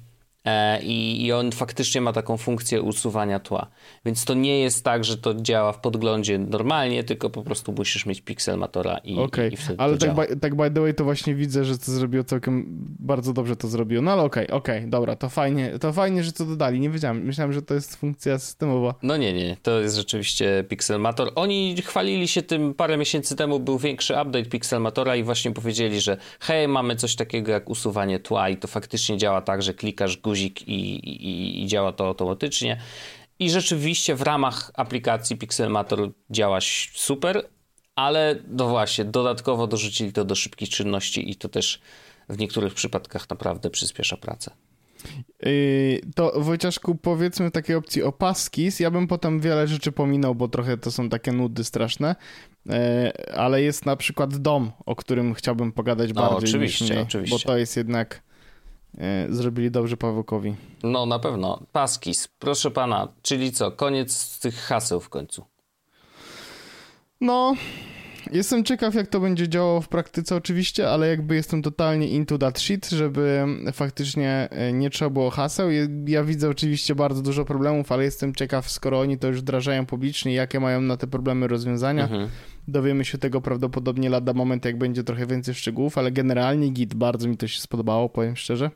I, 0.83 1.25
I, 1.25 1.33
on 1.33 1.53
faktycznie 1.53 2.01
ma 2.01 2.13
taką 2.13 2.37
funkcję 2.37 2.83
usuwania 2.83 3.41
tła. 3.41 3.67
Więc 4.05 4.25
to 4.25 4.35
nie 4.35 4.61
jest 4.61 4.85
tak, 4.85 5.05
że 5.05 5.17
to 5.17 5.35
działa 5.35 5.73
w 5.73 5.81
podglądzie 5.81 6.39
normalnie, 6.39 7.05
tylko 7.05 7.31
po 7.31 7.43
prostu 7.43 7.73
musisz 7.73 8.07
mieć 8.07 8.21
pixelmatora 8.21 8.99
i, 8.99 9.19
okay. 9.19 9.49
i, 9.49 9.55
i 9.55 9.57
wtedy 9.57 9.81
Ale 9.81 9.99
tak 9.99 10.15
by, 10.15 10.37
tak 10.37 10.55
by 10.55 10.71
the 10.71 10.81
way 10.81 10.95
to 10.95 11.05
właśnie 11.05 11.35
widzę, 11.35 11.65
że 11.65 11.79
to 11.79 11.93
zrobiło 11.93 12.25
całkiem 12.25 12.67
bardzo 12.99 13.33
dobrze 13.33 13.57
to 13.57 13.69
zrobiło. 13.69 14.03
No 14.03 14.13
ale 14.13 14.23
okej, 14.23 14.47
okay, 14.47 14.57
okej, 14.57 14.79
okay, 14.79 14.91
dobra, 14.91 15.17
to 15.17 15.29
fajnie, 15.29 15.79
to 15.79 15.93
fajnie, 15.93 16.25
że 16.25 16.33
to 16.33 16.45
dodali. 16.45 16.81
Nie 16.81 16.91
wiedziałem, 16.91 17.23
myślałem, 17.23 17.53
że 17.53 17.63
to 17.63 17.75
jest 17.75 17.97
funkcja 17.97 18.39
systemowa. 18.39 18.95
No 19.03 19.17
nie, 19.17 19.33
nie, 19.33 19.57
to 19.63 19.81
jest 19.81 19.97
rzeczywiście 19.97 20.65
pixelmator. 20.69 21.33
Oni 21.35 21.77
chwalili 21.83 22.29
się 22.29 22.43
tym 22.43 22.75
parę 22.75 22.97
miesięcy 22.97 23.37
temu, 23.37 23.61
był 23.61 23.79
większy 23.79 24.13
update 24.13 24.45
pixelmatora 24.45 25.17
i 25.17 25.23
właśnie 25.23 25.51
powiedzieli, 25.51 26.01
że 26.01 26.17
hej, 26.41 26.69
mamy 26.69 26.97
coś 26.97 27.17
takiego 27.17 27.53
jak 27.53 27.71
usuwanie 27.71 28.19
tła 28.19 28.49
i 28.49 28.57
to 28.57 28.69
faktycznie 28.69 29.17
działa 29.17 29.41
tak, 29.41 29.63
że 29.63 29.75
klikasz 29.75 30.17
guzik 30.17 30.34
i, 30.41 30.47
i, 30.47 31.63
i 31.63 31.67
działa 31.67 31.93
to 31.93 32.07
automatycznie. 32.07 32.81
I 33.39 33.51
rzeczywiście 33.51 34.15
w 34.15 34.23
ramach 34.23 34.71
aplikacji 34.75 35.37
Pixelmator 35.37 36.11
działa 36.31 36.59
super, 36.95 37.49
ale 37.95 38.37
no 38.49 38.69
właśnie, 38.69 39.05
dodatkowo 39.05 39.67
dorzucili 39.67 40.13
to 40.13 40.25
do 40.25 40.35
szybkich 40.35 40.69
czynności 40.69 41.31
i 41.31 41.37
to 41.37 41.49
też 41.49 41.81
w 42.29 42.39
niektórych 42.39 42.75
przypadkach 42.75 43.31
naprawdę 43.31 43.71
przyspiesza 43.71 44.17
pracę. 44.17 44.51
Yy, 45.43 46.01
to 46.15 46.33
Wojciaszku, 46.41 46.95
powiedzmy 46.95 47.51
takiej 47.51 47.77
opcji 47.77 48.03
o 48.03 48.13
Paskis. 48.13 48.81
Ja 48.81 48.91
bym 48.91 49.09
potem 49.09 49.41
wiele 49.41 49.69
rzeczy 49.69 49.93
pominął, 49.93 50.35
bo 50.35 50.49
trochę 50.49 50.79
to 50.79 50.91
są 50.91 51.09
takie 51.09 51.33
nudy 51.33 51.65
straszne, 51.65 52.17
yy, 52.67 52.75
ale 53.35 53.63
jest 53.63 53.87
na 53.87 53.97
przykład 53.97 54.37
dom, 54.37 54.73
o 54.87 54.97
którym 54.97 55.35
chciałbym 55.35 55.73
pogadać 55.73 56.09
no, 56.15 56.15
bardziej 56.15 56.51
oczywiście, 56.51 56.85
niż 56.85 57.03
oczywiście. 57.03 57.37
bo 57.37 57.53
to 57.53 57.57
jest 57.57 57.77
jednak 57.77 58.23
zrobili 59.31 59.71
dobrze 59.71 59.97
Pawełkowi. 59.97 60.55
No 60.83 61.07
na 61.07 61.19
pewno. 61.19 61.63
Paskis, 61.73 62.29
proszę 62.39 62.71
pana, 62.71 63.09
czyli 63.23 63.53
co, 63.53 63.71
koniec 63.71 64.39
tych 64.39 64.55
haseł 64.55 65.01
w 65.01 65.09
końcu? 65.09 65.45
No, 67.21 67.55
jestem 68.33 68.65
ciekaw 68.65 68.95
jak 68.95 69.07
to 69.07 69.21
będzie 69.21 69.49
działało 69.49 69.81
w 69.81 69.89
praktyce 69.89 70.37
oczywiście, 70.37 70.91
ale 70.91 71.09
jakby 71.09 71.35
jestem 71.35 71.63
totalnie 71.63 72.09
into 72.09 72.39
that 72.39 72.61
shit, 72.61 72.91
żeby 72.91 73.45
faktycznie 73.73 74.49
e, 74.51 74.73
nie 74.73 74.91
trzeba 74.91 75.11
było 75.11 75.31
haseł. 75.31 75.69
Ja 76.07 76.25
widzę 76.25 76.49
oczywiście 76.49 76.95
bardzo 76.95 77.23
dużo 77.23 77.45
problemów, 77.45 77.93
ale 77.93 78.05
jestem 78.05 78.35
ciekaw, 78.35 78.71
skoro 78.71 79.01
oni 79.01 79.19
to 79.19 79.29
już 79.29 79.41
wdrażają 79.41 79.87
publicznie, 79.87 80.35
jakie 80.35 80.61
mają 80.61 80.81
na 80.81 80.97
te 80.97 81.07
problemy 81.07 81.49
rozwiązania. 81.49 82.03
Mhm. 82.03 82.29
Dowiemy 82.69 83.05
się 83.05 83.19
tego 83.19 83.41
prawdopodobnie 83.41 84.11
lada 84.11 84.33
moment, 84.33 84.65
jak 84.65 84.79
będzie 84.79 85.05
trochę 85.05 85.27
więcej 85.27 85.55
szczegółów, 85.55 85.99
ale 85.99 86.13
generalnie 86.13 86.69
git, 86.69 86.95
bardzo 86.95 87.29
mi 87.29 87.37
to 87.37 87.49
się 87.49 87.61
spodobało, 87.61 88.09
powiem 88.09 88.37
szczerze. 88.37 88.71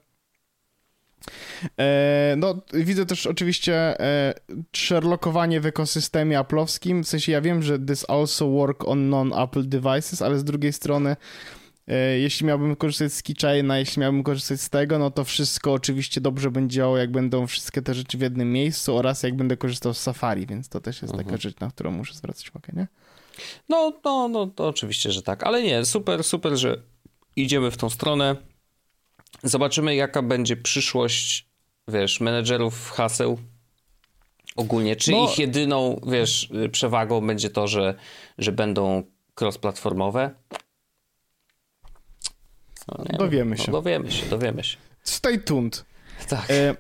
E, 1.79 2.35
no, 2.37 2.55
widzę 2.73 3.07
też 3.07 3.27
oczywiście 3.27 4.01
e, 4.01 4.35
sherlockowanie 4.77 5.61
w 5.61 5.67
ekosystemie 5.67 6.39
aplowskim. 6.39 7.05
W 7.05 7.09
sensie 7.09 7.33
ja 7.33 7.41
wiem, 7.41 7.63
że 7.63 7.79
this 7.79 8.11
also 8.11 8.49
work 8.49 8.89
on 8.89 9.09
non-Apple 9.09 9.69
devices, 9.69 10.23
ale 10.23 10.39
z 10.39 10.45
drugiej 10.45 10.73
strony 10.73 11.17
e, 11.89 12.19
jeśli 12.19 12.47
miałbym 12.47 12.77
korzystać 12.77 13.13
z 13.13 13.23
Keychaina, 13.23 13.79
jeśli 13.79 14.01
miałbym 14.01 14.23
korzystać 14.23 14.61
z 14.61 14.71
tego, 14.71 14.99
no 14.99 15.11
to 15.11 15.25
wszystko 15.25 15.73
oczywiście 15.73 16.21
dobrze 16.21 16.51
będzie 16.51 16.77
działało, 16.77 16.99
jak 16.99 17.11
będą 17.11 17.47
wszystkie 17.47 17.83
te 17.83 17.95
rzeczy 17.95 18.19
w 18.19 18.21
jednym 18.21 18.53
miejscu 18.53 18.97
oraz 18.97 19.23
jak 19.23 19.37
będę 19.37 19.57
korzystał 19.57 19.95
z 19.95 20.01
Safari, 20.01 20.47
więc 20.47 20.69
to 20.69 20.81
też 20.81 21.03
jest 21.03 21.15
mhm. 21.15 21.29
taka 21.29 21.43
rzecz, 21.43 21.61
na 21.61 21.71
którą 21.71 21.91
muszę 21.91 22.15
zwracać 22.15 22.51
uwagę, 22.51 22.73
nie? 22.77 22.87
No, 23.69 23.93
no, 24.05 24.29
no, 24.29 24.47
to 24.47 24.69
oczywiście, 24.69 25.13
że 25.13 25.23
tak, 25.23 25.45
ale 25.45 25.63
nie, 25.63 25.85
super, 25.85 26.25
super, 26.25 26.57
że 26.57 26.83
idziemy 27.37 27.71
w 27.71 27.77
tą 27.77 27.91
stronę. 27.91 28.37
Zobaczymy, 29.43 29.95
jaka 29.95 30.23
będzie 30.23 30.57
przyszłość, 30.57 31.49
wiesz, 31.89 32.21
menedżerów 32.21 32.91
haseł 32.91 33.39
ogólnie. 34.57 34.97
Czy 34.97 35.11
no, 35.11 35.25
ich 35.25 35.39
jedyną, 35.39 36.01
wiesz, 36.07 36.49
przewagą 36.73 37.27
będzie 37.27 37.51
to, 37.51 37.69
że, 37.69 37.95
że 38.39 38.53
będą 38.53 39.03
cross-platformowe? 39.41 40.31
No, 42.89 43.19
dowiemy 43.19 43.57
no, 43.57 43.65
się. 43.65 43.73
No, 43.73 43.79
dowiemy 43.79 44.11
się, 44.11 44.27
dowiemy 44.27 44.65
się. 44.65 44.77
Stay 45.03 45.39
tuned. 45.39 45.85
Tak. 46.29 46.51
E, 46.51 46.77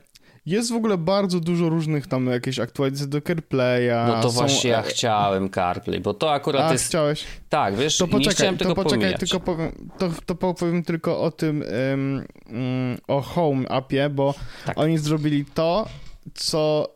jest 0.49 0.73
w 0.73 0.75
ogóle 0.75 0.99
bardzo 0.99 1.41
dużo 1.41 1.69
różnych 1.69 2.07
tam 2.07 2.27
jakieś 2.27 2.59
aktualizacje 2.59 3.07
do 3.07 3.21
CarPlaya. 3.21 4.07
No 4.07 4.23
to 4.23 4.31
są... 4.31 4.35
właśnie 4.35 4.71
ja 4.71 4.83
chciałem 4.83 5.51
CarPlay, 5.51 6.01
bo 6.01 6.15
to 6.15 6.33
akurat 6.33 6.63
A, 6.63 6.73
jest... 6.73 6.87
chciałeś? 6.87 7.25
Tak, 7.49 7.77
wiesz, 7.77 7.99
to 7.99 8.07
poczekaj, 8.07 8.27
nie 8.27 8.35
chciałem 8.35 8.57
to 8.57 8.65
tego 8.65 8.75
poczekaj, 8.75 8.99
pomijać. 8.99 9.21
tylko 9.21 9.41
powiem, 9.41 9.73
to, 9.99 10.11
to 10.27 10.35
powiem 10.55 10.83
tylko 10.83 11.21
o 11.21 11.31
tym, 11.31 11.65
um, 11.91 12.27
um, 12.47 12.99
o 13.09 13.21
Home 13.21 13.69
appie, 13.69 14.11
bo 14.11 14.35
tak. 14.67 14.79
oni 14.79 14.99
zrobili 14.99 15.45
to, 15.45 15.89
co 16.35 16.89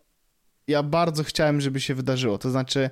ja 0.69 0.83
bardzo 0.83 1.25
chciałem, 1.25 1.61
żeby 1.61 1.81
się 1.81 1.95
wydarzyło. 1.95 2.39
To 2.39 2.51
znaczy 2.51 2.91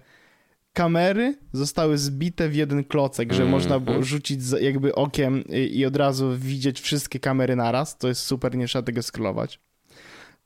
kamery 0.72 1.38
zostały 1.52 1.98
zbite 1.98 2.48
w 2.48 2.54
jeden 2.54 2.84
klocek, 2.84 3.32
że 3.32 3.42
mm 3.42 3.48
-hmm. 3.48 3.52
można 3.52 3.80
było 3.80 4.02
rzucić 4.02 4.40
jakby 4.60 4.94
okiem 4.94 5.44
i, 5.48 5.78
i 5.78 5.86
od 5.86 5.96
razu 5.96 6.36
widzieć 6.38 6.80
wszystkie 6.80 7.20
kamery 7.20 7.56
naraz. 7.56 7.98
To 7.98 8.08
jest 8.08 8.22
super, 8.22 8.56
nie 8.56 8.66
trzeba 8.66 8.82
tego 8.82 9.02
scrollować 9.02 9.60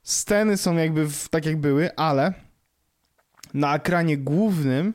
sceny 0.05 0.57
są 0.57 0.75
jakby 0.75 1.09
w, 1.09 1.29
tak 1.29 1.45
jak 1.45 1.57
były, 1.57 1.95
ale 1.95 2.33
na 3.53 3.75
ekranie 3.75 4.17
głównym 4.17 4.93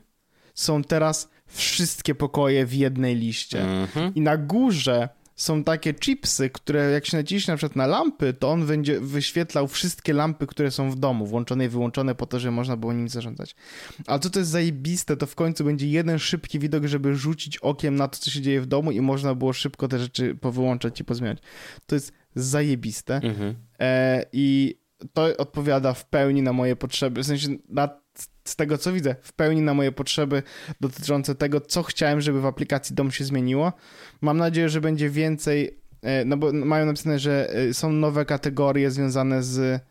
są 0.55 0.85
teraz 0.85 1.29
wszystkie 1.47 2.15
pokoje 2.15 2.67
w 2.67 2.75
jednej 2.75 3.17
liście. 3.17 3.63
Mm 3.63 3.87
-hmm. 3.87 4.13
I 4.15 4.21
na 4.21 4.37
górze 4.37 5.09
są 5.37 5.65
takie 5.65 5.95
chipsy, 5.95 6.51
które 6.51 6.91
jak 6.91 7.07
się 7.07 7.17
naciśnie 7.17 7.53
na 7.53 7.57
przykład 7.57 7.77
na 7.77 7.87
lampy, 7.87 8.35
to 8.35 8.51
on 8.51 8.67
będzie 8.67 9.01
wyświetlał 9.01 9.69
wszystkie 9.69 10.13
lampy, 10.13 10.47
które 10.47 10.71
są 10.71 10.91
w 10.91 10.97
domu, 10.97 11.27
włączone 11.27 11.65
i 11.65 11.69
wyłączone 11.69 12.15
po 12.15 12.27
to, 12.27 12.41
żeby 12.41 12.53
można 12.53 12.77
było 12.77 12.93
nimi 12.93 13.09
zarządzać. 13.09 13.55
Ale 14.07 14.21
co 14.21 14.31
to 14.31 14.39
jest 14.39 14.51
zajebiste, 14.51 15.17
to 15.17 15.27
w 15.27 15.35
końcu 15.35 15.65
będzie 15.65 15.89
jeden 15.89 16.19
szybki 16.19 16.59
widok, 16.59 16.85
żeby 16.85 17.17
rzucić 17.17 17.59
okiem 17.59 17.97
na 17.97 18.09
to, 18.09 18.19
co 18.19 18.31
się 18.31 18.41
dzieje 18.41 18.61
w 18.61 18.67
domu 18.67 18.91
i 18.91 19.01
można 19.01 19.35
było 19.35 19.53
szybko 19.53 19.89
te 19.89 19.99
rzeczy 19.99 20.35
powyłączać 20.35 21.01
i 21.01 21.05
pozmieniać. 21.05 21.39
To 21.87 21.95
jest 21.95 22.13
zajebiste. 22.35 23.15
Mhm. 23.15 23.55
E, 23.79 24.25
I 24.33 24.80
to 25.13 25.37
odpowiada 25.39 25.95
w 25.95 26.05
pełni 26.05 26.43
na 26.43 26.53
moje 26.53 26.77
potrzeby, 26.77 27.23
w 27.23 27.27
sensie 27.27 27.49
na, 27.69 27.89
z 28.45 28.57
tego 28.57 28.79
co 28.79 28.93
widzę, 28.93 29.17
w 29.23 29.33
pełni 29.33 29.63
na 29.63 29.75
moje 29.75 29.93
potrzeby 29.93 30.43
dotyczące 30.81 31.35
tego, 31.35 31.61
co 31.61 31.83
chciałem, 31.83 32.21
żeby 32.21 32.41
w 32.41 32.47
aplikacji 32.47 32.97
dom 32.97 33.11
się 33.11 33.25
zmieniło. 33.25 33.73
Mam 34.21 34.39
nadzieję, 34.39 34.69
że 34.69 34.81
będzie 34.81 35.11
więcej, 35.11 35.81
e, 36.03 36.25
no 36.25 36.37
bo 36.37 36.53
mają 36.53 36.87
napisane, 36.87 37.19
że 37.19 37.55
e, 37.55 37.75
są 37.75 37.93
nowe 37.93 38.25
kategorie 38.25 38.91
związane 38.91 39.43
z 39.43 39.83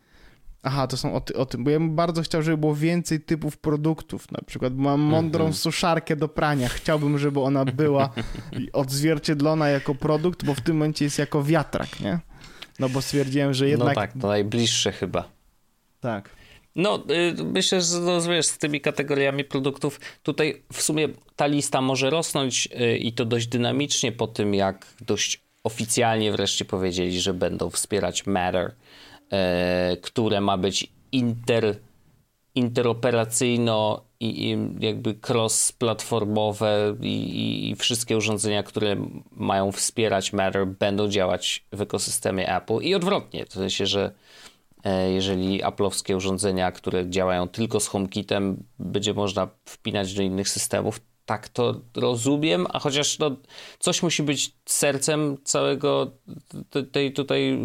Aha, 0.62 0.86
to 0.86 0.96
są 0.96 1.14
o, 1.14 1.20
ty, 1.20 1.36
o, 1.36 1.46
tym, 1.46 1.64
bo 1.64 1.70
ja 1.70 1.78
bym 1.78 1.94
bardzo 1.94 2.22
chciał, 2.22 2.42
żeby 2.42 2.56
było 2.56 2.74
więcej 2.74 3.20
typów 3.20 3.58
produktów. 3.58 4.32
Na 4.32 4.40
przykład 4.46 4.76
mam 4.76 5.00
mądrą 5.00 5.44
mm 5.44 5.52
-hmm. 5.52 5.56
suszarkę 5.56 6.16
do 6.16 6.28
prania. 6.28 6.68
Chciałbym, 6.68 7.18
żeby 7.18 7.40
ona 7.40 7.64
była 7.64 8.10
odzwierciedlona 8.72 9.68
jako 9.68 9.94
produkt, 9.94 10.44
bo 10.44 10.54
w 10.54 10.60
tym 10.60 10.76
momencie 10.76 11.04
jest 11.04 11.18
jako 11.18 11.42
wiatrak, 11.44 12.00
nie? 12.00 12.18
No 12.80 12.88
bo 12.88 13.02
stwierdziłem, 13.02 13.54
że 13.54 13.68
jednak... 13.68 13.88
No 13.88 13.94
tak, 13.94 14.12
to 14.20 14.28
najbliższe 14.28 14.92
chyba. 14.92 15.28
Tak. 16.00 16.30
No, 16.76 17.04
y, 17.10 17.44
myślę, 17.44 17.80
że 17.80 18.00
no, 18.00 18.22
wiesz, 18.22 18.46
z 18.46 18.58
tymi 18.58 18.80
kategoriami 18.80 19.44
produktów 19.44 20.00
tutaj 20.22 20.62
w 20.72 20.82
sumie 20.82 21.08
ta 21.36 21.46
lista 21.46 21.80
może 21.80 22.10
rosnąć 22.10 22.68
y, 22.80 22.98
i 22.98 23.12
to 23.12 23.24
dość 23.24 23.46
dynamicznie 23.46 24.12
po 24.12 24.26
tym, 24.26 24.54
jak 24.54 24.86
dość 25.00 25.40
oficjalnie 25.64 26.32
wreszcie 26.32 26.64
powiedzieli, 26.64 27.20
że 27.20 27.34
będą 27.34 27.70
wspierać 27.70 28.26
Matter, 28.26 28.66
y, 28.72 29.96
które 29.96 30.40
ma 30.40 30.58
być 30.58 30.92
inter, 31.12 31.76
interoperacyjno 32.54 34.04
i, 34.20 34.50
i 34.50 34.58
jakby 34.80 35.14
cross-platformowe 35.28 36.96
i, 37.02 37.70
i, 37.70 37.76
wszystkie 37.76 38.16
urządzenia, 38.16 38.62
które 38.62 38.96
mają 39.32 39.72
wspierać 39.72 40.32
Matter 40.32 40.66
będą 40.66 41.08
działać 41.08 41.64
w 41.72 41.80
ekosystemie 41.80 42.56
Apple 42.56 42.78
i 42.80 42.94
odwrotnie, 42.94 43.46
w 43.46 43.52
sensie, 43.52 43.86
że 43.86 44.12
E, 44.84 45.10
jeżeli 45.10 45.64
Apple'owskie 45.64 46.16
urządzenia, 46.16 46.72
które 46.72 47.10
działają 47.10 47.48
tylko 47.48 47.80
z 47.80 47.86
HomeKitem, 47.86 48.64
będzie 48.78 49.14
można 49.14 49.48
wpinać 49.64 50.14
do 50.14 50.22
innych 50.22 50.48
systemów. 50.48 51.00
Tak 51.26 51.48
to 51.48 51.80
rozumiem, 51.96 52.66
a 52.70 52.78
chociaż 52.78 53.18
no, 53.18 53.36
coś 53.78 54.02
musi 54.02 54.22
być 54.22 54.54
sercem 54.66 55.36
całego 55.44 56.10
tej 56.92 57.12
tutaj 57.12 57.58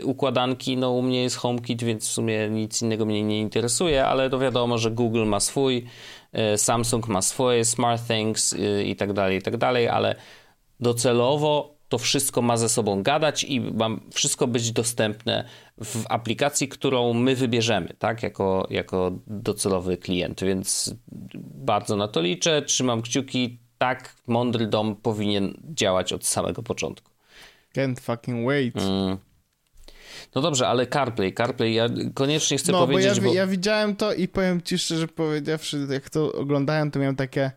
y, 0.00 0.04
układanki. 0.04 0.76
No 0.76 0.90
u 0.90 1.02
mnie 1.02 1.22
jest 1.22 1.36
HomeKit, 1.36 1.82
więc 1.82 2.08
w 2.08 2.12
sumie 2.12 2.48
nic 2.50 2.82
innego 2.82 3.06
mnie 3.06 3.22
nie 3.22 3.40
interesuje, 3.40 4.06
ale 4.06 4.30
to 4.30 4.38
wiadomo, 4.38 4.78
że 4.78 4.90
Google 4.90 5.24
ma 5.24 5.40
swój, 5.40 5.86
e, 6.32 6.58
Samsung 6.58 7.08
ma 7.08 7.22
swoje, 7.22 7.64
SmartThings 7.64 8.52
y, 8.52 8.84
i 8.84 8.96
tak 8.96 9.12
dalej, 9.12 9.38
i 9.38 9.42
tak 9.42 9.56
dalej, 9.56 9.88
ale 9.88 10.16
docelowo 10.80 11.74
to 11.92 11.98
wszystko 11.98 12.42
ma 12.42 12.56
ze 12.56 12.68
sobą 12.68 13.02
gadać 13.02 13.44
i 13.44 13.60
ma 13.60 13.88
wszystko 14.12 14.46
być 14.46 14.72
dostępne 14.72 15.44
w 15.84 16.04
aplikacji, 16.08 16.68
którą 16.68 17.14
my 17.14 17.36
wybierzemy, 17.36 17.94
tak, 17.98 18.22
jako, 18.22 18.66
jako 18.70 19.12
docelowy 19.26 19.96
klient, 19.96 20.44
więc 20.44 20.94
bardzo 21.54 21.96
na 21.96 22.08
to 22.08 22.20
liczę, 22.20 22.62
trzymam 22.62 23.02
kciuki, 23.02 23.58
tak, 23.78 24.16
mądry 24.26 24.66
dom 24.66 24.96
powinien 24.96 25.54
działać 25.64 26.12
od 26.12 26.26
samego 26.26 26.62
początku. 26.62 27.10
Can't 27.74 28.00
fucking 28.00 28.46
wait. 28.46 28.76
Mm. 28.76 29.16
No 30.34 30.42
dobrze, 30.42 30.68
ale 30.68 30.86
CarPlay, 30.86 31.34
CarPlay, 31.34 31.74
ja 31.74 31.88
koniecznie 32.14 32.58
chcę 32.58 32.72
no, 32.72 32.86
powiedzieć, 32.86 33.20
bo... 33.20 33.26
Ja, 33.26 33.32
bo 33.32 33.34
ja 33.34 33.46
widziałem 33.46 33.96
to 33.96 34.14
i 34.14 34.28
powiem 34.28 34.62
ci 34.62 34.78
szczerze 34.78 35.08
powiedziawszy, 35.08 35.86
jak 35.90 36.10
to 36.10 36.32
oglądałem, 36.32 36.90
to 36.90 36.98
miałem 36.98 37.16
takie 37.16 37.50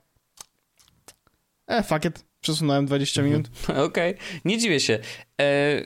e, 1.67 1.83
fuck 1.83 2.05
it, 2.05 2.25
przesunąłem 2.45 2.85
20 2.85 3.21
mhm. 3.21 3.31
minut. 3.33 3.51
Okej, 3.69 4.15
okay. 4.15 4.15
nie 4.45 4.57
dziwię 4.57 4.79
się. 4.79 4.99
E, 5.41 5.81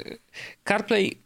CarPlay, 0.67 1.21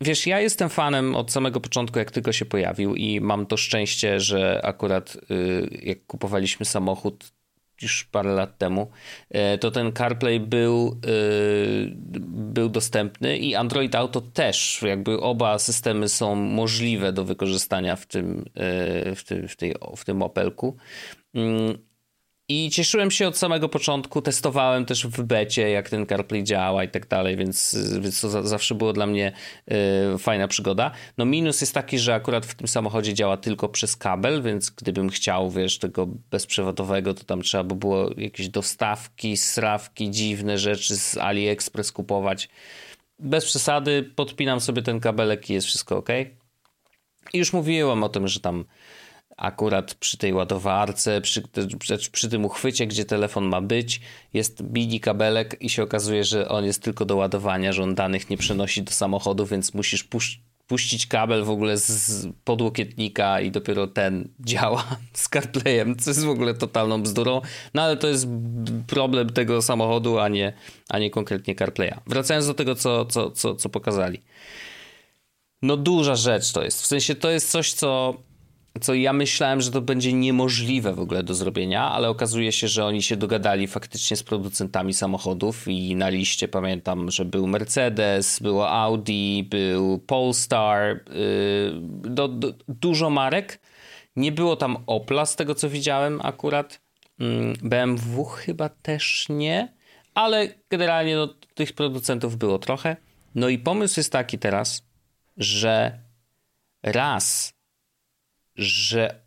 wiesz, 0.00 0.26
ja 0.26 0.40
jestem 0.40 0.68
fanem 0.68 1.14
od 1.14 1.32
samego 1.32 1.60
początku, 1.60 1.98
jak 1.98 2.10
tylko 2.10 2.32
się 2.32 2.44
pojawił 2.44 2.94
i 2.94 3.20
mam 3.20 3.46
to 3.46 3.56
szczęście, 3.56 4.20
że 4.20 4.60
akurat 4.64 5.16
y, 5.30 5.80
jak 5.82 6.06
kupowaliśmy 6.06 6.66
samochód 6.66 7.32
już 7.82 8.04
parę 8.04 8.32
lat 8.32 8.58
temu, 8.58 8.90
e, 9.30 9.58
to 9.58 9.70
ten 9.70 9.92
CarPlay 9.92 10.40
był, 10.40 11.00
y, 11.06 11.92
był 12.54 12.68
dostępny 12.68 13.38
i 13.38 13.54
Android 13.54 13.94
Auto 13.94 14.20
też. 14.20 14.82
Jakby 14.82 15.20
oba 15.20 15.58
systemy 15.58 16.08
są 16.08 16.34
możliwe 16.34 17.12
do 17.12 17.24
wykorzystania 17.24 17.96
w 17.96 18.06
tym, 18.06 18.44
e, 18.54 19.14
w 19.14 19.24
tym, 19.24 19.48
w 19.48 19.56
tej, 19.56 19.74
w 19.96 20.04
tym 20.04 20.22
Opelku. 20.22 20.76
I 22.48 22.70
cieszyłem 22.70 23.10
się 23.10 23.28
od 23.28 23.38
samego 23.38 23.68
początku, 23.68 24.22
testowałem 24.22 24.84
też 24.84 25.06
w 25.06 25.22
becie, 25.22 25.70
jak 25.70 25.90
ten 25.90 26.06
CarPlay 26.06 26.44
działa 26.44 26.84
i 26.84 26.88
tak 26.88 27.08
dalej, 27.08 27.36
więc, 27.36 27.76
więc 28.00 28.20
to 28.20 28.28
za, 28.28 28.42
zawsze 28.42 28.74
było 28.74 28.92
dla 28.92 29.06
mnie 29.06 29.32
y, 30.14 30.18
fajna 30.18 30.48
przygoda. 30.48 30.90
No 31.18 31.24
minus 31.24 31.60
jest 31.60 31.74
taki, 31.74 31.98
że 31.98 32.14
akurat 32.14 32.46
w 32.46 32.54
tym 32.54 32.68
samochodzie 32.68 33.14
działa 33.14 33.36
tylko 33.36 33.68
przez 33.68 33.96
kabel, 33.96 34.42
więc 34.42 34.70
gdybym 34.70 35.10
chciał, 35.10 35.50
wiesz, 35.50 35.78
tego 35.78 36.06
bezprzewodowego, 36.06 37.14
to 37.14 37.24
tam 37.24 37.42
trzeba 37.42 37.64
by 37.64 37.74
było 37.74 38.10
jakieś 38.16 38.48
dostawki, 38.48 39.36
srawki, 39.36 40.10
dziwne 40.10 40.58
rzeczy 40.58 40.96
z 40.96 41.16
AliExpress 41.16 41.92
kupować. 41.92 42.48
Bez 43.18 43.44
przesady, 43.44 44.12
podpinam 44.16 44.60
sobie 44.60 44.82
ten 44.82 45.00
kabelek 45.00 45.50
i 45.50 45.52
jest 45.52 45.66
wszystko 45.66 45.96
ok. 45.96 46.08
I 47.32 47.38
już 47.38 47.52
mówiłem 47.52 48.04
o 48.04 48.08
tym, 48.08 48.28
że 48.28 48.40
tam 48.40 48.64
akurat 49.36 49.94
przy 49.94 50.18
tej 50.18 50.32
ładowarce, 50.32 51.20
przy, 51.20 51.42
przy, 51.78 52.10
przy, 52.12 52.28
tym 52.28 52.44
uchwycie, 52.44 52.86
gdzie 52.86 53.04
telefon 53.04 53.44
ma 53.44 53.60
być, 53.60 54.00
jest 54.34 54.62
bidi 54.62 55.00
kabelek 55.00 55.56
i 55.60 55.70
się 55.70 55.82
okazuje, 55.82 56.24
że 56.24 56.48
on 56.48 56.64
jest 56.64 56.82
tylko 56.82 57.04
do 57.04 57.16
ładowania, 57.16 57.72
że 57.72 57.82
on 57.82 57.94
danych 57.94 58.30
nie 58.30 58.36
przenosi 58.36 58.82
do 58.82 58.92
samochodu, 58.92 59.46
więc 59.46 59.74
musisz 59.74 60.04
pusz, 60.04 60.40
puścić 60.66 61.06
kabel 61.06 61.44
w 61.44 61.50
ogóle 61.50 61.76
z 61.76 62.26
podłokietnika 62.44 63.40
i 63.40 63.50
dopiero 63.50 63.86
ten 63.86 64.28
działa 64.40 64.96
z 65.12 65.28
CarPlayem, 65.28 65.96
co 65.96 66.10
jest 66.10 66.24
w 66.24 66.28
ogóle 66.28 66.54
totalną 66.54 67.02
bzdurą, 67.02 67.40
no 67.74 67.82
ale 67.82 67.96
to 67.96 68.08
jest 68.08 68.28
problem 68.86 69.30
tego 69.30 69.62
samochodu, 69.62 70.18
a 70.18 70.28
nie, 70.28 70.52
a 70.88 70.98
nie 70.98 71.10
konkretnie 71.10 71.54
CarPlaya. 71.54 71.94
Wracając 72.06 72.46
do 72.46 72.54
tego, 72.54 72.74
co, 72.74 73.06
co, 73.06 73.30
co, 73.30 73.54
co 73.54 73.68
pokazali. 73.68 74.22
No 75.62 75.76
duża 75.76 76.16
rzecz 76.16 76.52
to 76.52 76.64
jest, 76.64 76.82
w 76.82 76.86
sensie 76.86 77.14
to 77.14 77.30
jest 77.30 77.50
coś, 77.50 77.72
co 77.72 78.14
co 78.80 78.94
ja 78.94 79.12
myślałem, 79.12 79.60
że 79.60 79.70
to 79.70 79.80
będzie 79.80 80.12
niemożliwe 80.12 80.94
w 80.94 81.00
ogóle 81.00 81.22
do 81.22 81.34
zrobienia, 81.34 81.90
ale 81.90 82.08
okazuje 82.08 82.52
się, 82.52 82.68
że 82.68 82.86
oni 82.86 83.02
się 83.02 83.16
dogadali 83.16 83.66
faktycznie 83.66 84.16
z 84.16 84.22
producentami 84.22 84.94
samochodów 84.94 85.68
i 85.68 85.96
na 85.96 86.08
liście 86.08 86.48
pamiętam, 86.48 87.10
że 87.10 87.24
był 87.24 87.46
Mercedes, 87.46 88.40
było 88.40 88.70
Audi, 88.70 89.42
był 89.42 89.98
Polestar, 89.98 91.00
yy, 91.08 91.72
do, 92.10 92.28
do, 92.28 92.54
dużo 92.68 93.10
marek. 93.10 93.60
Nie 94.16 94.32
było 94.32 94.56
tam 94.56 94.76
Opla 94.86 95.26
z 95.26 95.36
tego 95.36 95.54
co 95.54 95.68
widziałem 95.68 96.20
akurat. 96.22 96.80
Mm, 97.20 97.54
BMW 97.62 98.24
chyba 98.24 98.68
też 98.68 99.26
nie, 99.28 99.74
ale 100.14 100.48
generalnie 100.70 101.16
no, 101.16 101.28
tych 101.54 101.72
producentów 101.72 102.36
było 102.36 102.58
trochę. 102.58 102.96
No 103.34 103.48
i 103.48 103.58
pomysł 103.58 104.00
jest 104.00 104.12
taki 104.12 104.38
teraz, 104.38 104.86
że 105.36 105.98
raz 106.82 107.54
że 108.56 109.24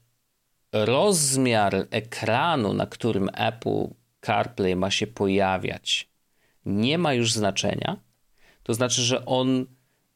rozmiar 0.71 1.87
ekranu, 1.91 2.73
na 2.73 2.85
którym 2.85 3.29
Apple 3.33 3.87
CarPlay 4.21 4.75
ma 4.75 4.91
się 4.91 5.07
pojawiać, 5.07 6.09
nie 6.65 6.97
ma 6.97 7.13
już 7.13 7.33
znaczenia. 7.33 7.97
To 8.63 8.73
znaczy, 8.73 9.01
że 9.01 9.25
on 9.25 9.65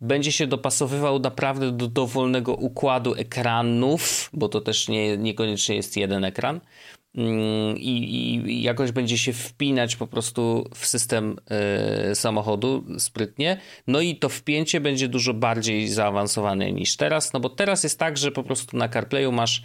będzie 0.01 0.31
się 0.31 0.47
dopasowywał 0.47 1.19
naprawdę 1.19 1.71
do 1.71 1.87
dowolnego 1.87 2.53
układu 2.53 3.13
ekranów, 3.13 4.29
bo 4.33 4.49
to 4.49 4.61
też 4.61 4.87
nie, 4.87 5.17
niekoniecznie 5.17 5.75
jest 5.75 5.97
jeden 5.97 6.25
ekran, 6.25 6.61
i, 7.13 8.15
i 8.47 8.63
jakoś 8.63 8.91
będzie 8.91 9.17
się 9.17 9.33
wpinać 9.33 9.95
po 9.95 10.07
prostu 10.07 10.69
w 10.75 10.85
system 10.85 11.37
y, 12.11 12.15
samochodu 12.15 12.85
sprytnie. 12.99 13.57
No 13.87 14.01
i 14.01 14.15
to 14.15 14.29
wpięcie 14.29 14.81
będzie 14.81 15.07
dużo 15.07 15.33
bardziej 15.33 15.87
zaawansowane 15.87 16.71
niż 16.71 16.97
teraz, 16.97 17.33
no 17.33 17.39
bo 17.39 17.49
teraz 17.49 17.83
jest 17.83 17.99
tak, 17.99 18.17
że 18.17 18.31
po 18.31 18.43
prostu 18.43 18.77
na 18.77 18.89
CarPlayu 18.89 19.31
masz 19.31 19.63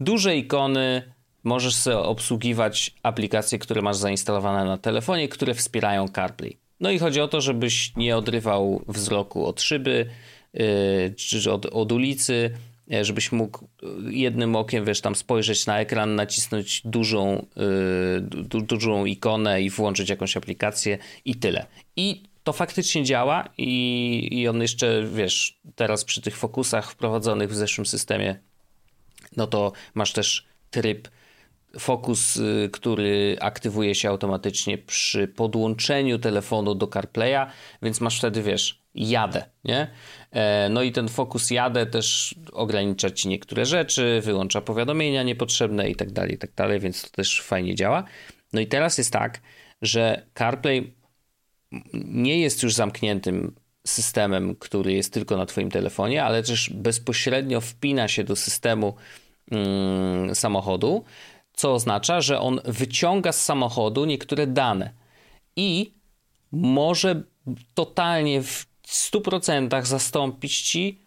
duże 0.00 0.36
ikony, 0.36 1.02
możesz 1.44 1.74
sobie 1.74 1.98
obsługiwać 1.98 2.94
aplikacje, 3.02 3.58
które 3.58 3.82
masz 3.82 3.96
zainstalowane 3.96 4.64
na 4.64 4.78
telefonie, 4.78 5.28
które 5.28 5.54
wspierają 5.54 6.08
CarPlay. 6.08 6.56
No 6.80 6.90
i 6.90 6.98
chodzi 6.98 7.20
o 7.20 7.28
to, 7.28 7.40
żebyś 7.40 7.96
nie 7.96 8.16
odrywał 8.16 8.84
wzroku 8.88 9.46
od 9.46 9.62
szyby, 9.62 10.10
yy, 10.54 11.14
czy 11.16 11.52
od, 11.52 11.66
od 11.66 11.92
ulicy, 11.92 12.50
żebyś 13.02 13.32
mógł 13.32 13.68
jednym 14.10 14.56
okiem, 14.56 14.84
wiesz, 14.84 15.00
tam 15.00 15.14
spojrzeć 15.14 15.66
na 15.66 15.80
ekran, 15.80 16.14
nacisnąć 16.14 16.82
dużą, 16.84 17.46
du, 18.20 18.60
dużą 18.60 19.04
ikonę 19.04 19.62
i 19.62 19.70
włączyć 19.70 20.08
jakąś 20.08 20.36
aplikację 20.36 20.98
i 21.24 21.34
tyle. 21.34 21.66
I 21.96 22.22
to 22.44 22.52
faktycznie 22.52 23.04
działa 23.04 23.48
i, 23.58 24.28
i 24.32 24.48
on 24.48 24.62
jeszcze, 24.62 25.04
wiesz, 25.14 25.60
teraz 25.74 26.04
przy 26.04 26.20
tych 26.20 26.36
fokusach 26.36 26.90
wprowadzonych 26.90 27.50
w 27.50 27.54
zeszłym 27.54 27.86
systemie, 27.86 28.40
no 29.36 29.46
to 29.46 29.72
masz 29.94 30.12
też 30.12 30.46
tryb 30.70 31.08
fokus, 31.78 32.36
y, 32.36 32.70
który 32.72 33.36
aktywuje 33.40 33.94
się 33.94 34.08
automatycznie 34.08 34.78
przy 34.78 35.28
podłączeniu 35.28 36.18
telefonu 36.18 36.74
do 36.74 36.86
CarPlaya, 36.86 37.50
więc 37.82 38.00
masz 38.00 38.18
wtedy, 38.18 38.42
wiesz, 38.42 38.80
jadę, 38.94 39.44
nie? 39.64 39.90
E, 40.30 40.68
no 40.68 40.82
i 40.82 40.92
ten 40.92 41.08
fokus 41.08 41.50
jadę 41.50 41.86
też 41.86 42.34
ogranicza 42.52 43.10
ci 43.10 43.28
niektóre 43.28 43.66
rzeczy, 43.66 44.20
wyłącza 44.24 44.60
powiadomienia 44.60 45.22
niepotrzebne 45.22 45.90
i 45.90 45.96
tak 45.96 46.12
dalej, 46.12 46.34
i 46.34 46.38
tak 46.38 46.54
dalej, 46.54 46.80
więc 46.80 47.02
to 47.02 47.10
też 47.10 47.40
fajnie 47.40 47.74
działa. 47.74 48.04
No 48.52 48.60
i 48.60 48.66
teraz 48.66 48.98
jest 48.98 49.12
tak, 49.12 49.40
że 49.82 50.26
CarPlay 50.34 50.94
nie 51.94 52.40
jest 52.40 52.62
już 52.62 52.74
zamkniętym 52.74 53.54
systemem, 53.86 54.56
który 54.56 54.92
jest 54.92 55.12
tylko 55.12 55.36
na 55.36 55.46
Twoim 55.46 55.70
telefonie, 55.70 56.24
ale 56.24 56.42
też 56.42 56.70
bezpośrednio 56.70 57.60
wpina 57.60 58.08
się 58.08 58.24
do 58.24 58.36
systemu 58.36 58.94
mm, 59.50 60.34
samochodu, 60.34 61.04
co 61.52 61.74
oznacza, 61.74 62.20
że 62.20 62.40
on 62.40 62.60
wyciąga 62.64 63.32
z 63.32 63.44
samochodu 63.44 64.04
niektóre 64.04 64.46
dane 64.46 64.92
i 65.56 65.94
może 66.52 67.22
totalnie 67.74 68.42
w 68.42 68.66
100% 68.86 69.84
zastąpić 69.84 70.60
ci 70.62 70.98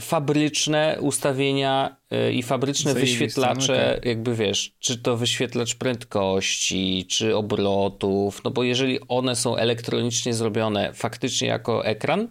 fabryczne 0.00 0.98
ustawienia 1.00 1.96
y, 2.28 2.32
i 2.32 2.42
fabryczne 2.42 2.92
Zajebiste, 2.92 3.24
wyświetlacze, 3.24 3.96
okay. 3.98 4.08
jakby 4.08 4.34
wiesz, 4.34 4.72
czy 4.78 4.98
to 4.98 5.16
wyświetlacz 5.16 5.74
prędkości, 5.74 7.06
czy 7.08 7.36
obrotów, 7.36 8.44
no 8.44 8.50
bo 8.50 8.62
jeżeli 8.62 9.00
one 9.08 9.36
są 9.36 9.56
elektronicznie 9.56 10.34
zrobione 10.34 10.92
faktycznie 10.94 11.48
jako 11.48 11.86
ekran, 11.86 12.28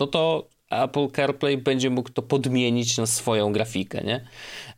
no 0.00 0.06
to 0.06 0.48
Apple 0.72 1.08
CarPlay 1.16 1.58
będzie 1.58 1.90
mógł 1.90 2.10
to 2.10 2.22
podmienić 2.22 2.98
na 2.98 3.06
swoją 3.06 3.52
grafikę, 3.52 4.04
nie? 4.04 4.24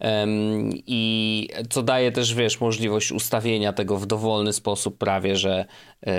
Um, 0.00 0.70
I 0.86 1.48
co 1.70 1.82
daje 1.82 2.12
też, 2.12 2.34
wiesz, 2.34 2.60
możliwość 2.60 3.12
ustawienia 3.12 3.72
tego 3.72 3.96
w 3.96 4.06
dowolny 4.06 4.52
sposób 4.52 4.98
prawie, 4.98 5.36
że 5.36 5.64
e, 6.06 6.14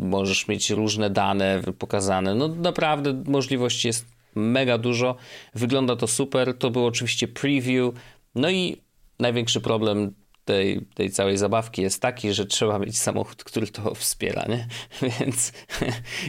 możesz 0.00 0.48
mieć 0.48 0.70
różne 0.70 1.10
dane 1.10 1.60
pokazane. 1.78 2.34
No 2.34 2.48
naprawdę 2.48 3.22
możliwości 3.26 3.88
jest 3.88 4.06
mega 4.34 4.78
dużo. 4.78 5.16
Wygląda 5.54 5.96
to 5.96 6.06
super. 6.06 6.58
To 6.58 6.70
był 6.70 6.86
oczywiście 6.86 7.28
preview. 7.28 7.94
No 8.34 8.50
i 8.50 8.76
największy 9.18 9.60
problem 9.60 10.14
tej, 10.44 10.80
tej 10.94 11.10
całej 11.10 11.36
zabawki 11.36 11.82
jest 11.82 12.02
taki, 12.02 12.32
że 12.32 12.46
trzeba 12.46 12.78
mieć 12.78 12.98
samochód, 12.98 13.44
który 13.44 13.66
to 13.66 13.94
wspiera, 13.94 14.44
nie? 14.48 14.68
Więc 15.20 15.52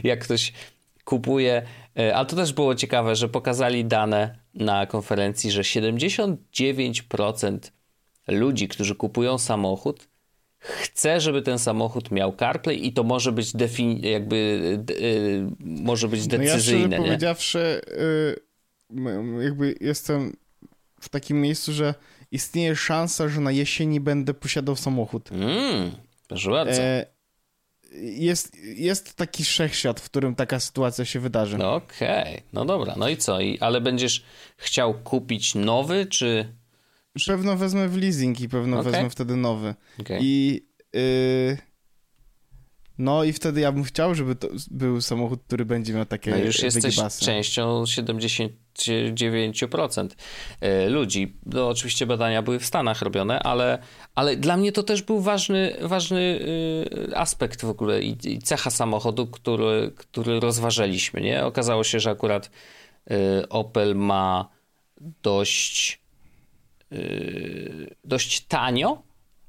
jak 0.03 0.23
ktoś 0.23 0.53
kupuje, 1.05 1.61
e, 1.99 2.15
ale 2.15 2.25
to 2.25 2.35
też 2.35 2.53
było 2.53 2.75
ciekawe, 2.75 3.15
że 3.15 3.29
pokazali 3.29 3.85
dane 3.85 4.39
na 4.53 4.85
konferencji, 4.85 5.51
że 5.51 5.61
79% 5.61 7.57
ludzi, 8.27 8.67
którzy 8.67 8.95
kupują 8.95 9.37
samochód, 9.37 10.07
chce, 10.59 11.21
żeby 11.21 11.41
ten 11.41 11.59
samochód 11.59 12.11
miał 12.11 12.35
CarPlay 12.35 12.87
i 12.87 12.93
to 12.93 13.03
może 13.03 13.31
być 13.31 13.53
defini- 13.53 14.05
jakby 14.05 14.35
yy, 14.99 15.51
może 15.59 16.07
być 16.07 16.27
decyzyjne. 16.27 16.87
No 16.87 16.93
ja 16.93 16.97
szczerze 16.97 17.03
powiedziawszy, 17.03 17.81
yy, 18.89 19.43
jakby 19.43 19.75
jestem 19.81 20.33
w 21.01 21.09
takim 21.09 21.41
miejscu, 21.41 21.73
że 21.73 21.93
istnieje 22.31 22.75
szansa, 22.75 23.29
że 23.29 23.41
na 23.41 23.51
jesieni 23.51 23.99
będę 23.99 24.33
posiadał 24.33 24.75
samochód. 24.75 25.31
Mm, 25.31 25.91
proszę 26.27 26.51
bardzo. 26.51 26.81
E, 26.81 27.05
jest, 28.01 28.55
jest 28.63 29.15
taki 29.15 29.43
wszechświat, 29.43 29.99
w 29.99 30.05
którym 30.05 30.35
taka 30.35 30.59
sytuacja 30.59 31.05
się 31.05 31.19
wydarzy. 31.19 31.57
No 31.57 31.75
okej, 31.75 32.33
okay. 32.33 32.41
no 32.53 32.65
dobra, 32.65 32.95
no 32.97 33.09
i 33.09 33.17
co? 33.17 33.41
I, 33.41 33.59
ale 33.59 33.81
będziesz 33.81 34.23
chciał 34.57 34.93
kupić 34.93 35.55
nowy, 35.55 36.05
czy... 36.05 36.55
Pewno 37.25 37.57
wezmę 37.57 37.87
w 37.87 37.97
leasing 37.97 38.41
i 38.41 38.49
pewno 38.49 38.79
okay. 38.79 38.91
wezmę 38.91 39.09
wtedy 39.09 39.35
nowy. 39.35 39.75
Okay. 39.99 40.19
I... 40.21 40.61
Yy... 40.93 41.57
No 42.97 43.23
i 43.23 43.33
wtedy 43.33 43.61
ja 43.61 43.71
bym 43.71 43.83
chciał, 43.83 44.15
żeby 44.15 44.35
to 44.35 44.47
był 44.71 45.01
samochód, 45.01 45.39
który 45.47 45.65
będzie 45.65 45.93
miał 45.93 46.05
takie 46.05 46.31
No 46.31 46.37
już 46.37 46.59
jesteś 46.59 46.83
wygibasy. 46.83 47.25
częścią 47.25 47.83
79% 47.83 50.09
e, 50.61 50.89
ludzi. 50.89 51.33
No 51.45 51.69
oczywiście 51.69 52.05
badania 52.05 52.41
były 52.41 52.59
w 52.59 52.65
Stanach 52.65 53.01
robione, 53.01 53.39
ale, 53.39 53.77
ale 54.15 54.37
dla 54.37 54.57
mnie 54.57 54.71
to 54.71 54.83
też 54.83 55.01
był 55.01 55.21
ważny, 55.21 55.75
ważny 55.81 56.39
e, 57.11 57.17
aspekt 57.17 57.61
w 57.61 57.69
ogóle 57.69 58.01
i, 58.01 58.17
i 58.23 58.39
cecha 58.39 58.69
samochodu, 58.69 59.27
który, 59.27 59.91
który 59.95 60.39
rozważaliśmy, 60.39 61.21
nie? 61.21 61.45
Okazało 61.45 61.83
się, 61.83 61.99
że 61.99 62.09
akurat 62.09 62.51
e, 63.09 63.49
Opel 63.49 63.95
ma 63.95 64.49
dość 65.23 66.05
dość 68.03 68.41
tanio 68.41 69.01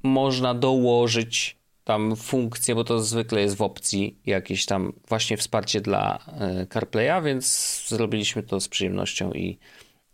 można 0.03 0.53
dołożyć 0.53 1.57
tam 1.87 2.15
funkcje, 2.15 2.75
bo 2.75 2.83
to 2.83 2.99
zwykle 2.99 3.41
jest 3.41 3.55
w 3.55 3.61
opcji 3.61 4.19
jakieś 4.25 4.65
tam 4.65 4.93
właśnie 5.07 5.37
wsparcie 5.37 5.81
dla 5.81 6.19
e, 6.39 6.67
CarPlaya, 6.73 7.23
więc 7.23 7.83
zrobiliśmy 7.87 8.43
to 8.43 8.59
z 8.59 8.67
przyjemnością 8.67 9.31
i 9.31 9.59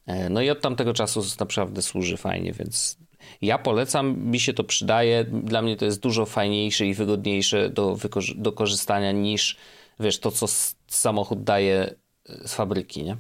e, 0.06 0.30
no 0.30 0.42
i 0.42 0.50
od 0.50 0.62
tamtego 0.62 0.94
czasu 0.94 1.22
naprawdę 1.40 1.82
służy 1.82 2.18
fajnie, 2.18 2.54
więc 2.54 2.98
ja 3.42 3.58
polecam, 3.58 4.18
mi 4.20 4.40
się 4.40 4.54
to 4.54 4.64
przydaje, 4.64 5.24
dla 5.24 5.62
mnie 5.62 5.76
to 5.76 5.86
jest 5.86 6.00
dużo 6.00 6.26
fajniejsze 6.26 6.86
i 6.86 6.94
wygodniejsze 6.94 7.70
do, 7.70 7.98
do 8.36 8.52
korzystania 8.52 9.12
niż 9.12 9.58
wiesz, 10.00 10.20
to 10.20 10.32
co 10.32 10.46
samochód 10.88 11.44
daje 11.44 11.96
e, 12.30 12.48
z 12.48 12.54
fabryki, 12.54 13.04
nie? 13.04 13.18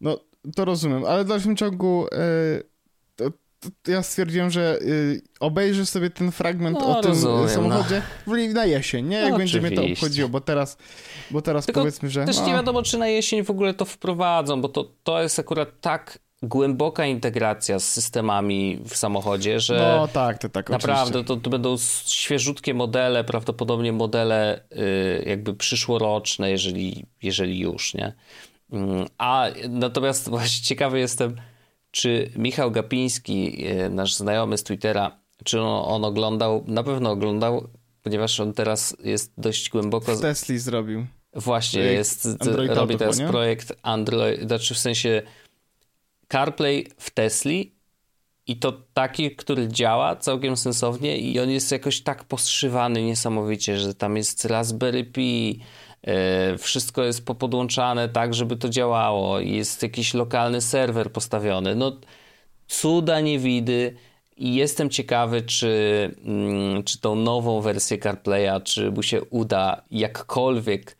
No, 0.00 0.20
to 0.56 0.64
rozumiem, 0.64 1.04
ale 1.04 1.24
w 1.24 1.28
dalszym 1.28 1.56
ciągu 1.56 2.06
ja 3.88 4.02
stwierdziłem, 4.02 4.50
że 4.50 4.78
y, 4.82 5.22
obejrzę 5.40 5.86
sobie 5.86 6.10
ten 6.10 6.32
fragment 6.32 6.78
no, 6.80 6.98
o 6.98 7.02
tym 7.02 7.10
rozumiem, 7.10 7.48
samochodzie 7.48 8.02
no. 8.26 8.34
na 8.54 8.64
jesień, 8.64 9.06
nie? 9.06 9.16
Jak 9.16 9.32
no, 9.32 9.38
będzie 9.38 9.60
mnie 9.60 9.70
to 9.70 9.84
obchodziło, 9.84 10.28
bo 10.28 10.40
teraz, 10.40 10.78
bo 11.30 11.42
teraz 11.42 11.66
Tylko 11.66 11.80
powiedzmy, 11.80 12.10
że... 12.10 12.24
Też 12.24 12.38
no. 12.38 12.46
nie 12.46 12.52
wiadomo, 12.52 12.82
czy 12.82 12.98
na 12.98 13.08
jesień 13.08 13.44
w 13.44 13.50
ogóle 13.50 13.74
to 13.74 13.84
wprowadzą, 13.84 14.60
bo 14.60 14.68
to, 14.68 14.90
to 15.02 15.22
jest 15.22 15.38
akurat 15.38 15.68
tak 15.80 16.18
głęboka 16.42 17.06
integracja 17.06 17.78
z 17.78 17.88
systemami 17.88 18.78
w 18.88 18.96
samochodzie, 18.96 19.60
że 19.60 19.96
no 19.98 20.08
tak, 20.08 20.38
to 20.38 20.48
tak, 20.48 20.70
naprawdę 20.70 21.24
to, 21.24 21.36
to, 21.36 21.50
będą 21.50 21.76
świeżutkie 22.06 22.74
modele, 22.74 23.24
prawdopodobnie 23.24 23.92
modele 23.92 24.60
y, 24.72 25.24
jakby 25.26 25.54
przyszłoroczne, 25.54 26.50
jeżeli, 26.50 27.06
jeżeli 27.22 27.58
już, 27.58 27.94
nie? 27.94 28.12
Mm, 28.72 29.06
a 29.18 29.46
natomiast 29.68 30.28
właśnie 30.28 30.64
ciekawy 30.64 30.98
jestem, 30.98 31.36
czy 31.90 32.30
Michał 32.36 32.70
Gapiński, 32.70 33.66
e, 33.66 33.88
nasz 33.88 34.14
znajomy 34.14 34.58
z 34.58 34.62
Twittera, 34.62 35.20
czy 35.44 35.60
on, 35.60 35.94
on 35.94 36.04
oglądał? 36.04 36.64
Na 36.66 36.82
pewno 36.82 37.10
oglądał, 37.10 37.68
ponieważ 38.02 38.40
on 38.40 38.52
teraz 38.52 38.96
jest 39.04 39.32
dość 39.38 39.70
głęboko. 39.70 40.16
W 40.16 40.20
Tesli 40.20 40.58
zrobił. 40.58 41.06
Właśnie, 41.34 41.80
jest, 41.80 42.28
robi 42.68 42.96
teraz 42.96 43.18
nie? 43.18 43.28
projekt 43.28 43.72
Android, 43.82 44.42
znaczy 44.42 44.74
w 44.74 44.78
sensie 44.78 45.22
CarPlay 46.28 46.86
w 46.98 47.10
Tesli 47.10 47.74
i 48.46 48.56
to 48.56 48.72
taki, 48.94 49.36
który 49.36 49.68
działa 49.68 50.16
całkiem 50.16 50.56
sensownie 50.56 51.18
i 51.18 51.40
on 51.40 51.50
jest 51.50 51.72
jakoś 51.72 52.02
tak 52.02 52.24
poszywany 52.24 53.02
niesamowicie, 53.02 53.78
że 53.78 53.94
tam 53.94 54.16
jest 54.16 54.44
Raspberry 54.44 55.04
Pi, 55.04 55.60
wszystko 56.58 57.04
jest 57.04 57.26
popodłączane 57.26 58.08
tak, 58.08 58.34
żeby 58.34 58.56
to 58.56 58.68
działało. 58.68 59.40
Jest 59.40 59.82
jakiś 59.82 60.14
lokalny 60.14 60.60
serwer 60.60 61.12
postawiony. 61.12 61.74
No, 61.74 61.96
cuda 62.68 63.20
nie 63.20 63.38
widy. 63.38 63.96
I 64.36 64.54
jestem 64.54 64.90
ciekawy, 64.90 65.42
czy, 65.42 66.14
mm, 66.24 66.82
czy 66.84 67.00
tą 67.00 67.14
nową 67.14 67.60
wersję 67.60 67.98
CarPlaya, 67.98 68.62
czy 68.64 68.90
mu 68.90 69.02
się 69.02 69.22
uda 69.22 69.82
jakkolwiek 69.90 70.96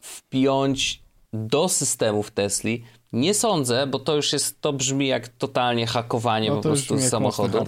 wpiąć 0.00 1.02
do 1.32 1.68
systemów 1.68 2.30
Tesli. 2.30 2.84
Nie 3.12 3.34
sądzę, 3.34 3.86
bo 3.86 3.98
to 3.98 4.16
już 4.16 4.32
jest, 4.32 4.60
to 4.60 4.72
brzmi 4.72 5.06
jak 5.06 5.28
totalnie 5.28 5.86
hakowanie 5.86 6.50
no 6.50 6.56
po 6.56 6.62
prostu 6.62 6.98
z 6.98 7.08
samochodu. 7.08 7.64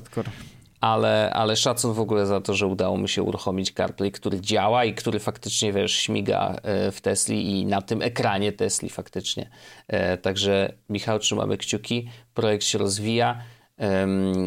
Ale, 0.80 1.30
ale 1.32 1.56
szacun 1.56 1.92
w 1.92 2.00
ogóle 2.00 2.26
za 2.26 2.40
to, 2.40 2.54
że 2.54 2.66
udało 2.66 2.98
mi 2.98 3.08
się 3.08 3.22
uruchomić 3.22 3.72
CarPlay, 3.72 4.12
który 4.12 4.40
działa 4.40 4.84
i 4.84 4.94
który 4.94 5.18
faktycznie, 5.18 5.72
wiesz, 5.72 5.92
śmiga 5.92 6.56
e, 6.62 6.92
w 6.92 7.00
Tesli 7.00 7.60
i 7.60 7.66
na 7.66 7.82
tym 7.82 8.02
ekranie 8.02 8.52
Tesli 8.52 8.90
faktycznie. 8.90 9.50
E, 9.88 10.18
także 10.18 10.72
Michał, 10.88 11.18
trzymamy 11.18 11.56
kciuki, 11.56 12.08
projekt 12.34 12.64
się 12.64 12.78
rozwija 12.78 13.42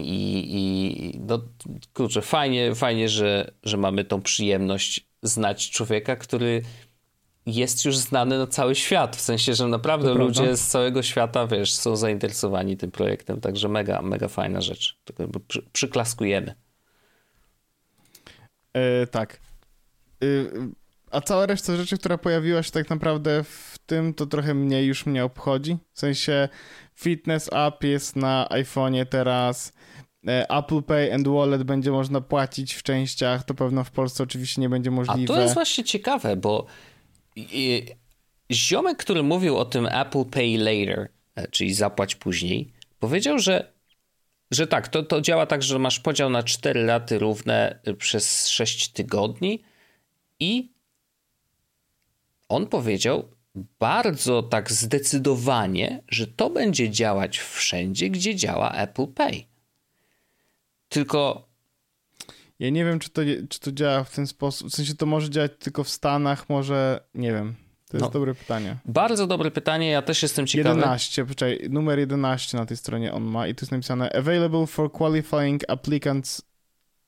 i, 0.01 0.45
i 0.49 1.19
no 1.19 1.39
kurczę, 1.93 2.21
fajnie, 2.21 2.75
fajnie 2.75 3.09
że, 3.09 3.51
że 3.63 3.77
mamy 3.77 4.05
tą 4.05 4.21
przyjemność 4.21 5.07
znać 5.23 5.69
człowieka, 5.69 6.15
który 6.15 6.61
jest 7.55 7.85
już 7.85 7.97
znany 7.97 8.37
na 8.37 8.47
cały 8.47 8.75
świat, 8.75 9.15
w 9.15 9.21
sensie, 9.21 9.53
że 9.53 9.67
naprawdę 9.67 10.07
To 10.07 10.13
ludzie 10.13 10.39
prawda. 10.41 10.57
z 10.57 10.67
całego 10.67 11.03
świata, 11.03 11.47
wiesz, 11.47 11.73
są 11.73 11.95
zainteresowani 11.95 12.77
tym 12.77 12.91
projektem, 12.91 13.41
także 13.41 13.67
mega, 13.69 14.01
mega 14.01 14.27
fajna 14.27 14.61
rzecz. 14.61 14.99
Jakby 15.19 15.39
przy, 15.39 15.61
przyklaskujemy. 15.73 16.55
E, 18.73 19.07
tak. 19.07 19.39
Y, 20.23 20.51
a 21.11 21.21
cała 21.21 21.45
reszta 21.45 21.75
rzeczy, 21.75 21.97
która 21.97 22.17
pojawiła 22.17 22.63
się 22.63 22.71
tak 22.71 22.89
naprawdę 22.89 23.43
w 23.43 23.75
tym, 23.85 24.13
to 24.13 24.25
trochę 24.25 24.53
mniej 24.53 24.87
już 24.87 25.05
mnie 25.05 25.25
obchodzi. 25.25 25.77
W 25.93 25.99
sensie 25.99 26.49
Fitness 26.95 27.49
App 27.53 27.83
jest 27.83 28.15
na 28.15 28.47
iPhone'ie 28.51 29.05
teraz. 29.05 29.73
e, 30.27 30.49
Apple 30.49 30.83
Pay 30.83 31.13
and 31.13 31.27
Wallet 31.27 31.63
będzie 31.63 31.91
można 31.91 32.21
płacić 32.21 32.73
w 32.73 32.83
częściach. 32.83 33.43
To 33.43 33.53
pewno 33.53 33.83
w 33.83 33.91
Polsce 33.91 34.23
oczywiście 34.23 34.61
nie 34.61 34.69
będzie 34.69 34.89
A 34.89 34.93
możliwe. 34.93 35.33
to 35.33 35.41
jest 35.41 35.53
właśnie 35.53 35.83
ciekawe, 35.83 36.35
bo 36.35 36.65
ziomek, 38.51 38.97
który 38.97 39.23
mówił 39.23 39.57
o 39.57 39.65
tym 39.65 39.85
Apple 39.85 40.25
Pay 40.25 40.57
Later, 40.57 41.09
e, 41.35 41.47
czyli 41.47 41.73
zapłać 41.73 42.15
później, 42.15 42.73
powiedział, 42.99 43.39
że, 43.39 43.73
że 44.51 44.67
tak, 44.67 44.87
to, 44.87 45.03
to 45.03 45.21
działa 45.21 45.45
tak, 45.45 45.63
że 45.63 45.79
masz 45.79 45.99
podział 45.99 46.29
na 46.29 46.43
4 46.43 46.83
laty 46.83 47.19
równe 47.19 47.79
y, 47.87 47.93
przez 47.93 48.47
6 48.47 48.89
tygodni 48.89 49.63
i 50.39 50.73
on 52.49 52.67
powiedział 52.67 53.29
bardzo 53.79 54.43
tak 54.43 54.71
zdecydowanie, 54.71 56.03
że 56.07 56.27
to 56.27 56.49
będzie 56.49 56.89
działać 56.89 57.37
wszędzie, 57.37 58.09
gdzie 58.09 58.35
działa 58.35 58.71
Apple 58.71 59.07
Pay. 59.07 59.43
Tylko 60.89 61.48
Ja 62.59 62.69
nie 62.69 62.85
wiem, 62.85 62.99
czy 62.99 63.09
to, 63.09 63.21
czy 63.49 63.59
to 63.59 63.71
działa 63.71 64.03
w 64.03 64.15
ten 64.15 64.27
sposób. 64.27 64.67
W 64.69 64.75
sensie 64.75 64.95
to 64.95 65.05
może 65.05 65.29
działać 65.29 65.51
tylko 65.59 65.83
w 65.83 65.89
Stanach, 65.89 66.49
może. 66.49 67.03
Nie 67.15 67.33
wiem. 67.33 67.55
To 67.89 67.97
jest 67.97 68.05
No. 68.05 68.09
dobre 68.11 68.35
pytanie. 68.35 68.75
bardzo 68.85 69.27
dobre 69.27 69.51
pytanie, 69.51 69.89
ja 69.89 70.01
też 70.01 70.23
jestem 70.23 70.47
ciekawy. 70.47 70.75
11, 70.79 71.25
poczekaj, 71.25 71.67
numer 71.69 71.99
11 71.99 72.57
na 72.57 72.65
tej 72.65 72.77
stronie 72.77 73.13
on 73.13 73.23
ma 73.23 73.47
i 73.47 73.55
tu 73.55 73.63
jest 73.63 73.71
napisane 73.71 74.09
Available 74.13 74.67
for 74.67 74.91
qualifying 74.91 75.61
applicants 75.67 76.41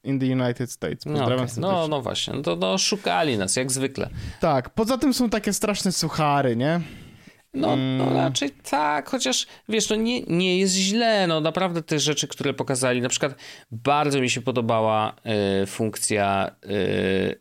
in 0.03 0.19
the 0.19 0.25
United 0.25 0.71
States. 0.71 1.05
No, 1.05 1.11
Pozdrawiam 1.11 1.39
okej. 1.39 1.49
serdecznie. 1.55 1.77
no, 1.79 1.87
no 1.87 2.01
właśnie, 2.01 2.33
no 2.33 2.41
to 2.41 2.55
no, 2.55 2.77
szukali 2.77 3.37
nas, 3.37 3.55
jak 3.55 3.71
zwykle. 3.71 4.09
Tak, 4.39 4.69
poza 4.69 4.97
tym 4.97 5.13
są 5.13 5.29
takie 5.29 5.53
straszne 5.53 5.91
suchary, 5.91 6.55
nie? 6.55 6.81
No, 7.53 7.67
no 7.67 8.03
Mm. 8.03 8.13
raczej 8.17 8.51
tak, 8.51 9.09
chociaż 9.09 9.47
wiesz, 9.69 9.89
no 9.89 9.95
nie, 9.95 10.21
nie 10.21 10.59
jest 10.59 10.73
źle, 10.75 11.27
no 11.27 11.41
naprawdę 11.41 11.83
te 11.83 11.99
rzeczy, 11.99 12.27
które 12.27 12.53
pokazali, 12.53 13.01
na 13.01 13.09
przykład 13.09 13.35
bardzo 13.71 14.21
mi 14.21 14.29
się 14.29 14.41
podobała 14.41 15.15
y, 15.63 15.65
funkcja 15.65 16.55
y, 16.65 17.39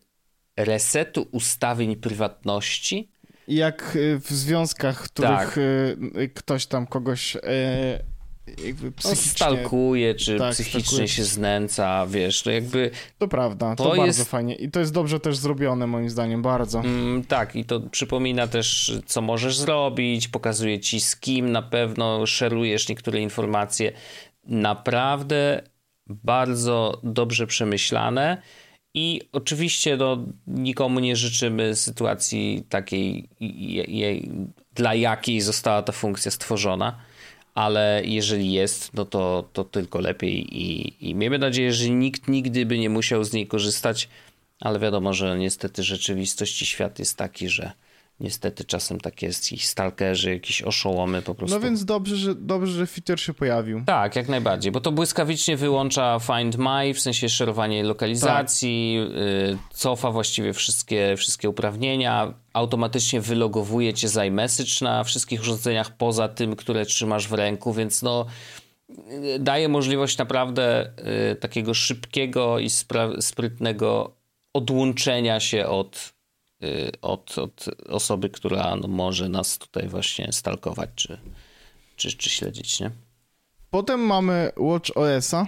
resetu 0.57 1.29
ustawień 1.33 1.97
prywatności. 1.97 3.11
Jak 3.49 3.97
y, 3.97 4.19
w 4.21 4.29
związkach, 4.31 5.05
w 5.05 5.13
których 5.13 5.31
Tak. 5.31 5.59
y, 5.59 5.97
y, 6.21 6.29
ktoś 6.29 6.67
tam 6.67 6.87
kogoś 6.87 7.37
jakby 8.65 8.87
No, 8.87 8.93
psychicznie... 8.97 9.31
stalkuje, 9.31 10.15
czy 10.15 10.39
tak, 10.39 10.53
psychicznie 10.53 10.81
stalkuje. 10.83 11.09
się 11.09 11.25
znęca, 11.25 12.07
wiesz, 12.07 12.43
to 12.43 12.51
jakby 12.51 12.91
To 13.19 13.29
prawda, 13.29 13.77
to, 13.77 13.83
To 13.85 13.89
bardzo 13.91 14.05
jest- 14.07 14.31
fajnie. 14.31 14.55
I 14.55 14.71
to 14.71 14.81
jest 14.81 14.93
dobrze 14.93 15.21
też 15.21 15.37
zrobione, 15.37 15.87
moim 15.87 16.11
zdaniem, 16.11 16.43
bardzo. 16.43 16.81
Mm, 16.81 17.25
tak, 17.25 17.57
i 17.57 17.65
to 17.65 17.81
przypomina 17.81 18.47
też, 18.47 18.93
co 19.07 19.21
możesz 19.23 19.59
zrobić, 19.59 20.29
pokazuje 20.29 20.81
ci 20.81 21.01
z 21.01 21.17
kim 21.17 21.53
na 21.53 21.63
pewno 21.63 22.27
szerujesz 22.27 22.89
niektóre 22.89 23.21
informacje. 23.21 23.93
Naprawdę 24.45 25.63
bardzo 26.09 27.01
dobrze 27.03 27.47
przemyślane. 27.47 28.43
I 28.95 29.21
oczywiście 29.33 29.97
no, 29.97 30.19
nikomu 30.47 31.01
nie 31.01 31.17
życzymy 31.17 31.77
sytuacji 31.77 32.65
takiej, 32.69 33.29
je, 33.41 33.85
je, 33.85 34.21
dla 34.75 34.95
jakiej 34.95 35.41
została 35.41 35.83
ta 35.83 35.93
funkcja 35.93 36.31
stworzona, 36.31 36.99
ale 37.55 38.03
jeżeli 38.05 38.53
jest, 38.53 38.95
no 38.95 39.05
to, 39.05 39.49
to 39.53 39.65
tylko 39.65 40.01
lepiej 40.01 40.57
i, 40.63 40.95
i 41.11 41.15
miejmy 41.15 41.39
nadzieję, 41.39 41.73
że 41.73 41.91
nikt 41.91 42.29
nigdy 42.29 42.67
by 42.67 42.79
nie 42.79 42.91
musiał 42.91 43.25
z 43.25 43.33
niej 43.33 43.47
korzystać, 43.47 44.09
ale 44.61 44.79
wiadomo, 44.79 45.13
że 45.13 45.39
niestety 45.39 45.83
rzeczywistość 45.83 46.63
i 46.63 46.67
świat 46.67 46.99
jest 46.99 47.17
taki, 47.17 47.49
że 47.49 47.73
niestety 48.21 48.65
czasem 48.65 49.01
tak 49.01 49.23
jest 49.23 49.53
i 49.53 49.59
stalkerzy, 49.59 50.33
jakieś 50.33 50.63
oszołomy 50.63 51.23
po 51.23 51.35
prostu. 51.35 51.57
No 51.57 51.65
więc 51.65 51.85
dobrze, 51.85 52.17
że, 52.17 52.35
dobrze, 52.35 52.73
że 52.73 52.87
feature 52.87 53.21
się 53.21 53.35
pojawił. 53.35 53.83
Tak, 53.87 54.17
jak 54.17 54.29
najbardziej, 54.29 54.73
bo 54.73 54.81
to 54.81 54.93
błyskawicznie 54.93 55.57
wyłącza 55.57 56.19
Find 56.19 56.57
My, 56.57 56.95
w 56.95 57.01
sensie 57.01 57.29
szerowanie 57.29 57.83
lokalizacji, 57.85 58.99
y, 59.53 59.59
cofa 59.75 60.11
właściwie 60.11 60.53
wszystkie, 60.53 61.15
wszystkie 61.17 61.51
uprawnienia, 61.51 62.35
automatycznie 62.53 63.21
wylogowuje 63.21 63.95
cię 63.95 64.09
z 64.09 64.17
iMessage 64.17 64.73
na 64.81 65.05
wszystkich 65.05 65.41
urządzeniach 65.41 65.97
poza 65.97 66.29
tym, 66.29 66.57
które 66.57 66.87
trzymasz 66.87 67.29
w 67.29 67.33
ręku, 67.33 67.73
więc 67.73 68.03
no 68.03 68.27
y, 68.91 69.39
daje 69.39 69.69
możliwość 69.69 70.19
naprawdę 70.19 70.93
y, 71.33 71.37
takiego 71.37 71.75
szybkiego 71.75 72.59
i 72.59 72.71
sprytnego 73.21 74.17
odłączenia 74.55 75.41
się 75.41 75.67
od, 75.67 76.13
od, 77.03 77.39
od 77.39 77.65
osoby, 77.89 78.29
która 78.29 78.77
no, 78.77 78.89
może 78.89 79.29
nas 79.29 79.59
tutaj 79.59 79.89
właśnie 79.89 80.33
stalkować 80.33 80.91
czy, 80.95 81.19
czy, 81.97 82.17
czy 82.17 82.31
śledzić, 82.31 82.81
nie? 82.81 82.91
Potem 83.71 84.01
mamy 84.01 84.53
Watch 84.57 84.97
OS-a. 84.97 85.47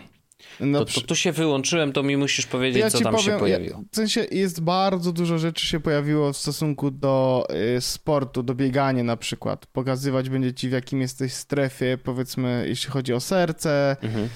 Na 0.61 0.79
To, 0.79 0.85
to 0.85 1.01
tu 1.01 1.15
się 1.15 1.33
wyłączyłem, 1.33 1.93
to 1.93 2.03
mi 2.03 2.17
musisz 2.17 2.47
powiedzieć, 2.47 2.85
co 2.93 3.01
tam 3.01 3.19
się 3.19 3.39
pojawiło. 3.39 3.79
Ja, 3.79 3.85
w 3.93 3.97
sensie 3.97 4.27
jest 4.31 4.61
bardzo 4.61 5.13
dużo 5.13 5.39
rzeczy 5.39 5.67
się 5.67 5.81
pojawiło 5.81 6.33
w 6.33 6.37
stosunku 6.37 6.91
do 6.91 7.47
y, 7.77 7.81
sportu, 7.81 8.43
do 8.43 8.55
biegania 8.55 9.05
na 9.05 9.17
przykład. 9.17 9.67
Pokazywać 9.67 10.31
będzie 10.31 10.55
ci 10.55 10.69
w 10.69 10.73
jakim 10.73 11.01
jesteś 11.01 11.33
strefie, 11.33 11.99
powiedzmy, 12.05 12.65
jeśli 12.69 12.91
chodzi 12.91 13.13
o 13.15 13.21
serce, 13.21 13.97
Mhm. 14.03 14.29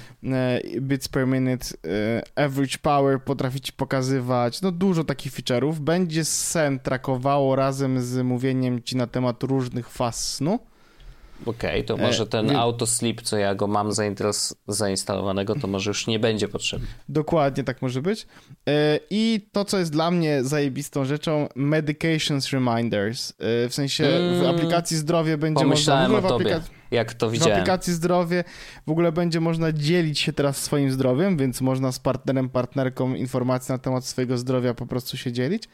y, 0.77 0.81
bits 0.81 1.09
per 1.09 1.27
minute, 1.27 1.67
y, 1.67 2.43
average 2.45 2.79
power 2.83 3.23
potrafi 3.25 3.61
ci 3.61 3.73
pokazywać, 3.73 4.63
no 4.63 4.73
dużo 4.73 5.05
takich 5.05 5.33
feature'ów. 5.33 5.79
Będzie 5.79 6.25
sen 6.25 6.79
trakowało 6.79 7.57
razem 7.57 8.01
z 8.03 8.25
mówieniem 8.25 8.83
ci 8.83 8.97
na 8.97 9.07
temat 9.07 9.43
różnych 9.43 9.89
faz 9.91 10.35
snu. 10.35 10.59
Okej, 11.47 11.85
to 11.85 11.95
E, 11.95 11.97
może 12.03 12.27
ten 12.27 12.49
wie- 12.49 12.59
autosleep, 12.59 13.23
co 13.23 13.37
ja 13.37 13.55
go 13.55 13.67
mam 13.67 13.91
zainstalowanego, 14.69 15.55
to 15.55 15.67
może 15.67 15.91
już 15.91 16.07
nie 16.07 16.19
będzie 16.19 16.49
potrzebny. 16.49 16.87
Dokładnie 17.09 17.65
tak 17.65 17.83
może 17.83 18.03
być. 18.03 18.27
E, 18.69 18.99
I 19.11 19.49
to, 19.53 19.65
co 19.65 19.79
jest 19.79 19.93
dla 19.93 20.11
mnie 20.11 20.45
zajebistą 20.45 21.05
rzeczą, 21.05 21.49
medications 21.55 22.51
reminders. 22.53 23.31
E, 23.31 23.35
W 23.69 23.75
sensie 23.75 24.05
w 24.05 24.41
Mm. 24.43 24.57
aplikacji 24.57 24.97
zdrowie 24.97 25.39
będzie 25.39 25.63
Pomyślałem 25.65 26.11
można... 26.11 26.29
o 26.29 26.31
w 26.31 26.35
ogóle 26.35 26.51
w 26.51 26.53
tobie, 26.65 26.77
jak 26.91 27.15
to 27.15 27.29
W 27.29 27.33
widziałem. 27.33 27.53
aplikacji 27.53 27.93
zdrowie 27.93 28.45
w 28.87 28.91
ogóle 28.91 29.13
będzie 29.13 29.41
można 29.41 29.73
dzielić 29.73 30.19
się 30.21 30.33
teraz 30.33 30.63
swoim 30.63 30.91
zdrowiem, 30.91 31.37
więc 31.37 31.61
można 31.61 31.93
z 31.93 31.99
partnerem, 31.99 32.49
partnerką 32.49 33.15
informacje 33.15 33.73
na 33.73 33.79
temat 33.79 34.05
swojego 34.05 34.39
zdrowia 34.39 34.75
po 34.75 34.87
prostu 34.87 35.17
się 35.17 35.33
dzielić. 35.33 35.65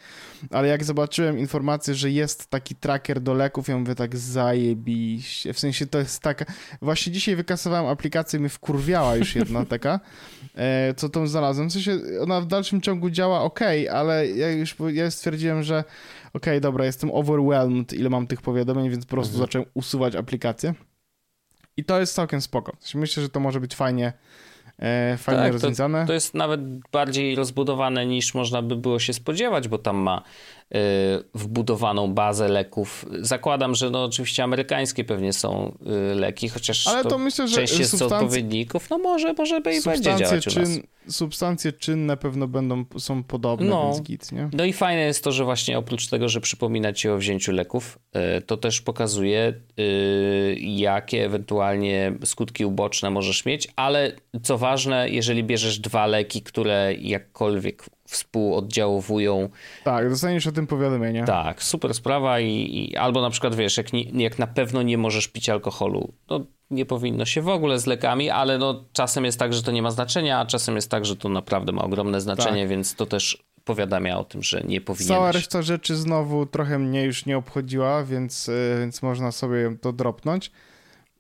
Ale 0.51 0.69
jak 0.69 0.85
zobaczyłem 0.85 1.39
informację, 1.39 1.95
że 1.95 2.11
jest 2.11 2.51
taki 2.51 2.75
tracker 2.75 3.21
do 3.21 3.35
leków, 3.35 3.69
ja 3.69 3.79
mówię 3.79 3.95
tak 3.95 4.17
zajebiście. 4.17 5.53
W 5.53 5.59
sensie 5.59 5.87
to 5.87 5.99
jest 5.99 6.23
taka... 6.23 6.45
Właśnie 6.83 7.13
dzisiaj 7.13 7.37
wykasowałem 7.37 7.87
aplikację, 7.87 8.39
mnie 8.41 8.49
wkurwiała 8.49 9.17
już 9.17 9.35
jedna 9.37 9.65
taka, 9.75 10.01
e, 10.55 10.95
co 10.97 11.09
tą 11.09 11.27
znalazłem. 11.27 11.69
W 11.69 11.73
sensie 11.73 11.99
ona 12.21 12.41
w 12.41 12.47
dalszym 12.47 12.81
ciągu 12.81 13.11
działa 13.11 13.41
ok, 13.43 13.61
ale 13.93 14.29
ja 14.29 14.51
już 14.51 14.77
ja 14.93 15.11
stwierdziłem, 15.11 15.63
że 15.63 15.85
okej, 16.33 16.61
dobra, 16.61 16.85
jestem 16.85 17.11
overwhelmed, 17.11 17.93
ile 17.93 18.11
mam 18.11 18.27
tych 18.27 18.43
powiadomień, 18.43 18.91
więc 18.91 19.05
po 19.07 19.11
prostu 19.11 19.35
Mhm. 19.35 19.47
zacząłem 19.47 19.69
usuwać 19.75 20.17
aplikację. 20.17 20.75
I 21.77 21.85
to 21.85 22.01
jest 22.01 22.15
całkiem 22.15 22.41
spoko. 22.41 22.77
Myślę, 22.95 23.23
że 23.23 23.29
to 23.29 23.41
może 23.41 23.61
być 23.61 23.75
fajnie, 23.75 24.13
e, 24.79 25.17
fajnie 25.19 25.41
Tak, 25.43 25.49
to- 25.49 25.53
rozwiązane. 25.53 26.07
To 26.07 26.13
jest 26.13 26.35
nawet 26.35 26.61
bardziej 26.93 27.35
rozbudowane 27.35 28.07
niż 28.07 28.35
można 28.35 28.63
by 28.63 28.77
było 28.77 28.99
się 28.99 29.13
spodziewać, 29.13 29.69
bo 29.69 29.79
tam 29.79 29.97
ma 29.97 30.23
wbudowaną 31.35 32.15
bazę 32.15 32.49
leków. 32.49 33.07
Zakładam, 33.21 33.75
że 33.75 33.91
no 33.91 34.05
oczywiście 34.05 34.45
amerykańskie 34.45 35.05
pewnie 35.05 35.33
są 35.33 35.77
y, 36.13 36.15
leki, 36.15 36.49
chociaż 36.49 36.87
Ale 36.87 37.03
to, 37.03 37.09
to 37.09 37.19
myślę, 37.19 37.49
że 37.49 37.57
część 37.57 37.79
jest 37.79 37.91
z 37.91 37.95
substancje- 38.01 38.15
odpowiedników. 38.15 38.91
No 38.91 38.99
może, 38.99 39.33
może 39.33 39.61
by 39.61 39.77
i 39.77 39.83
będzie 39.83 40.17
działać 40.17 40.33
u 40.33 40.35
nas. 40.61 40.69
czyn, 40.69 40.83
substancje 41.09 41.73
czynne 41.73 42.17
pewno 42.17 42.47
będą, 42.49 42.85
są 42.99 43.23
podobne, 43.25 43.67
No. 43.67 43.85
więc 43.93 44.03
git, 44.03 44.33
nie? 44.33 44.49
No 44.53 44.65
i 44.65 44.73
fajne 44.73 45.01
jest 45.03 45.25
to, 45.25 45.33
że 45.33 45.45
właśnie 45.45 45.79
oprócz 45.79 46.09
tego, 46.09 46.29
że 46.29 46.41
przypomina 46.41 46.93
ci 46.93 47.09
o 47.09 47.17
wzięciu 47.19 47.53
leków, 47.53 47.99
y, 48.39 48.43
to 48.43 48.57
też 48.57 48.81
pokazuje, 48.81 49.55
y, 49.81 50.57
jakie 50.61 51.25
ewentualnie 51.25 52.13
skutki 52.25 52.65
uboczne 52.65 53.11
możesz 53.11 53.45
mieć, 53.45 53.69
ale 53.77 54.13
co 54.43 54.59
ważne, 54.59 55.11
jeżeli 55.11 55.45
bierzesz 55.45 55.79
dwa 55.79 56.07
leki, 56.07 56.43
które 56.43 56.95
jakkolwiek 57.01 57.85
współoddziałowują, 58.13 59.49
Tak, 59.85 60.09
dostaniesz 60.11 60.47
o 60.47 60.53
tym 60.53 60.67
powiadomienie. 60.67 61.25
tak, 61.25 61.63
super 61.63 61.95
sprawa 61.95 62.41
i, 62.41 62.47
i 62.91 62.97
albo 62.97 63.21
na 63.23 63.31
przykład 63.31 63.55
wiesz, 63.55 63.77
jak, 63.77 63.93
nie, 63.93 64.03
jak 64.03 64.39
na 64.39 64.47
pewno 64.47 64.83
nie 64.83 64.99
możesz 64.99 65.29
pić 65.29 65.49
alkoholu, 65.49 66.13
no 66.31 66.41
nie 66.71 66.87
powinno 66.87 67.25
się 67.25 67.43
w 67.43 67.49
ogóle 67.49 67.79
z 67.79 67.87
lekami, 67.87 68.31
ale 68.31 68.59
no 68.59 68.85
czasem 68.93 69.25
jest 69.25 69.39
tak, 69.39 69.53
że 69.55 69.63
to 69.63 69.73
nie 69.73 69.83
ma 69.83 69.91
znaczenia, 69.91 70.39
a 70.41 70.47
czasem 70.47 70.77
jest 70.77 70.91
tak, 70.91 71.05
że 71.05 71.17
to 71.17 71.29
naprawdę 71.29 71.73
ma 71.73 71.83
ogromne 71.83 72.21
znaczenie, 72.21 72.61
Tak. 72.63 72.69
więc 72.69 72.95
to 72.95 73.07
też 73.07 73.43
powiadamia 73.65 74.19
o 74.19 74.25
tym, 74.25 74.43
że 74.43 74.61
nie 74.65 74.81
powinieneś. 74.81 75.17
Cała 75.17 75.33
reszta 75.33 75.63
rzeczy 75.63 75.97
znowu 75.97 76.47
trochę 76.47 76.79
mnie 76.79 77.03
już 77.05 77.27
nie 77.27 77.37
obchodziła, 77.39 78.05
więc, 78.05 78.49
y, 78.49 78.77
więc 78.81 79.03
można 79.03 79.33
sobie 79.33 79.77
to 79.81 79.93
dropnąć. 79.93 80.51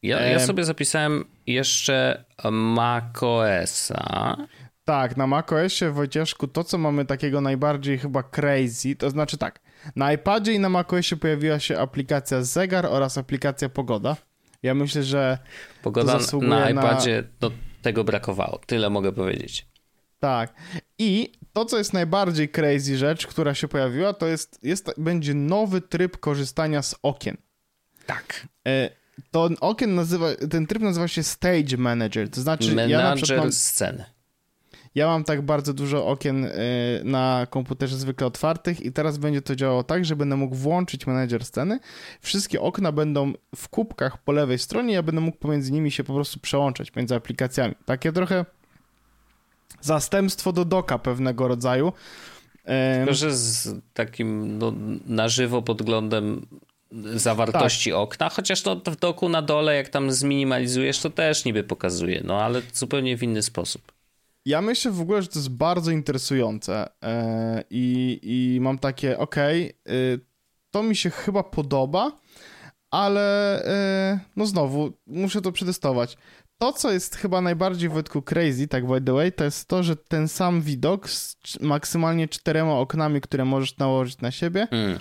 Ja, 0.03 0.21
ja 0.21 0.41
sobie 0.41 0.65
zapisałem 0.65 1.25
jeszcze 1.47 2.25
macOSa. 2.51 4.37
Tak, 4.85 5.17
na 5.17 5.27
macOSie, 5.27 5.91
Wojcieszku, 5.91 6.49
to 6.49 6.65
co 6.65 6.79
mamy 6.79 7.05
takiego 7.05 7.41
najbardziej 7.41 7.99
chyba 7.99 8.23
crazy, 8.23 8.97
to 8.97 9.11
znaczy 9.11 9.39
tak, 9.39 9.61
na 9.97 10.13
iPadzie 10.13 10.53
i 10.53 10.59
na 10.59 10.69
macOSie 10.69 11.17
pojawiła 11.17 11.59
się 11.59 11.79
aplikacja 11.79 12.43
zegar 12.43 12.87
oraz 12.87 13.19
aplikacja 13.19 13.69
pogoda. 13.69 14.17
Ja 14.63 14.75
myślę, 14.75 15.03
że 15.03 15.39
Pogoda 15.83 16.19
na 16.41 16.71
iPadzie, 16.71 17.23
na... 17.23 17.49
no 17.49 17.55
tego 17.83 18.05
brakowało, 18.05 18.61
tyle 18.67 18.91
mogę 18.91 19.13
powiedzieć. 19.13 19.67
Tak. 20.21 20.55
I 20.99 21.33
to, 21.53 21.65
co 21.65 21.79
jest 21.79 21.93
najbardziej 21.93 22.49
crazy 22.49 22.99
rzecz, 22.99 23.27
która 23.27 23.55
się 23.55 23.69
pojawiła, 23.69 24.13
to 24.13 24.27
jest, 24.27 24.59
jest 24.63 24.91
będzie 24.99 25.35
nowy 25.35 25.81
tryb 25.81 26.17
korzystania 26.17 26.83
z 26.83 26.95
okien. 27.03 27.37
Tak. 28.07 28.47
E, 28.69 28.91
to 29.31 29.49
okien 29.61 29.95
nazywa, 29.95 30.27
ten 30.51 30.67
tryb 30.67 30.83
nazywa 30.83 31.09
się 31.09 31.23
Stage 31.23 31.77
Manager, 31.77 32.31
to 32.31 32.41
znaczy... 32.41 32.69
Manager 32.69 32.91
ja 32.91 33.37
na 33.37 33.43
mam, 33.43 33.53
sceny. 33.53 34.05
Ja 34.95 35.07
mam 35.07 35.25
tak 35.25 35.43
bardzo 35.43 35.75
dużo 35.75 36.07
okien 36.07 36.45
y, 36.45 36.51
na 37.05 37.47
komputerze 37.51 37.97
zwykle 37.97 38.27
otwartych 38.27 38.81
i 38.81 38.93
teraz 38.93 39.19
będzie 39.19 39.43
to 39.43 39.57
działało 39.57 39.85
tak, 39.85 40.05
że 40.05 40.17
będę 40.17 40.37
mógł 40.37 40.55
włączyć 40.55 41.07
menedżer 41.07 41.45
sceny. 41.45 41.81
Wszystkie 42.21 42.61
okna 42.61 42.93
będą 42.93 43.33
w 43.57 43.69
kubkach 43.69 44.19
po 44.19 44.33
lewej 44.33 44.59
stronie, 44.59 44.95
ja 44.95 45.03
będę 45.03 45.21
mógł 45.21 45.39
pomiędzy 45.39 45.73
nimi 45.73 45.91
się 45.91 46.05
po 46.05 46.15
prostu 46.15 46.41
przełączać 46.41 46.95
między 46.97 47.15
aplikacjami. 47.15 47.75
Takie 47.85 48.13
trochę 48.13 48.45
zastępstwo 49.81 50.53
do 50.53 50.65
doka 50.65 50.99
pewnego 50.99 51.49
rodzaju. 51.49 51.93
Tylko, 52.97 53.15
że 53.15 53.37
z 53.37 53.81
takim 53.95 54.59
no, 54.59 54.73
na 55.07 55.29
żywo 55.29 55.63
podglądem 55.63 56.47
zawartości 57.15 57.91
tak. 57.91 57.99
okna, 57.99 58.29
chociaż 58.29 58.63
to 58.63 58.77
w 58.77 58.97
doku 58.97 59.29
na 59.29 59.43
dole, 59.43 59.77
jak 59.77 59.89
tam 59.89 60.13
zminimalizujesz, 60.13 60.99
to 60.99 61.11
też 61.11 61.45
niby 61.45 61.65
pokazuje, 61.65 62.23
no 62.25 62.41
ale 62.41 62.63
zupełnie 62.73 63.17
w 63.17 63.23
inny 63.23 63.43
sposób. 63.43 63.93
Ja 64.47 64.63
myślę 64.63 64.91
w 64.91 65.01
ogóle, 65.01 65.23
że 65.23 65.29
to 65.29 65.39
jest 65.39 65.51
bardzo 65.51 65.91
interesujące 65.91 66.89
yy, 67.03 67.65
i 68.23 68.59
mam 68.61 68.79
takie, 68.79 69.19
okej, 69.19 69.65
okay, 69.65 69.95
yy, 69.97 70.21
to 70.71 70.83
mi 70.83 70.97
się 70.97 71.11
chyba 71.11 71.43
podoba, 71.43 72.21
ale 72.91 73.63
yy, 74.13 74.21
no 74.37 74.47
znowu, 74.47 74.93
muszę 75.07 75.43
to 75.43 75.53
przetestować. 75.53 76.17
To, 76.59 76.73
co 76.73 76.93
jest 76.93 77.17
chyba 77.17 77.41
najbardziej 77.41 77.89
Wojtku 77.89 78.23
crazy, 78.23 78.69
tak 78.69 78.87
by 78.87 79.01
the 79.01 79.13
way, 79.13 79.33
to 79.33 79.45
jest 79.45 79.69
to, 79.69 79.83
że 79.83 79.97
ten 79.97 80.29
sam 80.29 80.63
widok 80.63 81.11
z 81.11 81.37
maksymalnie 81.61 82.29
czterema 82.29 82.75
oknami, 82.75 83.21
które 83.21 83.45
możesz 83.45 83.79
nałożyć 83.79 84.21
na 84.21 84.31
siebie, 84.31 84.69
mm 84.71 84.99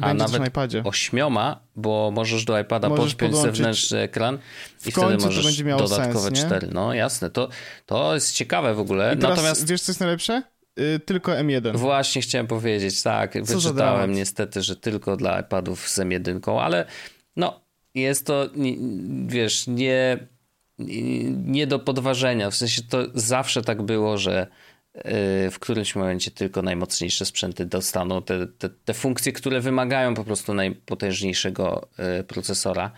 a 0.00 0.14
nawet 0.14 0.40
na 0.40 0.46
iPadzie. 0.46 0.82
ośmioma, 0.84 1.60
bo 1.76 2.10
możesz 2.14 2.44
do 2.44 2.60
iPada 2.60 2.88
możesz 2.88 3.14
podpiąć 3.14 3.36
zewnętrzny 3.36 3.98
ekran 3.98 4.38
i 4.86 4.92
wtedy 4.92 5.16
możesz 5.16 5.62
dodatkowe 5.62 6.28
sens, 6.28 6.38
cztery. 6.38 6.68
No 6.72 6.94
jasne, 6.94 7.30
to, 7.30 7.48
to 7.86 8.14
jest 8.14 8.34
ciekawe 8.34 8.74
w 8.74 8.80
ogóle. 8.80 9.14
I 9.14 9.18
teraz, 9.18 9.36
Natomiast 9.36 9.68
wiesz 9.68 9.82
co 9.82 9.92
jest 9.92 10.00
najlepsze? 10.00 10.42
Yy, 10.76 11.00
tylko 11.00 11.32
M1. 11.32 11.76
Właśnie 11.76 12.22
chciałem 12.22 12.46
powiedzieć, 12.46 13.02
tak. 13.02 13.32
Co 13.44 13.56
wyczytałem 13.56 14.12
niestety, 14.12 14.62
że 14.62 14.76
tylko 14.76 15.16
dla 15.16 15.40
iPadów 15.40 15.88
z 15.88 15.98
M1, 15.98 16.60
ale 16.60 16.86
no 17.36 17.60
jest 17.94 18.26
to, 18.26 18.48
wiesz, 19.26 19.66
nie, 19.66 20.18
nie 21.44 21.66
do 21.66 21.78
podważenia. 21.78 22.50
W 22.50 22.56
sensie 22.56 22.82
to 22.82 22.98
zawsze 23.14 23.62
tak 23.62 23.82
było, 23.82 24.18
że 24.18 24.46
w 25.50 25.56
którymś 25.60 25.94
momencie 25.94 26.30
tylko 26.30 26.62
najmocniejsze 26.62 27.24
sprzęty 27.24 27.66
dostaną 27.66 28.22
te, 28.22 28.46
te, 28.46 28.68
te 28.68 28.94
funkcje, 28.94 29.32
które 29.32 29.60
wymagają 29.60 30.14
po 30.14 30.24
prostu 30.24 30.54
najpotężniejszego 30.54 31.88
y, 32.20 32.24
procesora. 32.24 32.92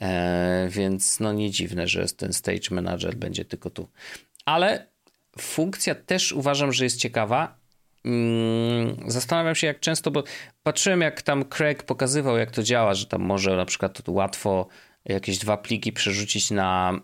E, 0.00 0.68
więc 0.70 1.20
no 1.20 1.32
nie 1.32 1.50
dziwne, 1.50 1.88
że 1.88 2.06
ten 2.06 2.32
Stage 2.32 2.70
Manager 2.70 3.16
będzie 3.16 3.44
tylko 3.44 3.70
tu. 3.70 3.88
Ale 4.44 4.86
funkcja 5.38 5.94
też 5.94 6.32
uważam, 6.32 6.72
że 6.72 6.84
jest 6.84 7.00
ciekawa. 7.00 7.58
Mm, 8.04 8.96
zastanawiam 9.06 9.54
się, 9.54 9.66
jak 9.66 9.80
często, 9.80 10.10
bo 10.10 10.24
patrzyłem, 10.62 11.00
jak 11.00 11.22
tam 11.22 11.44
Craig 11.44 11.82
pokazywał, 11.82 12.38
jak 12.38 12.50
to 12.50 12.62
działa, 12.62 12.94
że 12.94 13.06
tam 13.06 13.22
może 13.22 13.56
na 13.56 13.64
przykład 13.64 14.08
łatwo 14.08 14.68
jakieś 15.04 15.38
dwa 15.38 15.56
pliki 15.56 15.92
przerzucić 15.92 16.50
na 16.50 17.00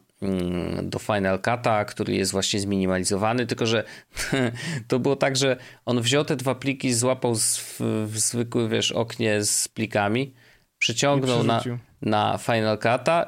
do 0.82 0.98
Final 0.98 1.38
Cut'a, 1.38 1.84
który 1.84 2.14
jest 2.14 2.32
właśnie 2.32 2.60
zminimalizowany, 2.60 3.46
tylko 3.46 3.66
że 3.66 3.84
to 4.88 4.98
było 4.98 5.16
tak, 5.16 5.36
że 5.36 5.56
on 5.86 6.00
wziął 6.00 6.24
te 6.24 6.36
dwa 6.36 6.54
pliki, 6.54 6.94
złapał 6.94 7.34
w, 7.34 7.80
w 8.06 8.18
zwykły, 8.18 8.68
wiesz, 8.68 8.92
oknie 8.92 9.44
z 9.44 9.68
plikami, 9.68 10.34
przyciągnął 10.78 11.44
na, 11.44 11.62
na 12.02 12.38
Final 12.38 12.78
Cut'a, 12.78 13.26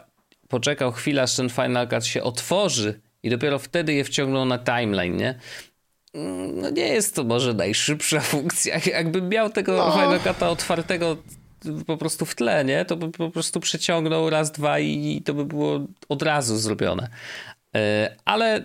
poczekał 0.48 0.92
chwilę, 0.92 1.22
aż 1.22 1.36
ten 1.36 1.48
Final 1.48 1.88
Cut 1.88 2.06
się 2.06 2.22
otworzy 2.22 3.00
i 3.22 3.30
dopiero 3.30 3.58
wtedy 3.58 3.92
je 3.92 4.04
wciągnął 4.04 4.44
na 4.44 4.58
timeline, 4.58 5.16
nie? 5.16 5.34
Mm, 6.14 6.60
no 6.60 6.70
nie 6.70 6.88
jest 6.88 7.14
to 7.14 7.24
może 7.24 7.54
najszybsza 7.54 8.20
funkcja. 8.34 8.80
Jakbym 8.86 9.28
miał 9.28 9.50
tego 9.50 9.76
no. 9.76 9.92
Final 9.92 10.18
Cut'a 10.18 10.48
otwartego 10.48 11.16
po 11.86 11.96
prostu 11.96 12.26
w 12.26 12.34
tle, 12.34 12.64
nie? 12.64 12.84
To 12.84 12.96
by 12.96 13.10
po 13.10 13.30
prostu 13.30 13.60
przeciągnął 13.60 14.30
raz, 14.30 14.52
dwa 14.52 14.78
i 14.78 15.22
to 15.24 15.34
by 15.34 15.44
było 15.44 15.80
od 16.08 16.22
razu 16.22 16.56
zrobione. 16.56 17.08
E, 17.74 18.16
ale 18.24 18.64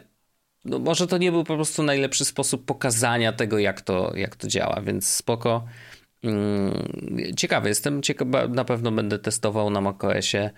no 0.65 0.79
może 0.79 1.07
to 1.07 1.17
nie 1.17 1.31
był 1.31 1.43
po 1.43 1.55
prostu 1.55 1.83
najlepszy 1.83 2.25
sposób 2.25 2.65
pokazania 2.65 3.33
tego, 3.33 3.59
jak 3.59 3.81
to, 3.81 4.11
jak 4.15 4.35
to 4.35 4.47
działa, 4.47 4.81
więc 4.81 5.07
spoko. 5.07 5.65
Mm, 6.23 6.87
ciekawy 7.37 7.69
jestem, 7.69 8.01
ciekawa, 8.01 8.47
na 8.47 8.65
pewno 8.65 8.91
będę 8.91 9.19
testował 9.19 9.69
na 9.69 9.81
macOSie, 9.81 10.49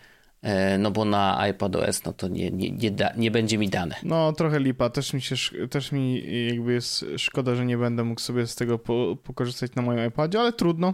e, 0.41 0.77
no 0.77 0.91
bo 0.91 1.05
na 1.05 1.47
iPadOS 1.47 2.03
no 2.05 2.13
to 2.13 2.27
nie, 2.27 2.51
nie, 2.51 2.71
nie, 2.71 2.91
da, 2.91 3.13
nie 3.17 3.31
będzie 3.31 3.57
mi 3.57 3.69
dane. 3.69 3.95
No 4.03 4.33
trochę 4.33 4.59
lipa, 4.59 4.89
też 4.89 5.13
mi 5.13 5.21
się, 5.21 5.35
też 5.67 5.91
mi 5.91 6.23
jakby 6.47 6.73
jest 6.73 7.05
szkoda, 7.17 7.55
że 7.55 7.65
nie 7.65 7.77
będę 7.77 8.03
mógł 8.03 8.21
sobie 8.21 8.47
z 8.47 8.55
tego 8.55 8.79
po, 8.79 9.17
pokorzystać 9.23 9.75
na 9.75 9.81
moim 9.81 10.07
iPadzie, 10.07 10.39
ale 10.39 10.53
trudno. 10.53 10.93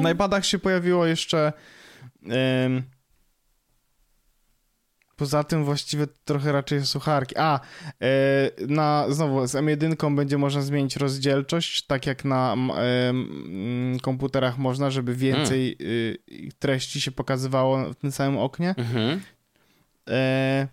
Na 0.00 0.10
iPadach 0.10 0.46
się 0.46 0.58
pojawiło 0.58 1.06
jeszcze. 1.06 1.52
Ym, 2.66 2.82
poza 5.16 5.44
tym 5.44 5.64
właściwie 5.64 6.06
trochę 6.24 6.52
raczej 6.52 6.86
słucharki. 6.86 7.34
A, 7.38 7.60
yy, 8.00 8.66
na, 8.66 9.06
znowu 9.08 9.46
z 9.46 9.52
M1 9.52 10.14
będzie 10.14 10.38
można 10.38 10.62
zmienić 10.62 10.96
rozdzielczość, 10.96 11.86
tak 11.86 12.06
jak 12.06 12.24
na 12.24 12.56
yy, 13.92 14.00
komputerach 14.00 14.58
można, 14.58 14.90
żeby 14.90 15.14
więcej 15.14 15.76
yy, 15.78 16.18
treści 16.58 17.00
się 17.00 17.10
pokazywało 17.10 17.92
w 17.92 17.94
tym 17.94 18.12
samym 18.12 18.38
oknie. 18.38 18.74
Mhm. 18.78 19.20
E, 20.08 20.68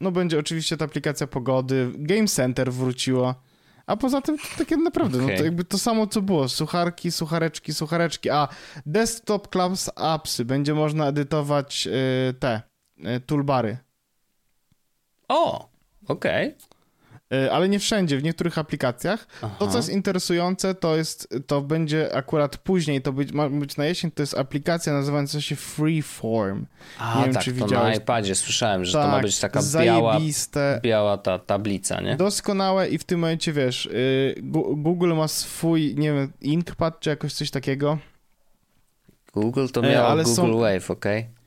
no 0.00 0.12
będzie 0.12 0.38
oczywiście 0.38 0.76
ta 0.76 0.84
aplikacja 0.84 1.26
pogody. 1.26 1.92
Game 1.94 2.26
Center 2.26 2.72
wróciło. 2.72 3.34
A 3.86 3.96
poza 3.96 4.20
tym 4.20 4.36
takie 4.58 4.76
naprawdę, 4.76 5.18
okay. 5.18 5.30
no 5.30 5.38
to 5.38 5.44
jakby 5.44 5.64
to 5.64 5.78
samo 5.78 6.06
co 6.06 6.22
było. 6.22 6.48
Sucharki, 6.48 7.12
suchareczki, 7.12 7.74
suchareczki. 7.74 8.30
A 8.30 8.48
Desktop 8.86 9.48
Clubs 9.48 9.90
Appsy. 9.96 10.44
Będzie 10.44 10.74
można 10.74 11.06
edytować 11.06 11.86
y, 11.86 12.34
te 12.34 12.62
y, 12.98 13.20
toolbary. 13.20 13.78
O, 15.28 15.68
okej. 16.08 16.48
Okay. 16.48 16.69
E, 17.32 17.52
ale 17.52 17.68
nie 17.68 17.78
wszędzie, 17.78 18.18
w 18.18 18.22
niektórych 18.22 18.58
aplikacjach. 18.58 19.26
Aha. 19.42 19.56
To, 19.58 19.66
co 19.66 19.76
jest 19.76 19.88
interesujące, 19.88 20.74
to 20.74 20.96
jest, 20.96 21.28
to 21.46 21.60
będzie 21.60 22.14
akurat 22.14 22.56
później, 22.56 23.02
to 23.02 23.12
być, 23.12 23.32
ma 23.32 23.48
być 23.48 23.76
na 23.76 23.84
jesień, 23.84 24.10
to 24.10 24.22
jest 24.22 24.38
aplikacja 24.38 24.92
nazywająca 24.92 25.40
się 25.40 25.56
Freeform. 25.56 26.66
A, 26.98 27.18
nie 27.18 27.24
wiem, 27.24 27.34
tak, 27.34 27.42
czy 27.42 27.52
to 27.52 27.64
widziałeś. 27.64 27.96
na 27.96 28.02
iPadzie 28.02 28.34
słyszałem, 28.34 28.84
że 28.84 28.92
tak, 28.92 29.02
to 29.02 29.08
ma 29.08 29.14
tak, 29.14 29.22
być 29.22 29.38
taka 29.38 29.60
biała, 29.80 30.18
biała 30.82 31.18
ta 31.18 31.38
tablica, 31.38 32.00
nie? 32.00 32.16
Doskonałe 32.16 32.88
i 32.88 32.98
w 32.98 33.04
tym 33.04 33.20
momencie, 33.20 33.52
wiesz, 33.52 33.86
y, 33.86 34.34
Google 34.76 35.14
ma 35.14 35.28
swój, 35.28 35.94
nie 35.94 36.12
wiem, 36.12 36.32
Inkpad 36.40 37.00
czy 37.00 37.10
jakoś 37.10 37.32
coś 37.32 37.50
takiego. 37.50 37.98
Google 39.32 39.66
to 39.72 39.80
e, 39.80 39.92
miało 39.92 40.16
Google 40.16 40.30
są... 40.30 40.58
Wave, 40.58 40.90
okej? 40.90 41.18
Okay? 41.20 41.39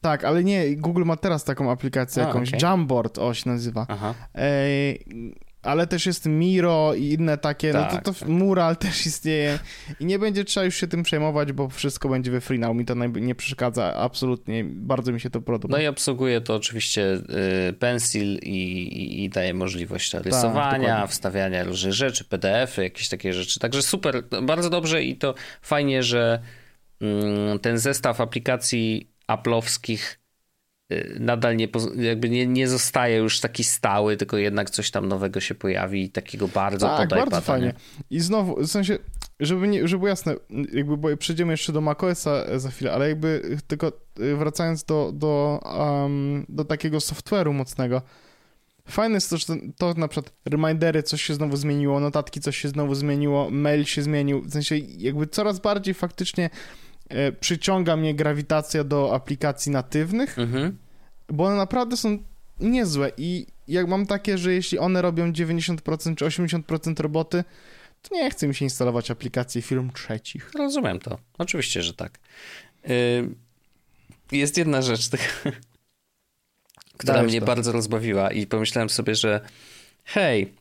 Tak, 0.00 0.24
ale 0.24 0.44
nie, 0.44 0.76
Google 0.76 1.04
ma 1.04 1.16
teraz 1.16 1.44
taką 1.44 1.70
aplikację 1.70 2.24
A, 2.24 2.26
jakąś, 2.26 2.48
okay. 2.48 2.60
Jamboard, 2.62 3.18
o 3.18 3.34
się 3.34 3.50
nazywa. 3.50 3.86
Aha. 3.88 4.14
ale 5.62 5.86
też 5.86 6.06
jest 6.06 6.26
Miro 6.26 6.94
i 6.94 7.04
inne 7.04 7.38
takie, 7.38 7.72
tak, 7.72 7.92
no 7.92 7.98
to, 7.98 8.12
to 8.12 8.18
tak. 8.20 8.28
Mural 8.28 8.76
też 8.86 9.06
istnieje 9.06 9.58
i 10.00 10.06
nie 10.06 10.18
będzie 10.18 10.44
trzeba 10.44 10.64
już 10.64 10.76
się 10.76 10.86
tym 10.86 11.02
przejmować, 11.02 11.52
bo 11.52 11.68
wszystko 11.68 12.08
będzie 12.08 12.30
we 12.30 12.40
free 12.40 12.58
now. 12.58 12.76
Mi 12.76 12.84
to 12.84 12.94
nie 13.06 13.34
przeszkadza 13.34 13.94
absolutnie, 13.94 14.64
bardzo 14.64 15.12
mi 15.12 15.20
się 15.20 15.30
to 15.30 15.40
podoba. 15.40 15.76
No 15.76 15.82
i 15.82 15.86
obsługuje 15.86 16.40
to 16.40 16.54
oczywiście 16.54 17.14
y, 17.68 17.72
Pencil 17.72 18.38
i, 18.42 18.82
i, 18.82 19.24
i, 19.24 19.28
daje 19.28 19.54
możliwość 19.54 20.10
tak, 20.10 20.22
rysowania, 20.22 21.00
tak, 21.00 21.10
wstawiania 21.10 21.64
różnych 21.64 21.92
rzeczy, 21.92 22.24
PDF-y, 22.24 22.82
jakieś 22.82 23.08
takie 23.08 23.32
rzeczy. 23.32 23.60
Także 23.60 23.82
super, 23.82 24.22
bardzo 24.42 24.70
dobrze 24.70 25.02
i 25.02 25.16
to 25.16 25.34
fajnie, 25.62 26.02
że 26.02 26.42
mm, 27.00 27.58
ten 27.58 27.78
zestaw 27.78 28.20
aplikacji 28.20 29.11
aplowskich 29.26 30.20
y, 30.92 31.16
nadal 31.20 31.56
nie, 31.56 31.68
jakby 31.96 32.30
nie, 32.30 32.46
nie 32.46 32.68
zostaje 32.68 33.16
już 33.16 33.40
taki 33.40 33.64
stały, 33.64 34.16
tylko 34.16 34.36
jednak 34.36 34.70
coś 34.70 34.90
tam 34.90 35.08
nowego 35.08 35.40
się 35.40 35.54
pojawi 35.54 36.02
i 36.02 36.10
takiego 36.10 36.48
bardzo 36.48 36.86
tak, 36.86 37.08
bardzo 37.08 37.24
pada, 37.24 37.40
fajnie. 37.40 37.66
Nie? 37.66 37.74
I 38.10 38.20
znowu, 38.20 38.56
w 38.56 38.66
sensie, 38.66 38.98
żeby, 39.40 39.68
nie, 39.68 39.88
żeby 39.88 39.98
było 39.98 40.08
jasne, 40.08 40.34
jakby 40.72 40.96
bo 40.96 41.16
przejdziemy 41.16 41.52
jeszcze 41.52 41.72
do 41.72 41.80
macOSa 41.80 42.58
za 42.58 42.70
chwilę, 42.70 42.92
ale 42.92 43.08
jakby 43.08 43.58
tylko 43.66 43.92
wracając 44.16 44.84
do, 44.84 45.12
do, 45.14 45.60
um, 45.78 46.46
do 46.48 46.64
takiego 46.64 46.98
software'u 46.98 47.52
mocnego, 47.52 48.02
Fajne 48.88 49.14
jest 49.14 49.30
to, 49.30 49.36
że 49.36 49.46
to 49.76 49.94
na 49.94 50.08
przykład 50.08 50.34
remindery, 50.44 51.02
coś 51.02 51.22
się 51.22 51.34
znowu 51.34 51.56
zmieniło, 51.56 52.00
notatki, 52.00 52.40
coś 52.40 52.56
się 52.56 52.68
znowu 52.68 52.94
zmieniło, 52.94 53.50
mail 53.50 53.84
się 53.84 54.02
zmienił, 54.02 54.42
w 54.42 54.52
sensie 54.52 54.76
jakby 54.78 55.26
coraz 55.26 55.60
bardziej 55.60 55.94
faktycznie 55.94 56.44
e, 56.44 56.50
przyciąga 57.40 57.96
mnie 57.96 58.14
grawitacja 58.14 58.84
do 58.84 59.14
aplikacji 59.14 59.72
natywnych, 59.72 60.38
mhm. 60.38 60.78
bo 61.28 61.44
one 61.44 61.56
naprawdę 61.56 61.96
są 61.96 62.18
niezłe 62.60 63.12
i 63.16 63.46
jak 63.68 63.88
mam 63.88 64.06
takie, 64.06 64.38
że 64.38 64.52
jeśli 64.52 64.78
one 64.78 65.02
robią 65.02 65.32
90% 65.32 66.14
czy 66.14 66.24
80% 66.24 67.00
roboty, 67.00 67.44
to 68.02 68.14
nie 68.14 68.30
chcę 68.30 68.48
mi 68.48 68.54
się 68.54 68.64
instalować 68.64 69.10
aplikacji 69.10 69.62
firm 69.62 69.90
trzecich. 69.90 70.50
Rozumiem 70.54 70.98
to. 70.98 71.18
Oczywiście, 71.38 71.82
że 71.82 71.94
tak. 71.94 72.18
Yy, 72.84 73.34
jest 74.32 74.58
jedna 74.58 74.82
rzecz, 74.82 75.08
która 76.98 77.22
mnie 77.22 77.40
to. 77.40 77.46
bardzo 77.46 77.72
rozbawiła 77.72 78.30
i 78.30 78.46
pomyślałem 78.46 78.90
sobie, 78.90 79.14
że 79.14 79.40
hej, 80.04 80.52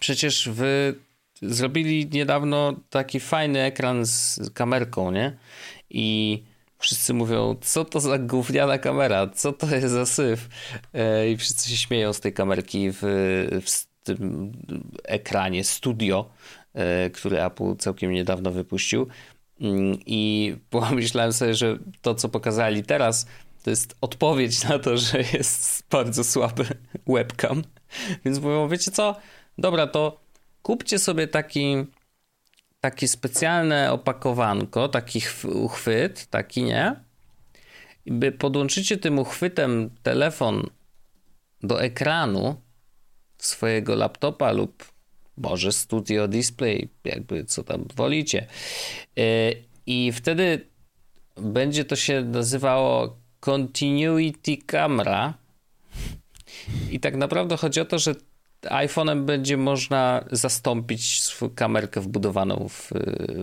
przecież 0.00 0.48
wy 0.48 0.94
zrobili 1.42 2.08
niedawno 2.12 2.72
taki 2.90 3.20
fajny 3.20 3.60
ekran 3.60 4.06
z 4.06 4.40
kamerką, 4.54 5.10
nie? 5.10 5.36
I 5.90 6.42
wszyscy 6.78 7.14
mówią, 7.14 7.56
co 7.60 7.84
to 7.84 8.00
za 8.00 8.18
gówniana 8.18 8.78
kamera, 8.78 9.26
co 9.26 9.52
to 9.52 9.66
jest 9.76 9.88
za 9.88 10.06
syf? 10.06 10.48
E, 10.94 11.30
I 11.30 11.36
wszyscy 11.36 11.70
się 11.70 11.76
śmieją 11.76 12.12
z 12.12 12.20
tej 12.20 12.32
kamerki 12.32 12.90
w, 12.92 13.00
w 13.66 13.86
tym 14.04 14.52
ekranie 15.04 15.64
studio, 15.64 16.30
e, 16.74 17.10
który 17.10 17.42
Apple 17.42 17.76
całkiem 17.76 18.12
niedawno 18.12 18.50
wypuścił. 18.50 19.06
Mm, 19.60 19.98
I 20.06 20.54
pomyślałem 20.70 21.32
sobie, 21.32 21.54
że 21.54 21.78
to, 22.02 22.14
co 22.14 22.28
pokazali 22.28 22.82
teraz, 22.82 23.26
to 23.62 23.70
jest 23.70 23.96
odpowiedź 24.00 24.64
na 24.64 24.78
to, 24.78 24.96
że 24.96 25.18
jest 25.32 25.84
bardzo 25.90 26.24
słaby 26.24 26.64
webcam. 27.06 27.62
Więc 28.24 28.38
mówią, 28.38 28.68
wiecie 28.68 28.90
co? 28.90 29.16
Dobra, 29.58 29.86
to 29.86 30.22
kupcie 30.62 30.98
sobie 30.98 31.28
taki 31.28 31.76
takie 32.80 33.08
specjalne 33.08 33.92
opakowanko, 33.92 34.88
taki 34.88 35.20
uchwyt, 35.54 36.26
taki 36.26 36.62
nie? 36.62 36.94
By 38.06 38.32
podłączycie 38.32 38.96
tym 38.96 39.18
uchwytem 39.18 39.90
telefon 40.02 40.70
do 41.62 41.82
ekranu 41.82 42.60
swojego 43.38 43.94
laptopa 43.94 44.52
lub 44.52 44.92
może 45.36 45.72
studio 45.72 46.28
display, 46.28 46.88
jakby 47.04 47.44
co 47.44 47.64
tam 47.64 47.84
wolicie. 47.96 48.46
E, 49.18 49.52
I 49.86 50.12
wtedy 50.12 50.66
będzie 51.36 51.84
to 51.84 51.96
się 51.96 52.22
nazywało 52.22 53.16
Continuity 53.40 54.56
Camera. 54.56 55.34
I 56.90 57.00
tak 57.00 57.16
naprawdę 57.16 57.56
chodzi 57.56 57.80
o 57.80 57.84
to, 57.84 57.98
że 57.98 58.14
iPhone'em 58.62 59.24
będzie 59.24 59.56
można 59.56 60.24
zastąpić 60.32 61.20
kamerkę 61.54 62.00
wbudowaną 62.00 62.68
w, 62.68 62.90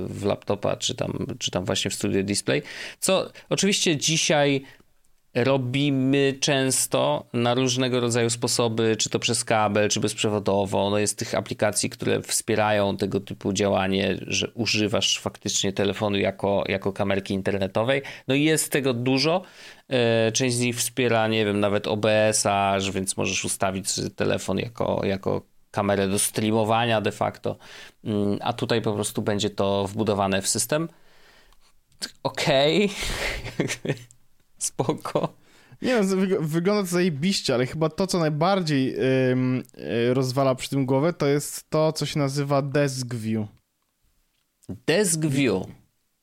w 0.07 0.26
laptopa, 0.26 0.78
czy 0.78 0.95
tam, 0.95 1.28
czy 1.39 1.51
tam 1.51 1.65
właśnie 1.65 1.91
w 1.91 1.93
Studio 1.93 2.24
Display. 2.24 2.61
Co 2.99 3.32
oczywiście 3.49 3.97
dzisiaj 3.97 4.63
robimy 5.43 6.33
często 6.39 7.25
na 7.33 7.53
różnego 7.53 7.99
rodzaju 7.99 8.29
sposoby, 8.29 8.95
czy 8.97 9.09
to 9.09 9.19
przez 9.19 9.45
kabel, 9.45 9.89
czy 9.89 9.99
bezprzewodowo. 9.99 10.89
No 10.89 10.97
jest 10.97 11.17
tych 11.17 11.35
aplikacji, 11.35 11.89
które 11.89 12.21
wspierają 12.21 12.97
tego 12.97 13.19
typu 13.19 13.53
działanie, 13.53 14.17
że 14.27 14.51
używasz 14.53 15.19
faktycznie 15.19 15.73
telefonu 15.73 16.17
jako, 16.17 16.63
jako 16.67 16.93
kamerki 16.93 17.33
internetowej. 17.33 18.01
No 18.27 18.35
i 18.35 18.43
jest 18.43 18.71
tego 18.71 18.93
dużo. 18.93 19.41
E, 19.89 20.31
część 20.31 20.55
z 20.55 20.59
nich 20.59 20.75
wspiera, 20.75 21.27
nie 21.27 21.45
wiem, 21.45 21.59
nawet 21.59 21.87
OBS-a, 21.87 22.77
więc 22.93 23.17
możesz 23.17 23.45
ustawić 23.45 23.87
telefon 24.15 24.57
jako, 24.57 25.01
jako 25.05 25.41
kamerę 25.71 26.07
do 26.07 26.19
streamowania 26.19 27.01
de 27.01 27.11
facto, 27.11 27.57
mm, 28.03 28.37
a 28.41 28.53
tutaj 28.53 28.81
po 28.81 28.93
prostu 28.93 29.21
będzie 29.21 29.49
to 29.49 29.87
wbudowane 29.87 30.41
w 30.41 30.47
system. 30.47 30.89
Okej. 32.23 32.89
Okay. 33.59 33.95
Spoko. 34.60 35.34
Nie 35.82 35.89
wiem, 35.89 36.28
wygląda 36.39 36.84
to 36.84 36.89
zajebiście, 36.89 37.53
ale 37.53 37.66
chyba 37.66 37.89
to, 37.89 38.07
co 38.07 38.20
najbardziej 38.20 38.86
yy, 38.86 40.14
rozwala 40.14 40.55
przy 40.55 40.70
tym 40.70 40.86
głowę, 40.86 41.14
to 41.14 41.28
jest 41.28 41.70
to, 41.70 41.93
co 41.93 42.05
się 42.05 42.20
nazywa 42.20 42.62
Desk 42.62 43.16
View. 43.16 43.47
Desk 44.70 45.20
View? 45.20 45.64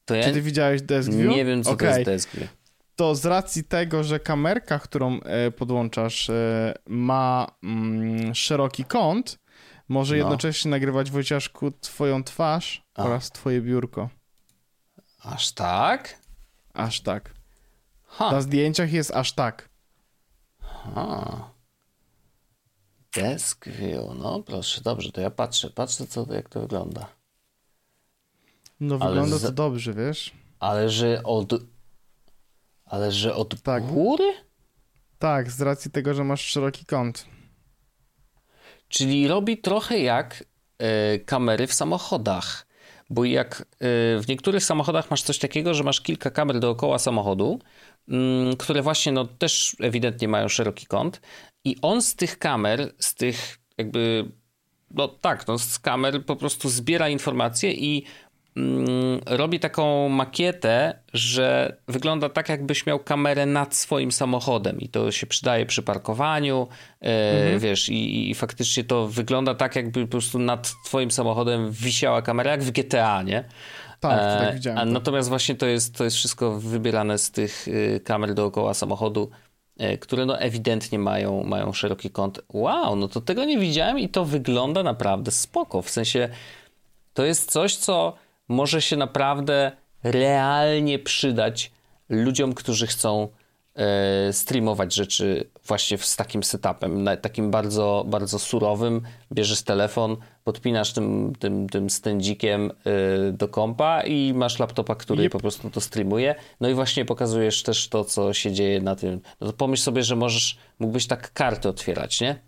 To 0.05 0.15
ja... 0.15 0.25
Czy 0.25 0.33
ty 0.33 0.43
widziałeś 0.43 0.83
Desk 0.83 1.11
View? 1.11 1.31
Nie 1.31 1.45
wiem, 1.45 1.65
co 1.65 1.71
okay. 1.71 1.89
to 1.89 1.95
jest 1.99 2.11
Desk 2.11 2.37
View. 2.37 2.49
To 2.97 3.15
z 3.15 3.27
racji 3.27 3.65
tego, 3.65 4.05
że 4.05 4.21
kamerka, 4.21 4.79
którą 4.79 5.21
e, 5.21 5.51
podłączasz, 5.51 6.31
e, 6.31 6.75
ma 6.87 7.47
mm, 7.63 8.35
szeroki 8.35 8.85
kąt, 8.85 9.39
może 9.89 10.15
no. 10.15 10.19
jednocześnie 10.19 10.71
nagrywać 10.71 11.11
Wojciaszku 11.11 11.73
twoją 11.81 12.25
twarz 12.25 12.83
A. 12.95 13.05
oraz 13.05 13.31
twoje 13.31 13.61
biurko. 13.61 14.09
Aż 15.23 15.53
tak? 15.53 16.19
Aż 16.75 17.01
tak. 17.01 17.36
Ha. 18.17 18.33
Na 18.33 18.41
zdjęciach 18.41 18.93
jest 18.93 19.11
aż 19.11 19.33
tak. 19.33 19.69
Ha. 20.61 21.51
Desk 23.15 23.69
view, 23.69 24.05
no 24.19 24.43
proszę, 24.43 24.81
dobrze, 24.81 25.13
to 25.13 25.21
ja 25.21 25.31
patrzę, 25.31 25.71
patrzę 25.71 26.07
co, 26.07 26.35
jak 26.35 26.49
to 26.49 26.61
wygląda. 26.61 27.09
No 28.81 28.99
wygląda 28.99 29.39
to 29.39 29.53
dobrze, 29.53 29.95
wiesz? 29.95 30.33
Ale 30.59 30.91
że 30.91 31.23
od... 31.23 31.53
Ale 32.85 33.13
że 33.13 33.35
od 33.35 33.63
tak. 33.63 33.87
góry? 33.87 34.35
Tak, 35.19 35.51
z 35.51 35.61
racji 35.61 35.91
tego, 35.91 36.15
że 36.15 36.25
masz 36.25 36.41
szeroki 36.41 36.85
kąt. 36.85 37.27
Czyli 38.89 39.29
robi 39.29 39.59
trochę 39.59 39.99
jak 39.99 40.45
y, 41.15 41.19
kamery 41.19 41.67
w 41.67 41.75
samochodach. 41.75 42.67
Bo 43.11 43.25
jak 43.25 43.61
y, 43.61 43.65
w 44.21 44.25
niektórych 44.29 44.65
samochodach 44.65 45.11
masz 45.11 45.23
coś 45.23 45.39
takiego, 45.39 45.75
że 45.75 45.85
masz 45.85 46.01
kilka 46.01 46.31
kamer 46.31 46.61
dookoła 46.61 46.99
samochodu, 46.99 47.59
które 48.59 48.83
właśnie 48.83 49.13
no, 49.13 49.25
też 49.25 49.77
ewidentnie 49.81 50.29
mają 50.29 50.49
szeroki 50.49 50.87
kąt 50.87 51.21
i 51.65 51.77
on 51.83 52.03
z 52.03 52.15
tych 52.15 52.39
kamer, 52.39 52.93
z 52.99 53.15
tych 53.15 53.59
jakby, 53.79 54.25
no 54.91 55.09
tak, 55.09 55.47
no, 55.47 55.59
z 55.59 55.79
kamer 55.79 56.25
po 56.25 56.37
prostu 56.37 56.69
zbiera 56.69 57.09
informacje 57.09 57.73
i 57.73 58.05
mm, 58.57 59.21
robi 59.27 59.61
taką 59.61 60.09
makietę, 60.09 60.99
że 61.13 61.77
wygląda 61.89 62.29
tak, 62.29 62.49
jakbyś 62.49 62.87
miał 62.87 62.99
kamerę 62.99 63.47
nad 63.47 63.75
swoim 63.75 64.13
samochodem 64.13 64.81
i 64.81 64.89
to 64.89 65.13
się 65.13 65.27
przydaje 65.27 65.67
przy 65.67 65.83
parkowaniu, 65.83 66.69
e, 67.03 67.41
mhm. 67.43 67.59
wiesz, 67.59 67.89
i, 67.89 68.31
i, 68.31 68.35
faktycznie 68.35 68.85
to 68.85 69.09
wygląda 69.09 69.55
tak, 69.55 69.77
jakby 69.77 70.05
po 70.05 70.11
prostu 70.11 70.39
nad 70.39 70.75
twoim 70.85 71.11
samochodem 71.11 71.73
wisiała 71.73 72.23
kamera, 72.23 72.51
jak 72.51 72.63
w 72.63 72.71
GTA, 72.71 73.23
nie? 73.23 73.45
Tak, 74.01 74.21
to 74.21 74.39
tak 74.39 74.51
e, 74.51 74.55
widziałem. 74.55 74.79
A 74.79 74.83
tak. 74.83 74.91
natomiast 74.91 75.29
właśnie 75.29 75.55
to 75.55 75.67
jest, 75.67 75.95
to 75.95 76.05
jest 76.05 76.17
wszystko 76.17 76.61
wybierane 76.61 77.19
z 77.19 77.31
tych 77.31 77.69
y, 77.69 78.01
kamer 78.05 78.35
dookoła 78.35 78.75
samochodu, 78.75 79.31
e, 79.79 79.99
które 79.99 80.27
no 80.27 80.39
ewidentnie 80.39 80.99
mają, 80.99 81.43
mają 81.45 81.73
szeroki 81.73 82.11
kąt. 82.11 82.41
Wow, 82.53 82.97
no 82.97 83.09
to 83.09 83.21
tego 83.21 83.45
nie 83.45 83.59
widziałem 83.59 83.99
i 83.99 84.09
to 84.09 84.25
wygląda 84.25 84.83
naprawdę 84.83 85.31
spoko. 85.31 85.83
W 85.83 85.91
sensie 85.91 86.29
to 87.15 87.25
jest 87.25 87.51
coś, 87.51 87.77
co 87.77 88.15
może 88.49 88.83
się 88.83 88.97
naprawdę 88.97 89.73
realnie 90.03 90.99
przydać 90.99 91.71
ludziom, 92.09 92.55
którzy 92.55 92.87
chcą 92.87 93.29
E, 93.77 94.33
streamować 94.33 94.95
rzeczy 94.95 95.51
właśnie 95.67 95.99
z 95.99 96.17
takim 96.17 96.43
setupem, 96.43 97.09
takim 97.23 97.51
bardzo, 97.51 98.05
bardzo 98.09 98.39
surowym. 98.39 99.03
Bierzesz 99.33 99.63
telefon, 99.63 100.17
podpinasz 100.45 100.93
tym, 100.93 101.33
tym, 101.39 101.69
tym 101.69 101.91
stędzikiem 101.91 102.71
e, 102.71 103.33
do 103.33 103.49
kompa 103.49 104.03
i 104.03 104.35
masz 104.35 104.59
laptopa, 104.59 104.95
który 104.95 105.25
yep. 105.25 105.33
po 105.33 105.41
prostu 105.41 105.71
to 105.71 105.81
streamuje. 105.81 106.35
No 106.61 106.69
i 106.69 106.75
właśnie 106.75 107.05
pokazujesz 107.05 107.63
też 107.63 107.89
to, 107.89 108.05
co 108.05 108.35
się 108.35 108.53
dzieje 108.53 108.81
na 108.81 108.97
tym. 108.97 109.21
No 109.41 109.47
to 109.47 109.53
pomyśl 109.53 109.83
sobie, 109.83 110.03
że 110.03 110.17
możesz, 110.17 110.59
mógłbyś 110.79 111.07
tak 111.07 111.33
karty 111.33 111.69
otwierać, 111.69 112.21
nie? 112.21 112.39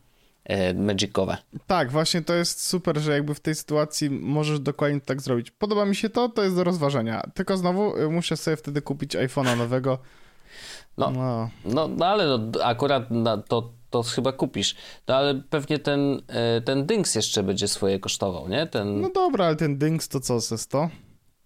E, 0.45 0.75
magicowe. 0.75 1.37
Tak, 1.67 1.91
właśnie 1.91 2.23
to 2.23 2.35
jest 2.35 2.67
super, 2.67 2.99
że 2.99 3.13
jakby 3.13 3.35
w 3.35 3.41
tej 3.41 3.55
sytuacji 3.55 4.11
możesz 4.11 4.61
dokładnie 4.61 5.01
tak 5.01 5.21
zrobić. 5.21 5.51
Podoba 5.51 5.85
mi 5.85 5.97
się 5.97 6.11
to, 6.11 6.29
to 6.29 6.43
jest 6.43 6.57
do 6.57 6.65
rozważenia. 6.65 7.23
Tylko 7.35 7.57
znowu 7.57 7.93
muszę 8.11 8.37
sobie 8.37 8.57
wtedy 8.57 8.83
kupić 8.83 9.17
iPhone'a 9.17 9.59
nowego, 9.59 9.99
no, 10.99 11.11
no. 11.11 11.51
no, 11.65 11.89
no 11.89 12.07
ale 12.07 12.27
no, 12.27 12.65
akurat 12.65 13.11
na, 13.11 13.37
to, 13.37 13.73
to 13.91 14.03
chyba 14.03 14.33
kupisz. 14.33 14.75
No 15.09 15.15
ale 15.15 15.35
pewnie 15.35 15.79
ten, 15.79 16.23
e, 16.29 16.61
ten 16.61 16.87
Dynks 16.87 17.15
jeszcze 17.15 17.43
będzie 17.43 17.69
swoje 17.69 17.99
kosztował, 17.99 18.49
nie? 18.49 18.67
Ten... 18.67 19.01
No 19.01 19.11
dobra, 19.15 19.47
ale 19.47 19.57
ten 19.57 19.79
Dynks 19.79 20.09
to 20.09 20.21
co, 20.21 20.41
ze 20.41 20.59
100? 20.59 20.89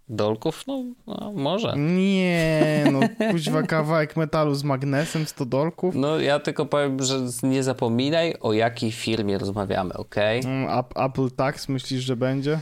Dolków? 0.08 0.66
No, 0.66 0.84
no, 1.06 1.32
może. 1.34 1.74
Nie, 1.76 2.84
no 2.92 3.00
kuźwa 3.30 3.62
kawałek 3.76 4.16
metalu 4.16 4.54
z 4.54 4.64
magnesem, 4.64 5.26
100 5.26 5.46
dolków. 5.46 5.94
No 5.94 6.20
ja 6.20 6.40
tylko 6.40 6.66
powiem, 6.66 7.02
że 7.02 7.20
nie 7.42 7.62
zapominaj 7.62 8.34
o 8.40 8.52
jakiej 8.52 8.92
firmie 8.92 9.38
rozmawiamy, 9.38 9.94
ok? 9.94 10.16
Mm, 10.16 10.84
Apple 10.96 11.30
Tax 11.30 11.68
myślisz, 11.68 12.02
że 12.02 12.16
będzie? 12.16 12.58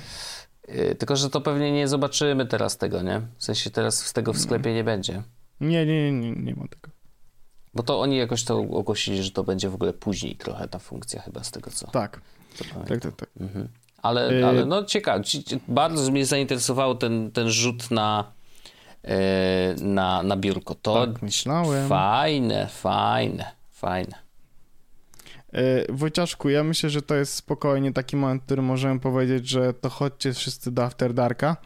Yy, 0.68 0.94
tylko, 0.94 1.16
że 1.16 1.30
to 1.30 1.40
pewnie 1.40 1.72
nie 1.72 1.88
zobaczymy 1.88 2.46
teraz 2.46 2.76
tego, 2.76 3.02
nie? 3.02 3.20
W 3.38 3.44
sensie 3.44 3.70
teraz 3.70 4.06
z 4.06 4.12
tego 4.12 4.32
w 4.32 4.38
sklepie 4.38 4.74
nie 4.74 4.84
będzie. 4.84 5.22
Nie, 5.60 5.86
nie, 5.86 6.12
nie, 6.12 6.32
nie 6.32 6.54
ma 6.54 6.68
tego. 6.68 6.90
Bo 7.74 7.82
to 7.82 8.00
oni 8.00 8.16
jakoś 8.16 8.44
to 8.44 8.58
ogłosili, 8.58 9.22
że 9.22 9.30
to 9.30 9.44
będzie 9.44 9.68
w 9.68 9.74
ogóle 9.74 9.92
później 9.92 10.36
trochę 10.36 10.68
ta 10.68 10.78
funkcja 10.78 11.22
chyba 11.22 11.44
z 11.44 11.50
tego 11.50 11.70
co. 11.70 11.86
Tak. 11.86 12.20
Co 12.54 12.64
tak, 12.64 13.00
tak, 13.00 13.16
tak. 13.16 13.30
Mhm. 13.40 13.68
Ale, 14.02 14.30
y 14.30 14.46
ale 14.46 14.66
no 14.66 14.84
ciekawe, 14.84 15.24
bardzo 15.68 16.10
mnie 16.10 16.26
zainteresował 16.26 16.94
ten, 16.94 17.30
ten 17.30 17.48
rzut 17.48 17.90
na, 17.90 18.32
yy, 19.04 19.10
na, 19.80 20.22
na 20.22 20.36
biurko. 20.36 20.74
To 20.74 21.06
tak, 21.06 21.22
myślałem. 21.22 21.88
Fajne, 21.88 22.66
fajne, 22.66 23.52
fajne. 23.70 24.14
Yy, 25.52 25.86
Wojciaszku, 25.88 26.48
ja 26.48 26.64
myślę, 26.64 26.90
że 26.90 27.02
to 27.02 27.14
jest 27.14 27.34
spokojnie 27.34 27.92
taki 27.92 28.16
moment, 28.16 28.42
w 28.42 28.44
którym 28.44 28.64
możemy 28.64 29.00
powiedzieć, 29.00 29.48
że 29.48 29.74
to 29.74 29.88
chodźcie 29.88 30.32
wszyscy 30.32 30.70
do 30.70 30.84
After 30.84 31.14
Darka 31.14 31.56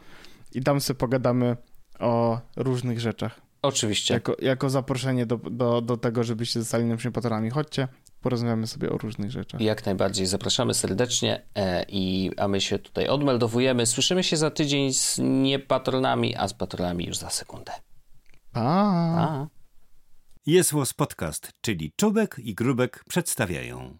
i 0.53 0.63
tam 0.63 0.81
sobie 0.81 0.99
pogadamy 0.99 1.57
o 2.01 2.41
różnych 2.57 3.01
rzeczach. 3.01 3.44
Oczywiście. 3.65 4.15
Jako, 4.15 4.37
jako 4.43 4.71
zaproszenie 4.71 5.27
do, 5.27 5.37
do, 5.37 5.81
do 5.81 5.97
tego, 5.97 6.25
żebyście 6.25 6.61
zostali 6.61 6.85
naszymi 6.85 7.13
patronami. 7.13 7.51
Chodźcie, 7.51 7.89
porozmawiamy 8.21 8.67
sobie 8.67 8.91
o 8.91 8.99
różnych 8.99 9.31
rzeczach. 9.31 9.61
Jak 9.61 9.87
najbardziej 9.87 10.27
zapraszamy 10.27 10.75
serdecznie 10.75 11.43
e, 11.55 11.85
i 11.89 12.31
a 12.37 12.49
my 12.49 12.61
się 12.61 12.79
tutaj 12.79 13.09
odmeldowujemy. 13.09 13.87
Słyszymy 13.87 14.25
się 14.25 14.37
za 14.37 14.51
tydzień 14.51 14.93
z 14.93 15.19
niepatronami, 15.23 16.37
a 16.37 16.49
z 16.49 16.55
patronami 16.55 17.07
już 17.07 17.17
za 17.17 17.31
sekundę. 17.31 17.73
Pa! 18.53 18.61
pa. 18.63 19.49
Jest 20.47 20.73
Podcast, 20.97 21.53
czyli 21.61 21.93
Czubek 21.97 22.37
i 22.39 22.55
Grubek 22.55 23.05
przedstawiają. 23.09 23.99